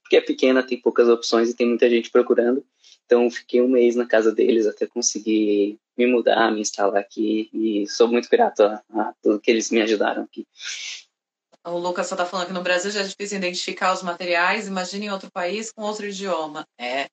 Porque 0.02 0.18
é 0.18 0.22
pequena, 0.22 0.64
tem 0.64 0.82
poucas 0.82 1.08
opções 1.08 1.50
e 1.50 1.56
tem 1.56 1.68
muita 1.68 1.90
gente 1.90 2.10
procurando. 2.10 2.66
Então, 3.06 3.30
fiquei 3.30 3.62
um 3.62 3.68
mês 3.68 3.96
na 3.96 4.06
casa 4.06 4.32
deles 4.34 4.66
até 4.66 4.88
conseguir 4.88 5.78
me 5.98 6.08
mudar, 6.08 6.52
me 6.52 6.62
instalar 6.62 7.00
aqui. 7.00 7.50
E 7.54 7.88
sou 7.88 8.08
muito 8.08 8.30
grato 8.30 8.64
a, 8.64 8.82
a 8.94 9.14
tudo 9.22 9.40
que 9.40 9.52
eles 9.52 9.70
me 9.72 9.82
ajudaram 9.82 10.24
aqui. 10.24 10.48
O 11.66 11.78
Lucas 11.78 12.08
só 12.08 12.16
está 12.16 12.26
falando 12.26 12.48
que 12.48 12.54
no 12.54 12.62
Brasil 12.62 12.92
já 12.92 13.02
é 13.02 13.08
difícil 13.08 13.38
identificar 13.38 13.94
os 13.94 14.04
materiais. 14.04 14.68
Imagine 14.68 15.06
em 15.06 15.12
outro 15.12 15.32
país 15.32 15.72
com 15.72 15.84
outro 15.84 16.06
idioma. 16.06 16.68
É, 16.78 17.08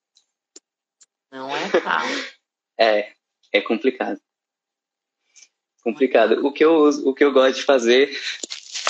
não 1.30 1.56
é 1.56 1.68
fácil. 1.68 2.24
é, 2.78 3.12
é 3.52 3.60
complicado. 3.60 4.20
Complicado. 5.82 6.44
O 6.44 6.52
que 6.52 6.64
eu 6.64 6.88
o 6.88 7.14
que 7.14 7.24
eu 7.24 7.32
gosto 7.32 7.56
de 7.56 7.62
fazer, 7.62 8.10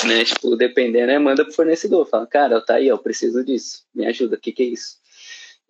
né, 0.07 0.25
tipo, 0.25 0.57
dependendo, 0.57 1.13
é 1.13 1.19
manda 1.19 1.45
pro 1.45 1.55
fornecedor, 1.55 2.07
fala, 2.07 2.27
cara, 2.27 2.65
tá 2.65 2.77
aí, 2.77 2.89
eu 2.89 2.99
preciso 2.99 3.45
disso, 3.45 3.87
me 3.95 4.07
ajuda, 4.07 4.37
o 4.37 4.41
que 4.41 4.53
que 4.53 4.63
é 4.63 4.67
isso? 4.67 5.00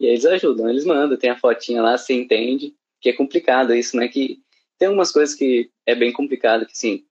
E 0.01 0.07
eles 0.07 0.25
ajudam, 0.25 0.69
eles 0.69 0.85
mandam, 0.85 1.19
tem 1.19 1.31
a 1.31 1.39
fotinha 1.39 1.83
lá, 1.83 1.97
você 1.97 2.15
entende, 2.15 2.75
que 3.01 3.11
é 3.11 3.13
complicado 3.13 3.75
isso, 3.75 3.97
né, 3.97 4.09
que 4.09 4.41
tem 4.79 4.89
algumas 4.89 5.13
coisas 5.13 5.35
que 5.35 5.71
é 5.87 5.95
bem 5.95 6.13
complicado, 6.13 6.65
que 6.65 6.73
assim, 6.73 7.05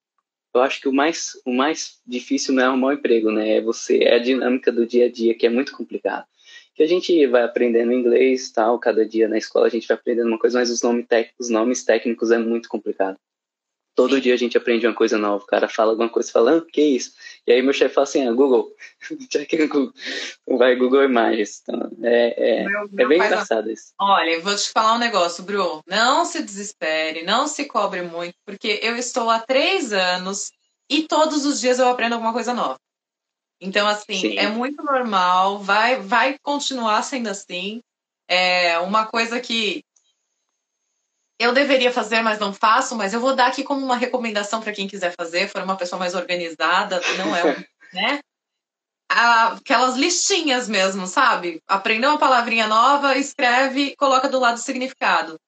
eu 0.53 0.61
acho 0.61 0.81
que 0.81 0.89
o 0.89 0.93
mais, 0.93 1.33
o 1.45 1.53
mais 1.53 2.01
difícil 2.05 2.53
não 2.53 2.63
é 2.63 2.65
arrumar 2.65 2.87
um 2.87 2.93
emprego, 2.93 3.31
né, 3.31 3.57
é 3.57 3.61
você, 3.61 3.99
é 3.99 4.15
a 4.15 4.19
dinâmica 4.19 4.71
do 4.71 4.87
dia 4.87 5.05
a 5.05 5.11
dia, 5.11 5.35
que 5.35 5.45
é 5.45 5.49
muito 5.49 5.71
complicado 5.71 6.25
que 6.79 6.83
a 6.83 6.87
gente 6.87 7.27
vai 7.27 7.43
aprendendo 7.43 7.91
inglês, 7.91 8.51
tal, 8.51 8.79
cada 8.79 9.05
dia 9.05 9.27
na 9.27 9.37
escola 9.37 9.67
a 9.67 9.69
gente 9.69 9.85
vai 9.85 9.97
aprendendo 9.97 10.27
uma 10.27 10.39
coisa, 10.39 10.59
mas 10.59 10.69
os, 10.69 10.81
nome 10.81 11.05
os 11.37 11.49
nomes 11.49 11.83
técnicos 11.83 12.31
é 12.31 12.37
muito 12.37 12.69
complicado. 12.69 13.17
Todo 13.99 14.21
dia 14.21 14.33
a 14.33 14.37
gente 14.37 14.57
aprende 14.57 14.87
uma 14.87 14.93
coisa 14.93 15.17
nova. 15.17 15.43
O 15.43 15.45
cara 15.45 15.67
fala 15.67 15.91
alguma 15.91 16.07
coisa, 16.07 16.31
falando, 16.31 16.65
ah, 16.65 16.71
que 16.71 16.81
isso? 16.81 17.11
E 17.45 17.51
aí 17.51 17.61
meu 17.61 17.73
chefe 17.73 17.95
fala 17.95 18.07
assim, 18.07 18.25
ah, 18.25 18.31
Google. 18.31 18.73
vai 20.47 20.73
Google 20.77 21.03
Imagens. 21.03 21.61
Então, 21.61 21.91
é, 22.01 22.61
é, 22.61 22.63
meu, 22.63 22.87
meu 22.89 23.05
é 23.05 23.09
bem 23.09 23.17
engraçado 23.17 23.69
isso. 23.69 23.91
Olha, 23.99 24.39
vou 24.39 24.55
te 24.55 24.69
falar 24.69 24.95
um 24.95 24.99
negócio, 24.99 25.43
Bru. 25.43 25.81
Não 25.85 26.23
se 26.23 26.41
desespere, 26.41 27.23
não 27.23 27.45
se 27.45 27.65
cobre 27.65 28.01
muito, 28.01 28.35
porque 28.45 28.79
eu 28.81 28.95
estou 28.95 29.29
há 29.29 29.41
três 29.41 29.91
anos 29.91 30.49
e 30.89 31.03
todos 31.03 31.45
os 31.45 31.59
dias 31.59 31.77
eu 31.77 31.89
aprendo 31.89 32.13
alguma 32.13 32.31
coisa 32.31 32.53
nova. 32.53 32.79
Então, 33.59 33.85
assim, 33.85 34.15
Sim. 34.15 34.37
é 34.37 34.47
muito 34.47 34.81
normal, 34.81 35.59
vai, 35.59 35.99
vai 35.99 36.37
continuar 36.41 37.01
sendo 37.03 37.27
assim. 37.27 37.81
É 38.29 38.79
uma 38.79 39.07
coisa 39.07 39.41
que 39.41 39.83
eu 41.39 41.53
deveria 41.53 41.91
fazer, 41.91 42.21
mas 42.21 42.37
não 42.37 42.53
faço, 42.53 42.95
mas 42.95 43.13
eu 43.13 43.21
vou 43.21 43.33
dar 43.33 43.47
aqui 43.47 43.63
como 43.63 43.83
uma 43.83 43.95
recomendação 43.95 44.61
para 44.61 44.73
quem 44.73 44.87
quiser 44.87 45.15
fazer, 45.17 45.47
for 45.47 45.63
uma 45.63 45.77
pessoa 45.77 45.97
mais 45.97 46.13
organizada, 46.13 46.99
não 47.17 47.33
é 47.33 47.45
um, 47.45 47.55
né? 47.93 48.19
Aquelas 49.09 49.95
listinhas 49.95 50.67
mesmo, 50.67 51.07
sabe? 51.07 51.61
Aprendeu 51.67 52.11
uma 52.11 52.19
palavrinha 52.19 52.67
nova, 52.67 53.17
escreve, 53.17 53.95
coloca 53.95 54.27
do 54.27 54.39
lado 54.39 54.57
o 54.57 54.59
significado. 54.59 55.39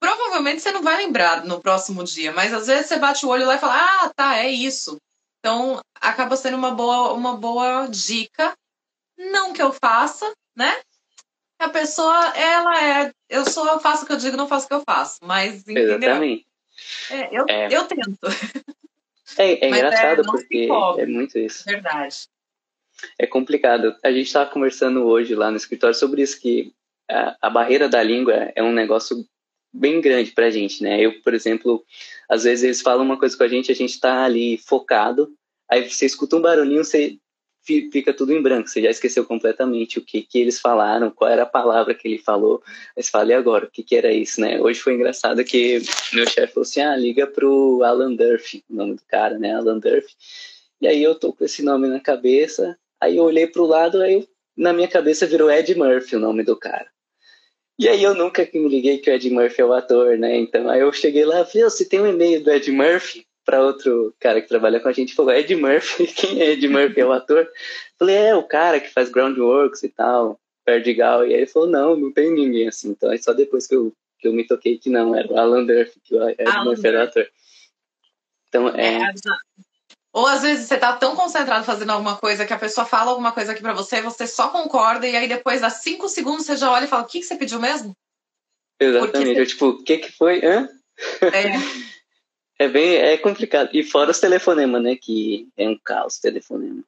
Provavelmente 0.00 0.62
você 0.62 0.72
não 0.72 0.82
vai 0.82 0.96
lembrar 0.96 1.44
no 1.44 1.60
próximo 1.60 2.02
dia, 2.04 2.32
mas 2.32 2.54
às 2.54 2.68
vezes 2.68 2.86
você 2.86 2.98
bate 2.98 3.26
o 3.26 3.28
olho 3.28 3.46
lá 3.46 3.56
e 3.56 3.58
fala: 3.58 3.76
"Ah, 3.76 4.12
tá, 4.14 4.38
é 4.38 4.48
isso". 4.48 4.96
Então, 5.38 5.80
acaba 6.00 6.36
sendo 6.36 6.56
uma 6.56 6.70
boa, 6.70 7.12
uma 7.12 7.36
boa 7.36 7.86
dica. 7.86 8.54
Não 9.18 9.52
que 9.52 9.62
eu 9.62 9.72
faça, 9.72 10.32
né? 10.56 10.80
A 11.62 11.68
pessoa, 11.68 12.36
ela 12.36 12.82
é. 12.82 13.12
Eu 13.28 13.44
sou, 13.48 13.64
eu 13.68 13.78
faço 13.78 14.02
o 14.02 14.06
que 14.06 14.12
eu 14.12 14.16
digo, 14.16 14.36
não 14.36 14.48
faço 14.48 14.66
o 14.66 14.68
que 14.68 14.74
eu 14.74 14.82
faço. 14.84 15.20
Mas, 15.22 15.60
entendeu? 15.60 15.96
Exatamente. 15.96 16.46
É, 17.08 17.38
eu, 17.38 17.44
é. 17.48 17.68
eu 17.70 17.84
tento. 17.84 18.18
É, 19.38 19.64
é 19.64 19.68
engraçado 19.68 20.20
é, 20.20 20.24
porque 20.24 20.68
é 20.98 21.06
muito 21.06 21.38
isso. 21.38 21.64
Verdade. 21.64 22.26
É 23.18 23.26
complicado. 23.26 23.96
A 24.02 24.10
gente 24.10 24.26
estava 24.26 24.50
conversando 24.50 25.04
hoje 25.04 25.34
lá 25.34 25.50
no 25.50 25.56
escritório 25.56 25.94
sobre 25.94 26.22
isso, 26.22 26.40
que 26.40 26.74
a, 27.08 27.36
a 27.40 27.48
barreira 27.48 27.88
da 27.88 28.02
língua 28.02 28.52
é 28.54 28.62
um 28.62 28.72
negócio 28.72 29.24
bem 29.72 30.00
grande 30.00 30.32
pra 30.32 30.50
gente, 30.50 30.82
né? 30.82 31.00
Eu, 31.00 31.22
por 31.22 31.32
exemplo, 31.32 31.84
às 32.28 32.44
vezes 32.44 32.64
eles 32.64 32.82
falam 32.82 33.04
uma 33.04 33.18
coisa 33.18 33.36
com 33.36 33.44
a 33.44 33.48
gente, 33.48 33.72
a 33.72 33.74
gente 33.74 33.98
tá 33.98 34.24
ali 34.24 34.58
focado, 34.58 35.32
aí 35.70 35.88
você 35.88 36.04
escuta 36.04 36.36
um 36.36 36.42
barulhinho, 36.42 36.84
você 36.84 37.16
fica 37.64 38.12
tudo 38.12 38.32
em 38.32 38.42
branco, 38.42 38.68
você 38.68 38.82
já 38.82 38.90
esqueceu 38.90 39.24
completamente 39.24 39.98
o 39.98 40.02
que, 40.02 40.22
que 40.22 40.38
eles 40.38 40.60
falaram, 40.60 41.10
qual 41.10 41.30
era 41.30 41.44
a 41.44 41.46
palavra 41.46 41.94
que 41.94 42.08
ele 42.08 42.18
falou, 42.18 42.62
fala, 43.10 43.30
e 43.30 43.34
agora, 43.34 43.66
o 43.66 43.70
que, 43.70 43.82
que 43.82 43.94
era 43.94 44.12
isso, 44.12 44.40
né? 44.40 44.60
Hoje 44.60 44.80
foi 44.80 44.94
engraçado 44.94 45.44
que 45.44 45.80
meu 46.12 46.26
chefe 46.28 46.54
falou 46.54 46.62
assim, 46.62 46.80
ah, 46.80 46.96
liga 46.96 47.26
pro 47.26 47.82
Alan 47.84 48.14
Durf, 48.14 48.62
o 48.68 48.74
nome 48.74 48.94
do 48.96 49.02
cara, 49.06 49.38
né, 49.38 49.54
Alan 49.54 49.78
Durf, 49.78 50.06
e 50.80 50.86
aí 50.88 51.02
eu 51.02 51.14
tô 51.14 51.32
com 51.32 51.44
esse 51.44 51.62
nome 51.62 51.86
na 51.86 52.00
cabeça, 52.00 52.76
aí 53.00 53.16
eu 53.16 53.24
olhei 53.24 53.46
pro 53.46 53.64
lado, 53.64 54.02
aí 54.02 54.14
eu, 54.14 54.28
na 54.56 54.72
minha 54.72 54.88
cabeça 54.88 55.26
virou 55.26 55.50
Ed 55.50 55.74
Murphy 55.76 56.16
o 56.16 56.20
nome 56.20 56.42
do 56.42 56.56
cara. 56.56 56.90
E 57.78 57.88
aí 57.88 58.02
eu 58.02 58.14
nunca 58.14 58.48
me 58.52 58.68
liguei 58.68 58.98
que 58.98 59.10
o 59.10 59.14
Ed 59.14 59.30
Murphy 59.30 59.60
é 59.60 59.64
o 59.64 59.72
ator, 59.72 60.18
né? 60.18 60.36
Então 60.36 60.68
aí 60.68 60.80
eu 60.80 60.92
cheguei 60.92 61.24
lá 61.24 61.40
e 61.40 61.44
falei, 61.46 61.62
você 61.62 61.84
tem 61.84 62.00
um 62.00 62.06
e-mail 62.06 62.42
do 62.42 62.50
Ed 62.50 62.70
Murphy? 62.70 63.26
Para 63.44 63.62
outro 63.62 64.14
cara 64.20 64.40
que 64.40 64.48
trabalha 64.48 64.78
com 64.78 64.88
a 64.88 64.92
gente, 64.92 65.14
falou, 65.14 65.32
Ed 65.32 65.54
Murphy, 65.56 66.06
quem 66.14 66.40
é 66.40 66.52
Ed 66.52 66.68
Murphy? 66.68 67.00
É 67.00 67.06
o 67.06 67.12
ator? 67.12 67.48
Falei, 67.98 68.16
é, 68.16 68.34
o 68.34 68.42
cara 68.42 68.80
que 68.80 68.88
faz 68.88 69.10
Groundworks 69.10 69.82
e 69.82 69.88
tal, 69.88 70.38
Perdigal. 70.64 71.26
E 71.26 71.34
aí 71.34 71.40
ele 71.40 71.46
falou, 71.46 71.68
não, 71.68 71.96
não 71.96 72.12
tem 72.12 72.30
ninguém 72.30 72.68
assim. 72.68 72.90
Então 72.90 73.10
aí 73.10 73.22
só 73.22 73.32
depois 73.32 73.66
que 73.66 73.74
eu, 73.74 73.92
que 74.18 74.28
eu 74.28 74.32
me 74.32 74.46
toquei 74.46 74.78
que 74.78 74.90
não, 74.90 75.14
era 75.14 75.32
o 75.32 75.38
Alan 75.38 75.64
Durf, 75.64 75.98
que 76.04 76.14
o 76.14 76.28
Ed 76.28 76.42
Alan 76.46 76.64
Murphy 76.64 76.86
era 76.86 77.00
o 77.00 77.02
ator. 77.02 77.28
Então, 78.48 78.68
é... 78.68 78.96
é 78.96 79.12
ou 80.12 80.26
às 80.26 80.42
vezes 80.42 80.68
você 80.68 80.76
tá 80.76 80.94
tão 80.94 81.16
concentrado 81.16 81.64
fazendo 81.64 81.90
alguma 81.90 82.16
coisa 82.16 82.44
que 82.44 82.52
a 82.52 82.58
pessoa 82.58 82.84
fala 82.84 83.10
alguma 83.10 83.32
coisa 83.32 83.52
aqui 83.52 83.62
para 83.62 83.72
você, 83.72 84.02
você 84.02 84.26
só 84.26 84.50
concorda 84.50 85.08
e 85.08 85.16
aí 85.16 85.26
depois 85.26 85.62
dá 85.62 85.70
cinco 85.70 86.06
segundos 86.06 86.44
você 86.44 86.56
já 86.56 86.70
olha 86.70 86.84
e 86.84 86.88
fala: 86.88 87.02
o 87.02 87.06
que, 87.06 87.20
que 87.20 87.24
você 87.24 87.34
pediu 87.34 87.58
mesmo? 87.58 87.96
Exatamente. 88.78 89.38
Eu, 89.38 89.46
tipo, 89.46 89.68
o 89.68 89.82
que 89.82 89.96
que 89.98 90.12
foi? 90.12 90.44
Hã? 90.44 90.68
É. 91.22 91.52
é 92.62 92.68
bem 92.68 92.96
é 92.96 93.16
complicado. 93.16 93.70
E 93.72 93.82
fora 93.82 94.10
os 94.10 94.20
telefonemas, 94.20 94.82
né? 94.82 94.96
Que 94.96 95.48
é 95.56 95.68
um 95.68 95.78
caos 95.78 96.18
telefonema. 96.18 96.82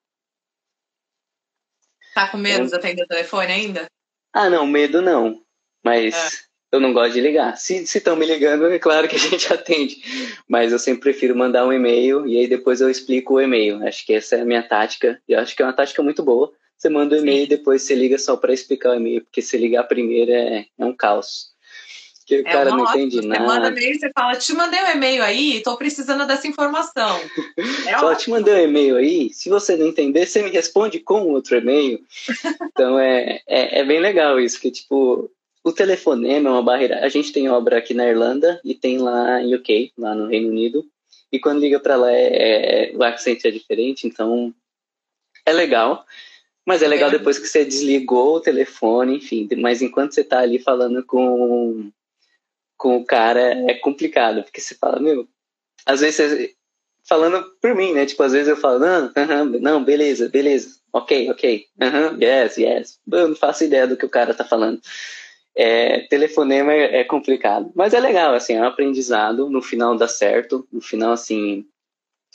Tá 2.15 2.29
com 2.29 2.39
medo 2.39 2.65
é. 2.65 2.67
de 2.67 2.75
atender 2.75 3.03
o 3.03 3.09
telefone 3.09 3.53
ainda? 3.53 3.87
Ah, 4.33 4.49
não, 4.49 4.67
medo 4.67 5.03
não. 5.03 5.43
Mas 5.83 6.15
é 6.15 6.45
eu 6.75 6.81
não 6.81 6.93
gosto 6.93 7.13
de 7.15 7.21
ligar. 7.21 7.57
Se 7.57 7.85
estão 7.85 8.17
me 8.17 8.27
ligando, 8.27 8.67
é 8.67 8.79
claro 8.81 9.09
que 9.09 9.15
a 9.15 9.19
gente 9.31 9.53
atende. 9.53 10.03
Mas 10.49 10.73
eu 10.73 10.79
sempre 10.79 11.03
prefiro 11.03 11.37
mandar 11.37 11.65
um 11.65 11.73
e-mail 11.73 12.27
e 12.27 12.37
aí 12.37 12.49
depois 12.49 12.81
eu 12.81 12.91
explico 12.91 13.35
o 13.35 13.41
e-mail. 13.41 13.87
Acho 13.87 14.05
que 14.05 14.13
essa 14.13 14.37
é 14.37 14.41
a 14.41 14.45
minha 14.45 14.63
tática. 14.63 15.21
E 15.29 15.35
acho 15.35 15.55
que 15.55 15.63
é 15.63 15.65
uma 15.65 15.73
tática 15.73 16.03
muito 16.03 16.23
boa. 16.23 16.53
você 16.77 16.89
manda 16.89 17.15
o 17.15 17.19
um 17.19 17.23
e-mail 17.23 17.45
e 17.45 17.49
depois 17.49 17.83
você 17.83 17.95
liga 17.95 18.19
só 18.19 18.37
para 18.37 18.53
explicar 18.53 18.91
o 18.91 18.95
e-mail, 18.95 19.23
porque 19.23 19.41
se 19.41 19.57
ligar 19.57 19.85
primeiro 19.85 20.33
é, 20.33 20.67
é 20.77 20.85
um 20.85 20.93
caos. 20.93 21.54
Que 22.27 22.37
o 22.37 22.41
é 22.41 22.43
cara 22.45 22.71
não 22.71 22.85
entende 22.85 23.17
você 23.17 23.27
nada. 23.27 23.41
Você 23.41 23.47
manda 23.47 23.69
e-mail 23.69 23.93
e 23.93 23.99
você 23.99 24.11
fala, 24.13 24.37
te 24.37 24.53
mandei 24.55 24.83
um 24.83 24.91
e-mail 24.93 25.23
aí, 25.23 25.63
tô 25.63 25.77
precisando 25.77 26.27
dessa 26.27 26.47
informação. 26.47 27.21
É 27.87 27.99
Só 27.99 28.15
te 28.15 28.31
mandei 28.31 28.55
um 28.55 28.69
e-mail 28.69 28.97
aí, 28.97 29.31
se 29.33 29.51
você 29.51 29.77
não 29.77 29.87
entender, 29.87 30.27
você 30.27 30.43
me 30.43 30.51
responde 30.51 30.99
com 30.99 31.29
outro 31.29 31.57
e-mail. 31.57 32.01
então 32.73 32.99
é, 32.99 33.43
é, 33.47 33.81
é, 33.81 33.85
bem 33.85 34.01
legal 34.01 34.41
isso, 34.41 34.59
que 34.59 34.71
tipo, 34.71 35.31
o 35.63 35.73
telefonema 35.73 36.49
é 36.49 36.53
uma 36.53 36.63
barreira. 36.63 37.05
A 37.05 37.09
gente 37.09 37.33
tem 37.33 37.49
obra 37.49 37.79
aqui 37.79 37.93
na 37.93 38.07
Irlanda 38.07 38.61
e 38.65 38.75
tem 38.75 38.99
lá 38.99 39.43
em 39.43 39.55
UK, 39.55 39.93
lá 39.99 40.15
no 40.15 40.27
Reino 40.27 40.49
Unido. 40.49 40.85
E 41.31 41.39
quando 41.39 41.61
liga 41.61 41.79
para 41.79 41.97
lá, 41.97 42.11
é, 42.13 42.93
é, 42.93 42.97
o 42.97 43.03
accent 43.03 43.45
é 43.45 43.51
diferente, 43.51 44.07
então 44.07 44.55
é 45.45 45.53
legal. 45.53 46.07
Mas 46.67 46.81
é 46.81 46.89
legal 46.89 47.11
depois 47.11 47.39
que 47.39 47.47
você 47.47 47.65
desligou 47.65 48.37
o 48.37 48.41
telefone, 48.41 49.17
enfim. 49.17 49.47
Mas 49.59 49.83
enquanto 49.83 50.15
você 50.15 50.23
está 50.23 50.41
ali 50.41 50.59
falando 50.59 51.05
com 51.05 51.91
com 52.85 52.99
o 52.99 53.05
cara 53.05 53.41
é 53.71 53.73
complicado, 53.73 54.43
porque 54.43 54.61
você 54.61 54.75
fala, 54.75 55.01
meu, 55.01 55.27
às 55.87 56.01
vezes 56.01 56.17
você, 56.17 56.55
falando 57.09 57.43
por 57.59 57.75
mim, 57.75 57.95
né? 57.95 58.05
Tipo, 58.05 58.23
às 58.25 58.33
vezes 58.33 58.47
eu 58.47 58.59
falo, 58.59 58.79
não, 58.79 59.07
uh 59.07 59.13
-huh, 59.15 59.59
não, 59.59 59.83
beleza, 59.83 60.29
beleza, 60.29 60.79
ok, 60.93 61.31
ok, 61.31 61.65
uh 61.81 61.85
-huh, 61.87 62.23
yes, 62.23 62.59
yes. 62.59 63.01
Eu 63.11 63.29
não 63.29 63.37
faço 63.37 63.65
ideia 63.65 63.87
do 63.87 63.97
que 63.97 64.05
o 64.05 64.11
cara 64.11 64.35
tá 64.35 64.45
falando. 64.45 64.83
É, 65.57 66.01
telefonema 66.09 66.75
é, 66.75 67.01
é, 67.01 67.05
complicado, 67.05 67.73
mas 67.75 67.95
é 67.95 68.01
legal, 68.01 68.35
assim, 68.35 68.53
é 68.53 68.61
um 68.61 68.65
aprendizado, 68.65 69.49
no 69.49 69.63
final 69.63 69.97
dá 69.97 70.07
certo, 70.07 70.69
no 70.71 70.83
final, 70.83 71.13
assim, 71.13 71.65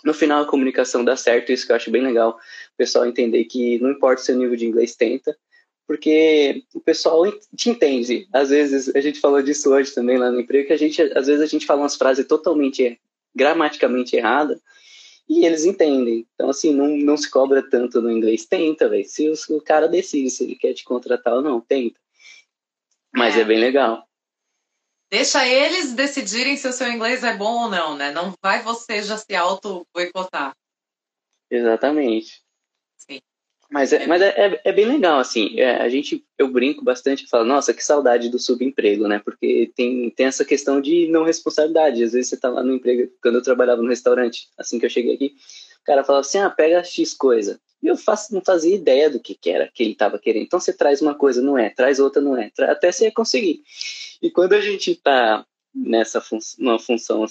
no 0.04 0.16
final 0.16 0.41
a 0.41 0.47
comunicação 0.47 1.06
dá 1.06 1.16
certo, 1.16 1.52
isso 1.52 1.68
que 1.68 1.72
eu 1.72 1.76
acho 1.76 1.91
bem 1.91 2.02
legal, 2.02 2.32
o 2.74 2.78
pessoal 2.78 3.06
entender 3.06 3.43
que 3.45 3.78
não 3.80 3.91
importa 3.91 4.24
o 4.24 4.26
seu 4.26 4.36
nível 4.36 4.56
de 4.56 4.66
inglês, 4.66 4.95
tenta, 4.95 5.38
porque 5.90 6.64
o 6.76 6.80
pessoal 6.80 7.24
te 7.56 7.72
entende. 7.72 8.30
Às 8.32 8.52
vezes, 8.52 8.96
a 8.96 9.02
gente 9.02 9.20
falou 9.20 9.42
disso 9.42 9.72
hoje 9.72 9.92
também 9.92 10.20
lá 10.20 10.30
no 10.30 10.40
emprego, 10.40 10.68
que 10.68 10.74
a 10.74 10.78
gente, 10.78 11.02
às 11.02 11.26
vezes 11.26 11.42
a 11.42 11.48
gente 11.48 11.66
fala 11.66 11.82
umas 11.82 11.96
frases 11.96 12.28
totalmente 12.28 13.02
gramaticamente 13.34 14.16
erradas 14.16 14.62
e 15.28 15.44
eles 15.44 15.66
entendem. 15.66 16.28
Então, 16.36 16.52
assim, 16.52 16.72
não, 16.76 16.90
não 16.90 17.18
se 17.18 17.28
cobra 17.28 17.68
tanto 17.68 18.04
no 18.04 18.12
inglês. 18.12 18.46
Tenta, 18.46 18.88
velho. 18.88 19.04
Se 19.04 19.28
o, 19.32 19.58
o, 19.58 19.62
cara 19.64 19.88
decide 19.88 20.30
se 20.30 20.44
ele 20.44 20.56
quer 20.56 20.76
te 20.76 20.84
contratar 20.84 21.34
ou 21.34 21.42
não, 21.42 21.60
tenta. 21.60 22.00
Mas 23.12 23.36
é, 23.36 23.42
é 23.42 23.46
bem 23.46 23.60
legal. 23.60 24.08
Deixa 25.10 25.44
eles 25.48 25.94
decidirem 25.94 26.56
se 26.56 26.68
o 26.68 26.72
seu 26.72 26.92
inglês 26.92 27.24
é 27.24 27.36
bom 27.36 27.64
ou 27.64 27.68
não, 27.68 27.98
né? 27.98 28.12
Não 28.12 28.32
vai 28.44 28.62
você 28.62 29.02
já 29.02 29.18
se 29.18 29.34
auto-boicotar. 29.34 30.56
Exatamente. 31.50 32.44
Mas 33.72 33.94
é, 33.94 34.08
mas 34.08 34.20
é, 34.20 34.30
é, 34.30 34.62
é 34.66 34.72
bem 34.72 34.86
legal, 34.86 35.20
assim, 35.20 35.60
é, 35.60 35.76
a 35.78 35.88
gente, 35.88 36.26
eu 36.40 36.48
brinco 36.48 36.84
bastante 36.84 37.24
e 37.24 37.30
falo, 37.30 37.46
nossa, 37.46 37.72
que 37.72 37.84
saudade 37.84 38.28
do 38.28 38.40
subemprego, 38.40 39.08
né, 39.08 39.22
porque 39.24 39.72
tem, 39.76 40.10
tem 40.10 40.26
essa 40.26 40.44
questão 40.44 40.82
de 40.82 41.08
não 41.08 41.24
responsabilidade, 41.24 42.04
às 42.04 42.14
vezes 42.14 42.30
você 42.30 42.38
tá 42.38 42.50
lá 42.50 42.64
no 42.64 42.74
emprego, 42.74 43.12
quando 43.22 43.36
eu 43.36 43.44
trabalhava 43.44 43.84
no 43.84 43.90
restaurante, 43.90 44.48
assim 44.58 44.80
que 44.80 44.88
eu 44.88 44.90
cheguei 44.90 45.14
aqui, 45.14 45.36
o 45.82 45.86
cara 45.86 46.04
falava 46.04 46.26
assim, 46.26 46.40
ah, 46.40 46.50
pega 46.50 46.84
X 46.84 47.14
coisa, 47.14 47.62
e 47.82 47.88
eu 47.88 47.96
faço, 47.96 48.34
não 48.34 48.42
fazia 48.42 48.76
ideia 48.76 49.08
do 49.08 49.20
que, 49.20 49.36
que 49.36 49.52
era 49.52 49.70
que 49.72 49.84
ele 49.84 49.92
estava 49.92 50.18
querendo, 50.18 50.46
então 50.46 50.60
você 50.60 50.74
traz 50.74 51.00
uma 51.00 51.14
coisa, 51.14 51.40
não 51.40 51.56
é, 51.56 51.70
traz 51.70 52.00
outra, 52.00 52.20
não 52.20 52.36
é, 52.36 52.52
até 52.62 52.92
você 52.92 53.12
conseguir. 53.12 53.62
E 54.20 54.32
quando 54.32 54.54
a 54.54 54.62
gente 54.62 54.96
tá 54.96 55.46
nessa 55.74 56.20
fun 56.20 56.40
numa 56.58 56.80
função 56.80 57.24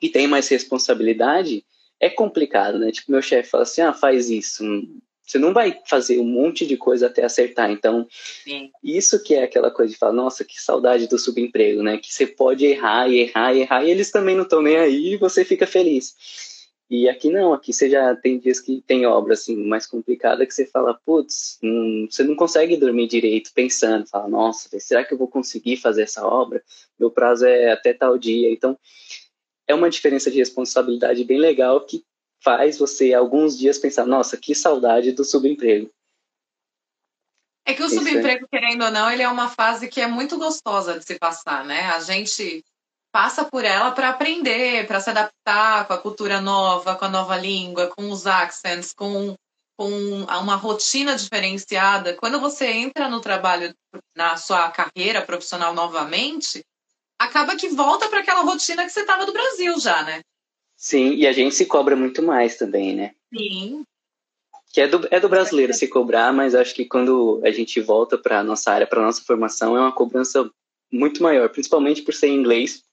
que 0.00 0.08
tem 0.08 0.28
mais 0.28 0.48
responsabilidade, 0.48 1.64
é 1.98 2.10
complicado, 2.10 2.78
né? 2.78 2.92
Tipo, 2.92 3.12
meu 3.12 3.22
chefe 3.22 3.50
fala 3.50 3.62
assim, 3.62 3.80
ah, 3.80 3.92
faz 3.92 4.30
isso, 4.30 4.62
você 5.26 5.38
não 5.38 5.52
vai 5.52 5.78
fazer 5.86 6.18
um 6.20 6.24
monte 6.24 6.64
de 6.66 6.76
coisa 6.76 7.06
até 7.06 7.24
acertar. 7.24 7.70
Então, 7.70 8.06
Sim. 8.44 8.70
isso 8.82 9.22
que 9.22 9.34
é 9.34 9.42
aquela 9.42 9.70
coisa 9.70 9.92
de 9.92 9.98
falar, 9.98 10.12
nossa, 10.12 10.44
que 10.44 10.60
saudade 10.60 11.08
do 11.08 11.18
subemprego, 11.18 11.82
né? 11.82 11.98
Que 11.98 12.12
você 12.12 12.26
pode 12.26 12.64
errar 12.64 13.08
e 13.08 13.20
errar 13.20 13.54
e 13.54 13.60
errar, 13.60 13.84
e 13.84 13.90
eles 13.90 14.10
também 14.10 14.36
não 14.36 14.44
estão 14.44 14.62
nem 14.62 14.76
aí 14.76 15.14
e 15.14 15.16
você 15.16 15.44
fica 15.44 15.66
feliz. 15.66 16.14
E 16.88 17.08
aqui 17.08 17.28
não, 17.30 17.52
aqui 17.52 17.72
você 17.72 17.90
já 17.90 18.14
tem 18.14 18.38
dias 18.38 18.60
que 18.60 18.80
tem 18.86 19.04
obra 19.06 19.34
assim 19.34 19.56
mais 19.56 19.86
complicada 19.86 20.46
que 20.46 20.54
você 20.54 20.64
fala, 20.66 20.94
putz, 21.04 21.58
hum, 21.60 22.06
você 22.08 22.22
não 22.22 22.36
consegue 22.36 22.76
dormir 22.76 23.08
direito 23.08 23.50
pensando, 23.52 24.06
fala, 24.06 24.28
nossa, 24.28 24.68
será 24.78 25.04
que 25.04 25.12
eu 25.12 25.18
vou 25.18 25.26
conseguir 25.26 25.78
fazer 25.78 26.02
essa 26.02 26.24
obra? 26.24 26.62
Meu 26.98 27.10
prazo 27.10 27.44
é 27.44 27.72
até 27.72 27.92
tal 27.92 28.16
dia. 28.16 28.52
Então, 28.52 28.78
é 29.66 29.74
uma 29.74 29.90
diferença 29.90 30.30
de 30.30 30.38
responsabilidade 30.38 31.24
bem 31.24 31.38
legal 31.38 31.80
que 31.80 32.04
faz 32.42 32.78
você 32.78 33.12
alguns 33.12 33.58
dias 33.58 33.78
pensar, 33.78 34.06
nossa, 34.06 34.36
que 34.36 34.54
saudade 34.54 35.12
do 35.12 35.24
subemprego. 35.24 35.90
É 37.64 37.74
que 37.74 37.82
o 37.82 37.86
Isso 37.86 37.96
subemprego, 37.96 38.44
é. 38.44 38.48
querendo 38.48 38.84
ou 38.84 38.90
não, 38.90 39.10
ele 39.10 39.22
é 39.22 39.28
uma 39.28 39.48
fase 39.48 39.88
que 39.88 40.00
é 40.00 40.06
muito 40.06 40.38
gostosa 40.38 40.98
de 40.98 41.04
se 41.04 41.18
passar, 41.18 41.64
né? 41.64 41.86
A 41.90 42.00
gente 42.00 42.64
passa 43.10 43.44
por 43.44 43.64
ela 43.64 43.90
para 43.90 44.10
aprender, 44.10 44.86
para 44.86 45.00
se 45.00 45.10
adaptar 45.10 45.86
com 45.86 45.92
a 45.92 45.98
cultura 45.98 46.40
nova, 46.40 46.94
com 46.94 47.06
a 47.06 47.08
nova 47.08 47.36
língua, 47.36 47.88
com 47.88 48.10
os 48.10 48.26
accents, 48.26 48.92
com, 48.92 49.34
com 49.76 49.88
uma 49.88 50.54
rotina 50.54 51.16
diferenciada. 51.16 52.14
Quando 52.14 52.38
você 52.38 52.66
entra 52.66 53.08
no 53.08 53.20
trabalho, 53.20 53.74
na 54.14 54.36
sua 54.36 54.70
carreira 54.70 55.22
profissional 55.22 55.74
novamente, 55.74 56.64
acaba 57.18 57.56
que 57.56 57.68
volta 57.70 58.08
para 58.08 58.20
aquela 58.20 58.42
rotina 58.42 58.84
que 58.84 58.90
você 58.90 59.00
estava 59.00 59.26
do 59.26 59.32
Brasil 59.32 59.80
já, 59.80 60.04
né? 60.04 60.20
Sim, 60.76 61.14
e 61.14 61.26
a 61.26 61.32
gente 61.32 61.54
se 61.54 61.66
cobra 61.66 61.96
muito 61.96 62.22
mais 62.22 62.56
também, 62.56 62.94
né? 62.94 63.14
Sim. 63.34 63.84
Que 64.72 64.82
é 64.82 64.88
do, 64.88 65.08
é 65.10 65.18
do 65.18 65.28
brasileiro 65.28 65.72
se 65.72 65.88
cobrar, 65.88 66.32
mas 66.32 66.54
acho 66.54 66.74
que 66.74 66.84
quando 66.84 67.40
a 67.42 67.50
gente 67.50 67.80
volta 67.80 68.18
para 68.18 68.44
nossa 68.44 68.70
área, 68.70 68.86
para 68.86 69.02
nossa 69.02 69.22
formação, 69.22 69.76
é 69.76 69.80
uma 69.80 69.92
cobrança 69.92 70.50
muito 70.92 71.22
maior, 71.22 71.48
principalmente 71.48 72.02
por 72.02 72.12
ser 72.12 72.28
inglês, 72.28 72.84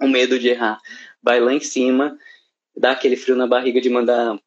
o 0.00 0.06
medo 0.06 0.38
de 0.38 0.48
errar 0.48 0.80
vai 1.22 1.40
lá 1.40 1.52
em 1.52 1.60
cima, 1.60 2.16
dá 2.76 2.92
aquele 2.92 3.16
frio 3.16 3.36
na 3.36 3.46
barriga 3.46 3.80
de 3.80 3.90
mandar 3.90 4.38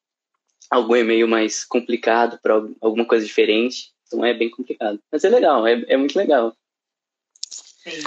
algum 0.69 0.95
e-mail 0.95 1.27
mais 1.27 1.65
complicado 1.65 2.39
para 2.41 2.55
alguma 2.79 3.05
coisa 3.05 3.25
diferente. 3.25 3.91
Então 4.07 4.25
é 4.25 4.33
bem 4.33 4.49
complicado. 4.49 4.99
Mas 5.11 5.23
é 5.23 5.29
legal, 5.29 5.67
é, 5.67 5.83
é 5.87 5.97
muito 5.97 6.17
legal. 6.17 6.55
Sim. 7.49 8.01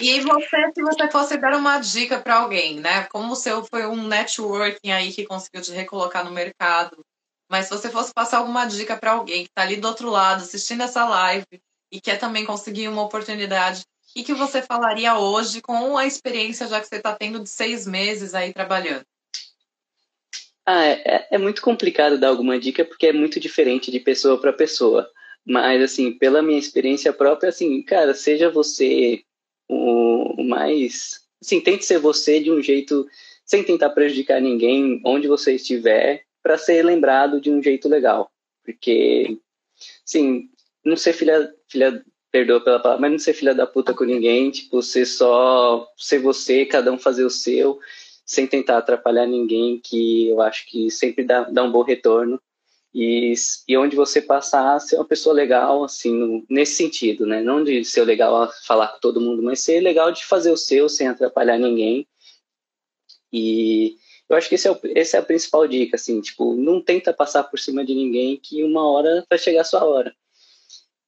E 0.00 0.10
aí 0.10 0.20
você, 0.20 0.72
se 0.74 0.82
você 0.82 1.10
fosse 1.10 1.36
dar 1.36 1.56
uma 1.56 1.78
dica 1.78 2.20
para 2.20 2.36
alguém, 2.36 2.80
né? 2.80 3.04
Como 3.04 3.32
o 3.32 3.36
seu 3.36 3.64
foi 3.64 3.86
um 3.86 4.06
networking 4.06 4.90
aí 4.90 5.12
que 5.12 5.24
conseguiu 5.24 5.62
te 5.62 5.72
recolocar 5.72 6.24
no 6.24 6.32
mercado, 6.32 7.04
mas 7.48 7.66
se 7.66 7.70
você 7.70 7.88
fosse 7.88 8.12
passar 8.12 8.38
alguma 8.38 8.66
dica 8.66 8.96
para 8.96 9.12
alguém 9.12 9.44
que 9.44 9.50
está 9.50 9.62
ali 9.62 9.76
do 9.76 9.86
outro 9.86 10.10
lado 10.10 10.42
assistindo 10.42 10.82
essa 10.82 11.06
live 11.08 11.46
e 11.92 12.00
quer 12.00 12.18
também 12.18 12.44
conseguir 12.44 12.88
uma 12.88 13.02
oportunidade, 13.02 13.82
o 13.82 14.14
que, 14.14 14.24
que 14.24 14.34
você 14.34 14.62
falaria 14.62 15.16
hoje 15.16 15.60
com 15.60 15.96
a 15.96 16.06
experiência 16.06 16.66
já 16.66 16.80
que 16.80 16.88
você 16.88 16.96
está 16.96 17.14
tendo 17.14 17.40
de 17.40 17.48
seis 17.48 17.86
meses 17.86 18.34
aí 18.34 18.52
trabalhando? 18.52 19.04
Ah, 20.66 20.86
é, 20.86 21.28
é 21.30 21.38
muito 21.38 21.62
complicado 21.62 22.18
dar 22.18 22.28
alguma 22.28 22.58
dica 22.58 22.84
porque 22.84 23.08
é 23.08 23.12
muito 23.12 23.38
diferente 23.38 23.90
de 23.90 24.00
pessoa 24.00 24.40
para 24.40 24.52
pessoa. 24.52 25.08
Mas, 25.46 25.82
assim, 25.82 26.10
pela 26.12 26.42
minha 26.42 26.58
experiência 26.58 27.12
própria, 27.12 27.50
assim, 27.50 27.82
cara, 27.82 28.14
seja 28.14 28.50
você 28.50 29.22
o, 29.68 30.42
mais. 30.44 31.20
Assim, 31.42 31.60
tente 31.60 31.84
ser 31.84 31.98
você 31.98 32.40
de 32.40 32.50
um 32.50 32.62
jeito 32.62 33.06
sem 33.44 33.62
tentar 33.62 33.90
prejudicar 33.90 34.40
ninguém, 34.40 35.00
onde 35.04 35.28
você 35.28 35.54
estiver, 35.54 36.24
para 36.42 36.56
ser 36.56 36.84
lembrado 36.84 37.40
de 37.40 37.50
um 37.50 37.62
jeito 37.62 37.88
legal. 37.88 38.30
Porque, 38.64 39.38
assim, 40.06 40.48
não 40.84 40.96
ser 40.96 41.12
filha, 41.12 41.54
filha, 41.68 42.04
perdoa 42.30 42.60
pela 42.60 42.80
palavra, 42.80 43.02
mas 43.02 43.10
não 43.12 43.18
ser 43.18 43.34
filha 43.34 43.54
da 43.54 43.66
puta 43.66 43.94
com 43.94 44.04
ninguém, 44.04 44.50
tipo, 44.50 44.82
ser 44.82 45.06
só 45.06 45.86
ser 45.96 46.18
você, 46.18 46.64
cada 46.64 46.90
um 46.90 46.98
fazer 46.98 47.24
o 47.24 47.30
seu, 47.30 47.78
sem 48.24 48.46
tentar 48.46 48.78
atrapalhar 48.78 49.26
ninguém, 49.26 49.78
que 49.78 50.28
eu 50.28 50.40
acho 50.40 50.66
que 50.66 50.90
sempre 50.90 51.24
dá, 51.24 51.44
dá 51.44 51.62
um 51.62 51.70
bom 51.70 51.82
retorno 51.82 52.40
e, 52.94 53.34
e 53.66 53.76
onde 53.76 53.96
você 53.96 54.22
passar 54.22 54.78
ser 54.78 54.94
uma 54.96 55.04
pessoa 55.04 55.34
legal, 55.34 55.82
assim, 55.82 56.46
nesse 56.48 56.76
sentido, 56.76 57.26
né? 57.26 57.42
Não 57.42 57.64
de 57.64 57.84
ser 57.84 58.04
legal 58.04 58.42
a 58.42 58.48
falar 58.64 58.88
com 58.88 59.00
todo 59.00 59.20
mundo, 59.20 59.42
mas 59.42 59.60
ser 59.60 59.80
legal 59.80 60.12
de 60.12 60.24
fazer 60.24 60.52
o 60.52 60.56
seu 60.56 60.88
sem 60.88 61.08
atrapalhar 61.08 61.58
ninguém. 61.58 62.06
E 63.32 63.96
eu 64.28 64.36
acho 64.36 64.48
que 64.48 64.54
esse 64.54 64.68
é, 64.68 64.70
o, 64.70 64.78
essa 64.94 65.16
é 65.16 65.20
a 65.20 65.24
principal 65.24 65.66
dica, 65.66 65.96
assim, 65.96 66.20
tipo, 66.20 66.54
não 66.54 66.80
tenta 66.80 67.12
passar 67.12 67.42
por 67.42 67.58
cima 67.58 67.84
de 67.84 67.92
ninguém 67.92 68.36
que 68.36 68.62
uma 68.62 68.88
hora 68.88 69.24
vai 69.28 69.38
chegar 69.40 69.62
a 69.62 69.64
sua 69.64 69.84
hora. 69.84 70.14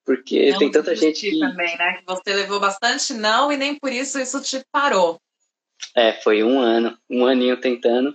Porque 0.05 0.51
não 0.51 0.59
tem 0.59 0.71
tanta 0.73 0.95
gente 0.97 1.31
que... 1.31 1.39
também, 1.39 1.79
né? 1.79 1.99
Que 1.99 2.05
você 2.05 2.35
levou 2.35 2.59
bastante 2.59 3.15
não 3.15 3.53
e 3.53 3.57
nem 3.57 3.79
por 3.79 3.93
isso 3.93 4.19
isso 4.19 4.43
te 4.43 4.61
parou. 4.73 5.21
É, 5.95 6.15
foi 6.15 6.43
um 6.43 6.59
ano, 6.59 6.99
um 7.09 7.27
aninho 7.27 7.61
tentando. 7.61 8.13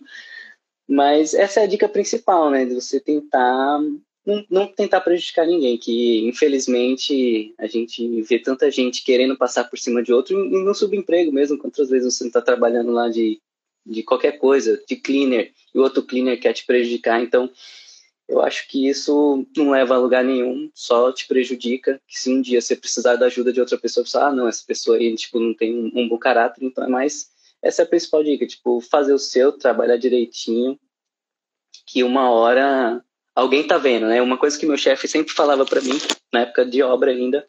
Mas 0.91 1.33
essa 1.33 1.61
é 1.61 1.63
a 1.63 1.67
dica 1.67 1.87
principal, 1.87 2.49
né? 2.49 2.65
De 2.65 2.75
você 2.75 2.99
tentar 2.99 3.79
não, 4.25 4.45
não, 4.49 4.67
tentar 4.67 4.99
prejudicar 4.99 5.47
ninguém, 5.47 5.77
que 5.77 6.19
infelizmente 6.27 7.55
a 7.57 7.65
gente 7.65 8.21
vê 8.23 8.37
tanta 8.37 8.69
gente 8.69 9.01
querendo 9.03 9.37
passar 9.37 9.63
por 9.63 9.79
cima 9.79 10.03
de 10.03 10.11
outro 10.11 10.37
e 10.37 10.63
no 10.63 10.75
subemprego 10.75 11.31
mesmo, 11.31 11.57
quantas 11.57 11.89
vezes 11.89 12.13
você 12.13 12.25
não 12.25 12.27
está 12.27 12.41
trabalhando 12.41 12.91
lá 12.91 13.09
de, 13.09 13.39
de 13.85 14.03
qualquer 14.03 14.33
coisa, 14.33 14.83
de 14.85 14.97
cleaner, 14.97 15.53
e 15.73 15.79
o 15.79 15.81
outro 15.81 16.03
cleaner 16.03 16.39
quer 16.39 16.53
te 16.53 16.65
prejudicar. 16.65 17.23
Então, 17.23 17.49
eu 18.27 18.41
acho 18.41 18.67
que 18.67 18.87
isso 18.87 19.47
não 19.55 19.71
leva 19.71 19.95
a 19.95 19.97
lugar 19.97 20.25
nenhum, 20.25 20.69
só 20.75 21.11
te 21.11 21.25
prejudica, 21.25 22.01
que 22.05 22.19
se 22.19 22.29
um 22.29 22.41
dia 22.41 22.61
você 22.61 22.75
precisar 22.75 23.15
da 23.15 23.27
ajuda 23.27 23.53
de 23.53 23.61
outra 23.61 23.77
pessoa, 23.77 24.05
você, 24.05 24.17
ah, 24.17 24.31
não, 24.31 24.47
essa 24.47 24.63
pessoa 24.67 24.97
aí, 24.97 25.15
tipo, 25.15 25.39
não 25.39 25.53
tem 25.53 25.73
um, 25.73 25.91
um 25.95 26.07
bom 26.07 26.17
caráter, 26.17 26.63
então 26.63 26.83
é 26.83 26.87
mais, 26.87 27.29
essa 27.61 27.81
é 27.81 27.85
a 27.85 27.87
principal 27.87 28.23
dica, 28.23 28.45
tipo, 28.47 28.81
fazer 28.81 29.13
o 29.13 29.19
seu, 29.19 29.51
trabalhar 29.51 29.97
direitinho, 29.97 30.79
que 31.85 32.03
uma 32.03 32.29
hora 32.29 33.03
alguém 33.35 33.65
tá 33.65 33.77
vendo, 33.77 34.07
né? 34.07 34.21
Uma 34.21 34.37
coisa 34.37 34.57
que 34.57 34.65
meu 34.65 34.77
chefe 34.77 35.07
sempre 35.07 35.33
falava 35.33 35.65
para 35.65 35.81
mim, 35.81 35.97
na 36.33 36.41
época 36.41 36.65
de 36.65 36.81
obra 36.81 37.11
ainda, 37.11 37.47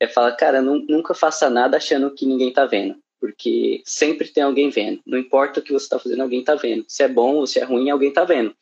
é 0.00 0.06
falar, 0.06 0.32
cara, 0.32 0.60
nunca 0.62 1.14
faça 1.14 1.48
nada 1.48 1.76
achando 1.76 2.10
que 2.12 2.26
ninguém 2.26 2.52
tá 2.52 2.66
vendo, 2.66 2.96
porque 3.20 3.82
sempre 3.84 4.28
tem 4.28 4.42
alguém 4.42 4.70
vendo. 4.70 5.00
Não 5.06 5.18
importa 5.18 5.60
o 5.60 5.62
que 5.62 5.72
você 5.72 5.88
tá 5.88 5.98
fazendo, 5.98 6.22
alguém 6.22 6.42
tá 6.42 6.54
vendo. 6.54 6.84
Se 6.88 7.02
é 7.02 7.08
bom 7.08 7.36
ou 7.36 7.46
se 7.46 7.60
é 7.60 7.64
ruim, 7.64 7.90
alguém 7.90 8.12
tá 8.12 8.24
vendo. 8.24 8.54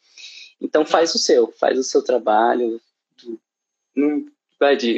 Então 0.61 0.84
faz 0.84 1.14
o 1.14 1.18
seu, 1.18 1.51
faz 1.53 1.78
o 1.78 1.84
seu 1.84 2.03
trabalho. 2.03 2.80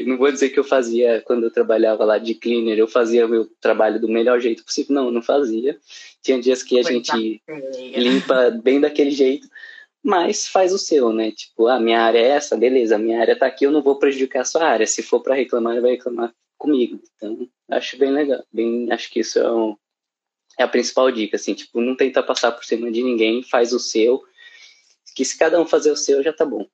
Não 0.07 0.17
vou 0.17 0.31
dizer 0.33 0.51
que 0.51 0.59
eu 0.59 0.65
fazia 0.65 1.23
quando 1.25 1.45
eu 1.45 1.51
trabalhava 1.51 2.05
lá 2.05 2.19
de 2.19 2.35
cleaner, 2.35 2.79
eu 2.79 2.89
fazia 2.89 3.29
meu 3.29 3.47
trabalho 3.61 4.01
do 4.01 4.09
melhor 4.09 4.41
jeito 4.41 4.65
possível. 4.65 4.95
Não, 4.95 5.11
não 5.11 5.23
fazia. 5.23 5.79
Tinha 6.21 6.41
dias 6.41 6.63
que 6.63 6.79
a 6.79 6.83
gente 6.83 7.43
limpa 7.97 8.51
bem 8.51 8.81
daquele 8.81 9.11
jeito 9.11 9.49
mas 10.03 10.49
faz 10.49 10.73
o 10.73 10.79
seu, 10.79 11.13
né? 11.13 11.31
Tipo, 11.31 11.69
a 11.69 11.79
minha 11.79 12.01
área 12.01 12.19
é 12.19 12.29
essa, 12.31 12.57
beleza, 12.57 12.97
a 12.97 12.99
minha 12.99 13.21
área 13.21 13.39
tá 13.39 13.47
aqui, 13.47 13.65
eu 13.65 13.71
não 13.71 13.83
vou 13.83 13.99
prejudicar 13.99 14.41
a 14.41 14.45
sua 14.45 14.65
área. 14.65 14.87
Se 14.87 15.03
for 15.03 15.21
para 15.21 15.37
reclamar, 15.37 15.75
ele 15.75 15.81
vai 15.81 15.91
reclamar 15.93 16.35
comigo. 16.59 17.01
Então, 17.15 17.49
acho 17.71 17.97
bem 17.97 18.11
legal. 18.11 18.45
Bem, 18.53 18.91
acho 18.91 19.09
que 19.11 19.21
isso 19.21 19.39
é, 19.39 19.53
um, 19.53 19.77
é 20.59 20.65
a 20.65 20.69
principal 20.69 21.11
dica, 21.13 21.37
assim, 21.37 21.55
tipo, 21.55 21.81
não 21.81 21.95
tenta 21.95 22.23
passar 22.23 22.51
por 22.51 22.65
cima 22.65 22.91
de 22.91 23.03
ninguém, 23.03 23.45
faz 23.45 23.73
o 23.73 23.79
seu, 23.79 24.25
que 25.15 25.25
se 25.25 25.39
cada 25.39 25.61
um 25.61 25.67
fazer 25.67 25.93
o 25.93 25.97
seu, 25.97 26.23
já 26.23 26.33
tá 26.33 26.45
bom. 26.45 26.67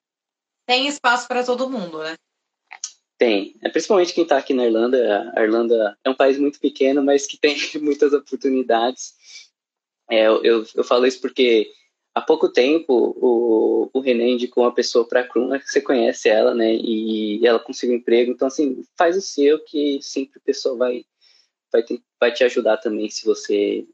Tem 0.67 0.87
espaço 0.87 1.29
para 1.29 1.45
todo 1.45 1.69
mundo, 1.69 1.99
né? 1.99 2.17
Tem. 3.19 3.57
É, 3.61 3.69
principalmente 3.69 4.15
quem 4.15 4.23
está 4.23 4.39
aqui 4.39 4.55
na 4.55 4.65
Irlanda. 4.65 5.33
A 5.37 5.43
Irlanda 5.43 5.99
é 6.05 6.09
um 6.09 6.15
país 6.15 6.39
muito 6.39 6.61
pequeno, 6.61 7.03
mas 7.03 7.27
que 7.27 7.37
tem 7.37 7.57
muitas 7.83 8.13
oportunidades. 8.13 9.15
É, 10.09 10.27
eu, 10.27 10.65
eu 10.75 10.85
falo 10.85 11.05
isso 11.05 11.21
porque 11.21 11.71
há 12.15 12.21
pouco 12.21 12.49
tempo 12.49 13.15
o, 13.21 13.91
o 13.93 14.01
René 14.01 14.31
indicou 14.31 14.65
uma 14.65 14.75
pessoa 14.75 15.07
para 15.07 15.21
a 15.21 15.25
Krum, 15.25 15.51
que 15.59 15.69
você 15.69 15.81
conhece 15.81 16.29
ela, 16.29 16.55
né? 16.55 16.75
E 16.75 17.45
ela 17.45 17.59
conseguiu 17.59 17.97
um 17.97 17.99
emprego. 17.99 18.31
Então, 18.31 18.47
assim, 18.47 18.85
faz 18.97 19.17
o 19.17 19.21
seu 19.21 19.59
que 19.65 19.99
sempre 20.01 20.39
a 20.39 20.47
pessoa 20.47 20.77
vai, 20.77 21.05
vai, 21.73 21.83
te, 21.83 22.03
vai 22.21 22.33
te 22.33 22.45
ajudar 22.45 22.77
também 22.77 23.11
se 23.11 23.25
você 23.25 23.85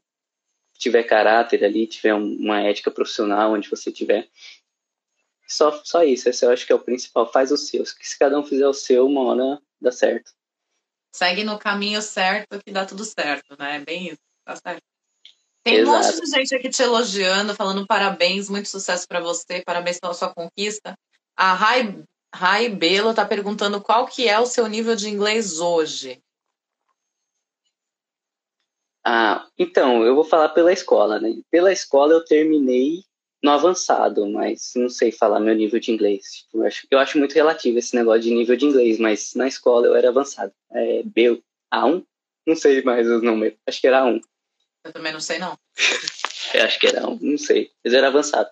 tiver 0.77 1.03
caráter 1.03 1.63
ali, 1.63 1.87
tiver 1.87 2.13
uma 2.13 2.61
ética 2.61 2.91
profissional 2.91 3.53
onde 3.53 3.69
você 3.69 3.91
tiver. 3.91 4.27
Só, 5.47 5.83
só 5.83 6.03
isso, 6.03 6.27
esse 6.27 6.45
eu 6.45 6.51
acho 6.51 6.65
que 6.65 6.71
é 6.71 6.75
o 6.75 6.79
principal. 6.83 7.31
Faz 7.31 7.51
o 7.51 7.57
seu. 7.57 7.85
Se 7.85 8.17
cada 8.17 8.39
um 8.39 8.43
fizer 8.43 8.67
o 8.67 8.73
seu, 8.73 9.05
uma 9.05 9.21
hora 9.21 9.61
dá 9.79 9.91
certo. 9.91 10.31
Segue 11.13 11.43
no 11.43 11.57
caminho 11.57 12.01
certo 12.01 12.59
que 12.63 12.71
dá 12.71 12.85
tudo 12.85 13.05
certo, 13.05 13.55
né? 13.57 13.77
É 13.77 13.79
bem 13.79 14.07
isso, 14.07 14.21
tá 14.43 14.55
certo. 14.55 14.83
Tem 15.63 15.77
Exato. 15.77 15.97
um 15.97 16.01
monte 16.01 16.21
de 16.21 16.31
gente 16.31 16.55
aqui 16.55 16.69
te 16.69 16.81
elogiando, 16.81 17.55
falando 17.55 17.87
parabéns, 17.87 18.49
muito 18.49 18.69
sucesso 18.69 19.07
para 19.07 19.19
você, 19.19 19.63
parabéns 19.65 19.99
pela 19.99 20.13
sua 20.13 20.33
conquista. 20.33 20.95
A 21.35 21.53
Rai, 21.53 22.03
Rai 22.33 22.69
Belo 22.69 23.11
está 23.11 23.25
perguntando 23.25 23.81
qual 23.81 24.05
que 24.05 24.27
é 24.27 24.39
o 24.39 24.45
seu 24.45 24.67
nível 24.67 24.95
de 24.95 25.09
inglês 25.09 25.59
hoje. 25.59 26.21
Ah, 29.03 29.47
então, 29.57 30.03
eu 30.03 30.15
vou 30.15 30.23
falar 30.23 30.49
pela 30.49 30.73
escola, 30.73 31.19
né? 31.19 31.29
Pela 31.49 31.71
escola 31.71 32.13
eu 32.13 32.25
terminei 32.25 33.03
no 33.45 33.51
avançado, 33.51 34.27
mas 34.27 34.73
não 34.75 34.89
sei 34.89 35.11
falar 35.11 35.39
meu 35.39 35.53
nível 35.53 35.79
de 35.79 35.91
inglês. 35.91 36.23
Tipo, 36.33 36.57
eu, 36.57 36.65
acho, 36.65 36.87
eu 36.89 36.97
acho 36.97 37.19
muito 37.19 37.35
relativo 37.35 37.77
esse 37.77 37.95
negócio 37.95 38.21
de 38.21 38.31
nível 38.31 38.57
de 38.57 38.65
inglês, 38.65 38.97
mas 38.97 39.35
na 39.35 39.47
escola 39.47 39.85
eu 39.85 39.95
era 39.95 40.09
avançado. 40.09 40.51
É 40.71 41.03
B, 41.03 41.43
A1? 41.71 42.03
Não 42.47 42.55
sei 42.55 42.81
mais 42.81 43.07
os 43.07 43.21
números, 43.21 43.57
acho 43.67 43.79
que 43.79 43.87
era 43.87 44.01
A1. 44.01 44.19
Eu 44.83 44.93
também 44.93 45.13
não 45.13 45.19
sei, 45.19 45.37
não. 45.37 45.57
Eu 46.53 46.63
acho 46.63 46.79
que 46.79 46.87
era 46.87 47.07
um, 47.07 47.19
não 47.21 47.37
sei. 47.37 47.71
Mas 47.83 47.93
era 47.93 48.07
avançado. 48.07 48.49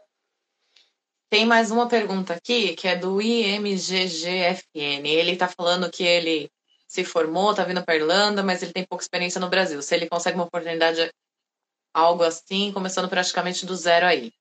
Tem 1.29 1.45
mais 1.45 1.71
uma 1.71 1.87
pergunta 1.87 2.33
aqui, 2.33 2.75
que 2.75 2.87
é 2.87 2.95
do 2.95 3.19
IMGGFN. 3.19 5.07
Ele 5.07 5.35
tá 5.35 5.47
falando 5.47 5.89
que 5.89 6.03
ele 6.03 6.51
se 6.87 7.03
formou, 7.03 7.55
tá 7.55 7.63
vindo 7.63 7.83
pra 7.83 7.95
Irlanda, 7.95 8.43
mas 8.43 8.61
ele 8.61 8.73
tem 8.73 8.85
pouca 8.85 9.03
experiência 9.03 9.41
no 9.41 9.49
Brasil. 9.49 9.81
Se 9.81 9.95
ele 9.95 10.07
consegue 10.07 10.37
uma 10.37 10.45
oportunidade, 10.45 11.11
algo 11.91 12.23
assim, 12.23 12.71
começando 12.71 13.09
praticamente 13.09 13.65
do 13.65 13.75
zero 13.75 14.05
aí. 14.05 14.31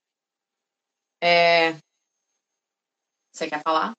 É... 1.22 1.76
Você 3.32 3.48
quer 3.48 3.62
falar? 3.62 3.92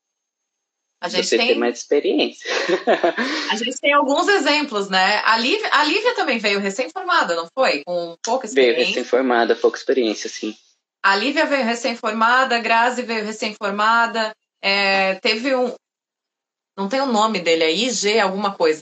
A 1.02 1.10
gente 1.10 1.28
Você 1.28 1.38
tem... 1.38 1.48
tem 1.48 1.58
mais 1.58 1.80
experiência. 1.80 2.50
a 3.52 3.56
gente 3.56 3.78
tem 3.80 3.94
alguns 3.94 4.28
exemplos, 4.28 4.90
né? 4.90 5.18
A 5.26 5.38
Lívia, 5.38 5.70
a 5.74 5.84
Lívia 5.84 6.16
também 6.16 6.38
veio 6.38 6.60
recém-formada, 6.60 7.36
não 7.36 7.48
foi? 7.54 7.84
Com 7.86 8.16
pouca 8.24 8.46
experiência. 8.46 8.76
Veio 8.78 8.88
recém-formada, 8.88 9.56
pouca 9.56 9.78
experiência, 9.78 10.30
sim. 10.30 10.56
A 11.04 11.16
Lívia 11.16 11.46
veio 11.46 11.66
recém-formada, 11.66 12.56
a 12.56 12.60
Grazi 12.60 13.02
veio 13.02 13.26
recém-formada. 13.26 14.34
É, 14.62 15.16
teve 15.16 15.54
um. 15.54 15.74
Não 16.78 16.88
tem 16.88 17.02
o 17.02 17.06
nome 17.06 17.40
dele, 17.40 17.66
é 17.66 17.72
IG 17.72 18.20
alguma 18.20 18.56
coisa. 18.56 18.82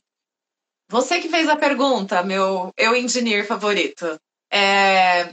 Você 0.92 1.20
que 1.20 1.30
fez 1.30 1.50
a 1.50 1.56
pergunta, 1.56 2.22
meu 2.22 2.72
eu 2.78 2.96
engineer 2.96 3.48
favorito. 3.48 4.06
É, 4.52 5.32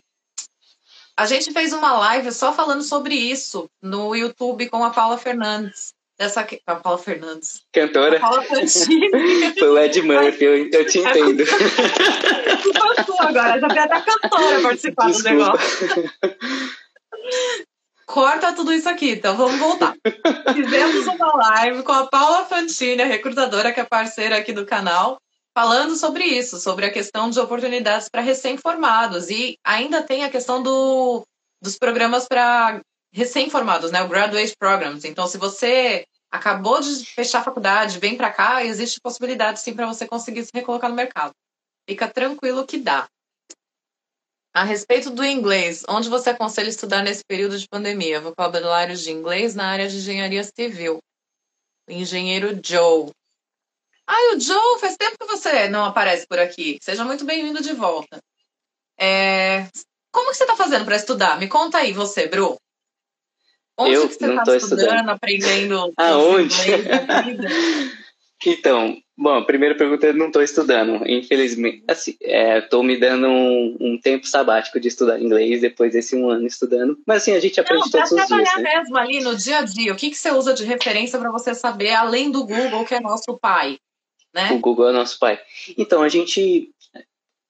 a 1.18 1.26
gente 1.26 1.52
fez 1.52 1.72
uma 1.72 1.98
live 1.98 2.30
só 2.30 2.52
falando 2.52 2.82
sobre 2.82 3.12
isso 3.12 3.68
no 3.82 4.14
YouTube 4.14 4.68
com 4.68 4.84
a 4.84 4.90
Paula 4.90 5.18
Fernandes 5.18 5.92
dessa 6.16 6.42
aqui, 6.42 6.60
a 6.64 6.76
Paula 6.76 6.98
Fernandes. 6.98 7.62
Cantora? 7.72 8.18
A 8.18 8.20
Paula 8.20 8.42
Fantini. 8.44 9.10
Foi 9.58 9.68
o 9.68 9.78
Ed 9.78 10.00
Murphy, 10.02 10.44
eu, 10.44 10.70
eu 10.70 10.86
te 10.86 10.98
entendo. 11.00 11.42
Passou 12.96 13.20
agora, 13.20 13.60
já 13.60 13.68
tem 13.68 13.78
até 13.78 14.00
cantora 14.00 14.62
participar 14.62 15.06
Desculpa. 15.06 15.28
do 15.28 15.38
negócio. 15.38 16.10
Corta 18.06 18.52
tudo 18.52 18.72
isso 18.72 18.88
aqui, 18.88 19.10
então 19.10 19.36
vamos 19.36 19.58
voltar. 19.58 19.94
Fizemos 20.54 21.04
uma 21.08 21.36
live 21.36 21.82
com 21.82 21.92
a 21.92 22.06
Paula 22.06 22.44
Fantini, 22.44 23.02
a 23.02 23.06
recrutadora 23.06 23.72
que 23.72 23.80
é 23.80 23.84
parceira 23.84 24.36
aqui 24.36 24.52
do 24.52 24.64
canal, 24.64 25.20
falando 25.56 25.96
sobre 25.96 26.24
isso, 26.24 26.58
sobre 26.58 26.86
a 26.86 26.92
questão 26.92 27.30
de 27.30 27.40
oportunidades 27.40 28.08
para 28.08 28.22
recém-formados. 28.22 29.30
E 29.30 29.56
ainda 29.64 30.02
tem 30.02 30.24
a 30.24 30.30
questão 30.30 30.62
do, 30.62 31.24
dos 31.60 31.78
programas 31.78 32.26
para 32.26 32.80
recém-formados, 33.12 33.90
né? 33.90 34.02
O 34.02 34.08
Graduate 34.08 34.54
Programs. 34.58 35.04
Então, 35.04 35.26
se 35.26 35.38
você 35.38 36.04
acabou 36.30 36.80
de 36.80 37.04
fechar 37.06 37.40
a 37.40 37.44
faculdade, 37.44 37.98
vem 37.98 38.16
para 38.16 38.32
cá, 38.32 38.64
existe 38.64 39.00
possibilidade 39.00 39.60
sim 39.60 39.74
para 39.74 39.86
você 39.86 40.06
conseguir 40.06 40.44
se 40.44 40.50
recolocar 40.52 40.90
no 40.90 40.96
mercado. 40.96 41.32
Fica 41.88 42.06
tranquilo 42.08 42.66
que 42.66 42.78
dá. 42.78 43.08
A 44.54 44.64
respeito 44.64 45.10
do 45.10 45.24
inglês, 45.24 45.84
onde 45.88 46.08
você 46.08 46.30
aconselha 46.30 46.68
estudar 46.68 47.02
nesse 47.02 47.22
período 47.24 47.58
de 47.58 47.68
pandemia? 47.68 48.20
Vocabulários 48.20 49.00
de 49.00 49.10
inglês 49.10 49.54
na 49.54 49.68
área 49.68 49.88
de 49.88 49.96
engenharia 49.96 50.42
civil. 50.42 50.98
Engenheiro 51.88 52.58
Joe. 52.62 53.10
Ai, 54.10 54.34
o 54.34 54.40
Joe, 54.40 54.80
faz 54.80 54.96
tempo 54.96 55.18
que 55.20 55.26
você 55.26 55.68
não 55.68 55.84
aparece 55.84 56.26
por 56.26 56.38
aqui. 56.38 56.78
Seja 56.80 57.04
muito 57.04 57.26
bem-vindo 57.26 57.60
de 57.60 57.74
volta. 57.74 58.18
É... 58.98 59.66
Como 60.10 60.30
que 60.30 60.36
você 60.36 60.44
está 60.44 60.56
fazendo 60.56 60.86
para 60.86 60.96
estudar? 60.96 61.38
Me 61.38 61.46
conta 61.46 61.76
aí, 61.76 61.92
você, 61.92 62.26
Bru. 62.26 62.56
Onde 63.76 63.92
eu 63.92 64.08
que 64.08 64.14
você 64.14 64.26
não 64.26 64.38
estou 64.38 64.54
tá 64.54 64.56
estudando, 64.56 64.86
estudando, 64.86 65.08
aprendendo? 65.10 65.92
Aonde? 65.98 66.54
então, 68.46 68.96
bom, 69.14 69.34
a 69.34 69.44
primeira 69.44 69.76
pergunta 69.76 70.06
é 70.06 70.12
não 70.14 70.28
estou 70.28 70.42
estudando, 70.42 71.06
infelizmente. 71.06 71.84
Assim, 71.86 72.16
estou 72.18 72.82
é, 72.82 72.86
me 72.86 72.98
dando 72.98 73.28
um, 73.28 73.76
um, 73.78 74.00
tempo 74.00 74.26
sabático 74.26 74.80
de 74.80 74.88
estudar 74.88 75.20
inglês 75.20 75.60
depois 75.60 75.92
desse 75.92 76.16
um 76.16 76.30
ano 76.30 76.46
estudando. 76.46 76.98
Mas 77.06 77.18
assim, 77.18 77.34
a 77.34 77.40
gente 77.40 77.60
aprende 77.60 77.84
não, 77.84 77.90
todos 77.90 78.10
os 78.10 78.16
dias. 78.16 78.26
trabalhar 78.26 78.58
né? 78.58 78.78
mesmo 78.78 78.96
ali 78.96 79.20
no 79.20 79.36
dia 79.36 79.58
a 79.58 79.62
dia. 79.62 79.92
O 79.92 79.96
que, 79.96 80.08
que 80.08 80.16
você 80.16 80.30
usa 80.30 80.54
de 80.54 80.64
referência 80.64 81.18
para 81.18 81.30
você 81.30 81.54
saber, 81.54 81.92
além 81.92 82.30
do 82.30 82.46
Google, 82.46 82.86
que 82.86 82.94
é 82.94 83.00
nosso 83.00 83.38
pai? 83.38 83.78
Né? 84.34 84.52
O 84.52 84.58
Google 84.58 84.88
é 84.88 84.92
nosso 84.92 85.18
pai. 85.18 85.40
Então, 85.76 86.02
a 86.02 86.08
gente. 86.08 86.72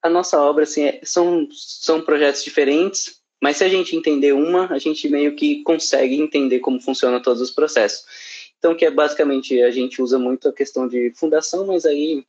A 0.00 0.08
nossa 0.08 0.40
obra, 0.40 0.62
assim, 0.62 0.84
é, 0.84 1.00
são, 1.02 1.48
são 1.50 2.00
projetos 2.00 2.44
diferentes, 2.44 3.20
mas 3.42 3.56
se 3.56 3.64
a 3.64 3.68
gente 3.68 3.96
entender 3.96 4.32
uma, 4.32 4.72
a 4.72 4.78
gente 4.78 5.08
meio 5.08 5.34
que 5.34 5.62
consegue 5.64 6.14
entender 6.20 6.60
como 6.60 6.80
funciona 6.80 7.20
todos 7.20 7.42
os 7.42 7.50
processos. 7.50 8.04
Então, 8.58 8.76
que 8.76 8.84
é 8.84 8.90
basicamente, 8.90 9.60
a 9.60 9.70
gente 9.70 10.00
usa 10.00 10.18
muito 10.18 10.48
a 10.48 10.52
questão 10.52 10.86
de 10.86 11.12
fundação, 11.16 11.66
mas 11.66 11.84
aí 11.84 12.24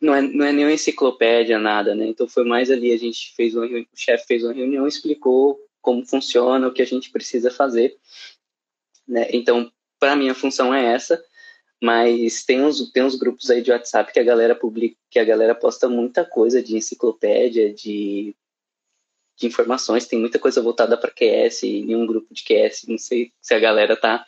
não 0.00 0.14
é, 0.14 0.22
não 0.22 0.44
é 0.44 0.52
nenhuma 0.52 0.74
enciclopédia, 0.74 1.58
nada, 1.58 1.94
né? 1.94 2.06
Então, 2.06 2.28
foi 2.28 2.44
mais 2.44 2.70
ali, 2.70 2.92
a 2.92 2.98
gente 2.98 3.34
fez 3.34 3.54
uma 3.54 3.66
o 3.66 3.86
chefe 3.94 4.26
fez 4.26 4.44
uma 4.44 4.52
reunião, 4.52 4.86
explicou 4.86 5.58
como 5.80 6.04
funciona, 6.04 6.66
o 6.66 6.72
que 6.72 6.82
a 6.82 6.86
gente 6.86 7.10
precisa 7.10 7.50
fazer, 7.50 7.96
né? 9.06 9.28
Então, 9.32 9.70
para 9.98 10.16
mim, 10.16 10.28
a 10.28 10.34
função 10.34 10.74
é 10.74 10.84
essa, 10.94 11.22
mas 11.82 12.44
tem 12.44 12.62
uns, 12.62 12.90
tem 12.90 13.02
uns 13.02 13.14
grupos 13.16 13.50
aí 13.50 13.62
de 13.62 13.70
WhatsApp 13.70 14.12
que 14.12 14.20
a 14.20 14.24
galera 14.24 14.54
publica, 14.54 14.96
que 15.10 15.18
a 15.18 15.24
galera 15.24 15.54
posta 15.54 15.88
muita 15.88 16.24
coisa 16.24 16.62
de 16.62 16.76
enciclopédia, 16.76 17.72
de 17.72 18.34
de 19.38 19.46
informações, 19.46 20.06
tem 20.06 20.18
muita 20.18 20.38
coisa 20.38 20.62
voltada 20.62 20.96
para 20.96 21.10
QS, 21.10 21.62
em 21.64 21.94
um 21.94 22.06
grupo 22.06 22.32
de 22.32 22.42
QS, 22.42 22.86
não 22.88 22.96
sei 22.96 23.30
se 23.40 23.52
a 23.52 23.58
galera 23.58 23.94
tá, 23.94 24.24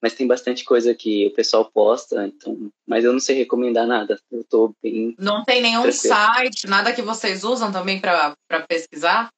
mas 0.00 0.14
tem 0.14 0.26
bastante 0.26 0.64
coisa 0.64 0.94
que 0.94 1.26
o 1.26 1.34
pessoal 1.34 1.64
posta, 1.64 2.26
então, 2.26 2.70
mas 2.86 3.04
eu 3.04 3.12
não 3.12 3.20
sei 3.20 3.36
recomendar 3.36 3.86
nada. 3.86 4.20
Eu 4.30 4.44
tô 4.44 4.74
bem 4.82 5.16
Não 5.18 5.44
tem 5.44 5.60
nenhum 5.60 5.82
tranquilo. 5.82 6.14
site, 6.14 6.66
nada 6.68 6.92
que 6.92 7.02
vocês 7.02 7.42
usam 7.42 7.72
também 7.72 8.00
para 8.00 8.36
pesquisar? 8.68 9.28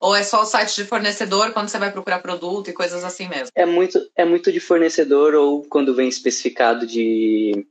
Ou 0.00 0.14
é 0.14 0.22
só 0.22 0.42
o 0.42 0.46
site 0.46 0.76
de 0.76 0.84
fornecedor 0.84 1.52
quando 1.52 1.68
você 1.68 1.78
vai 1.78 1.90
procurar 1.90 2.20
produto 2.20 2.70
e 2.70 2.72
coisas 2.72 3.02
assim 3.02 3.28
mesmo? 3.28 3.48
É 3.54 3.66
muito, 3.66 3.98
é 4.14 4.24
muito 4.24 4.52
de 4.52 4.60
fornecedor 4.60 5.34
ou 5.34 5.62
quando 5.64 5.94
vem 5.94 6.08
especificado 6.08 6.86
de 6.86 7.66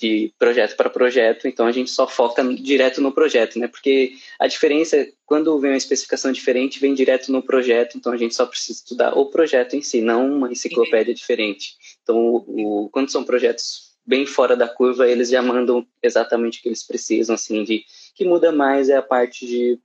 de 0.00 0.32
projeto 0.38 0.76
para 0.76 0.88
projeto, 0.88 1.46
então 1.46 1.66
a 1.66 1.72
gente 1.72 1.90
só 1.90 2.08
foca 2.08 2.42
direto 2.54 3.02
no 3.02 3.12
projeto, 3.12 3.58
né? 3.58 3.68
Porque 3.68 4.14
a 4.38 4.46
diferença 4.46 4.96
é 4.96 5.12
quando 5.26 5.58
vem 5.60 5.72
uma 5.72 5.76
especificação 5.76 6.32
diferente, 6.32 6.80
vem 6.80 6.94
direto 6.94 7.30
no 7.30 7.42
projeto, 7.42 7.98
então 7.98 8.10
a 8.10 8.16
gente 8.16 8.34
só 8.34 8.46
precisa 8.46 8.78
estudar 8.78 9.12
o 9.12 9.26
projeto 9.26 9.76
em 9.76 9.82
si, 9.82 10.00
não 10.00 10.26
uma 10.26 10.50
enciclopédia 10.50 11.12
diferente. 11.12 11.74
Então, 12.02 12.16
o, 12.16 12.84
o, 12.84 12.88
quando 12.88 13.10
são 13.10 13.22
projetos 13.22 13.90
bem 14.06 14.24
fora 14.24 14.56
da 14.56 14.66
curva, 14.66 15.06
eles 15.06 15.28
já 15.28 15.42
mandam 15.42 15.86
exatamente 16.02 16.58
o 16.58 16.62
que 16.62 16.68
eles 16.70 16.82
precisam, 16.82 17.34
assim, 17.34 17.62
de 17.62 17.84
que 18.14 18.24
muda 18.24 18.50
mais 18.50 18.88
é 18.88 18.96
a 18.96 19.02
parte 19.02 19.46
de 19.46 19.78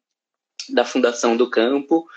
da 0.70 0.86
fundação 0.86 1.36
do 1.36 1.50
campo 1.50 2.08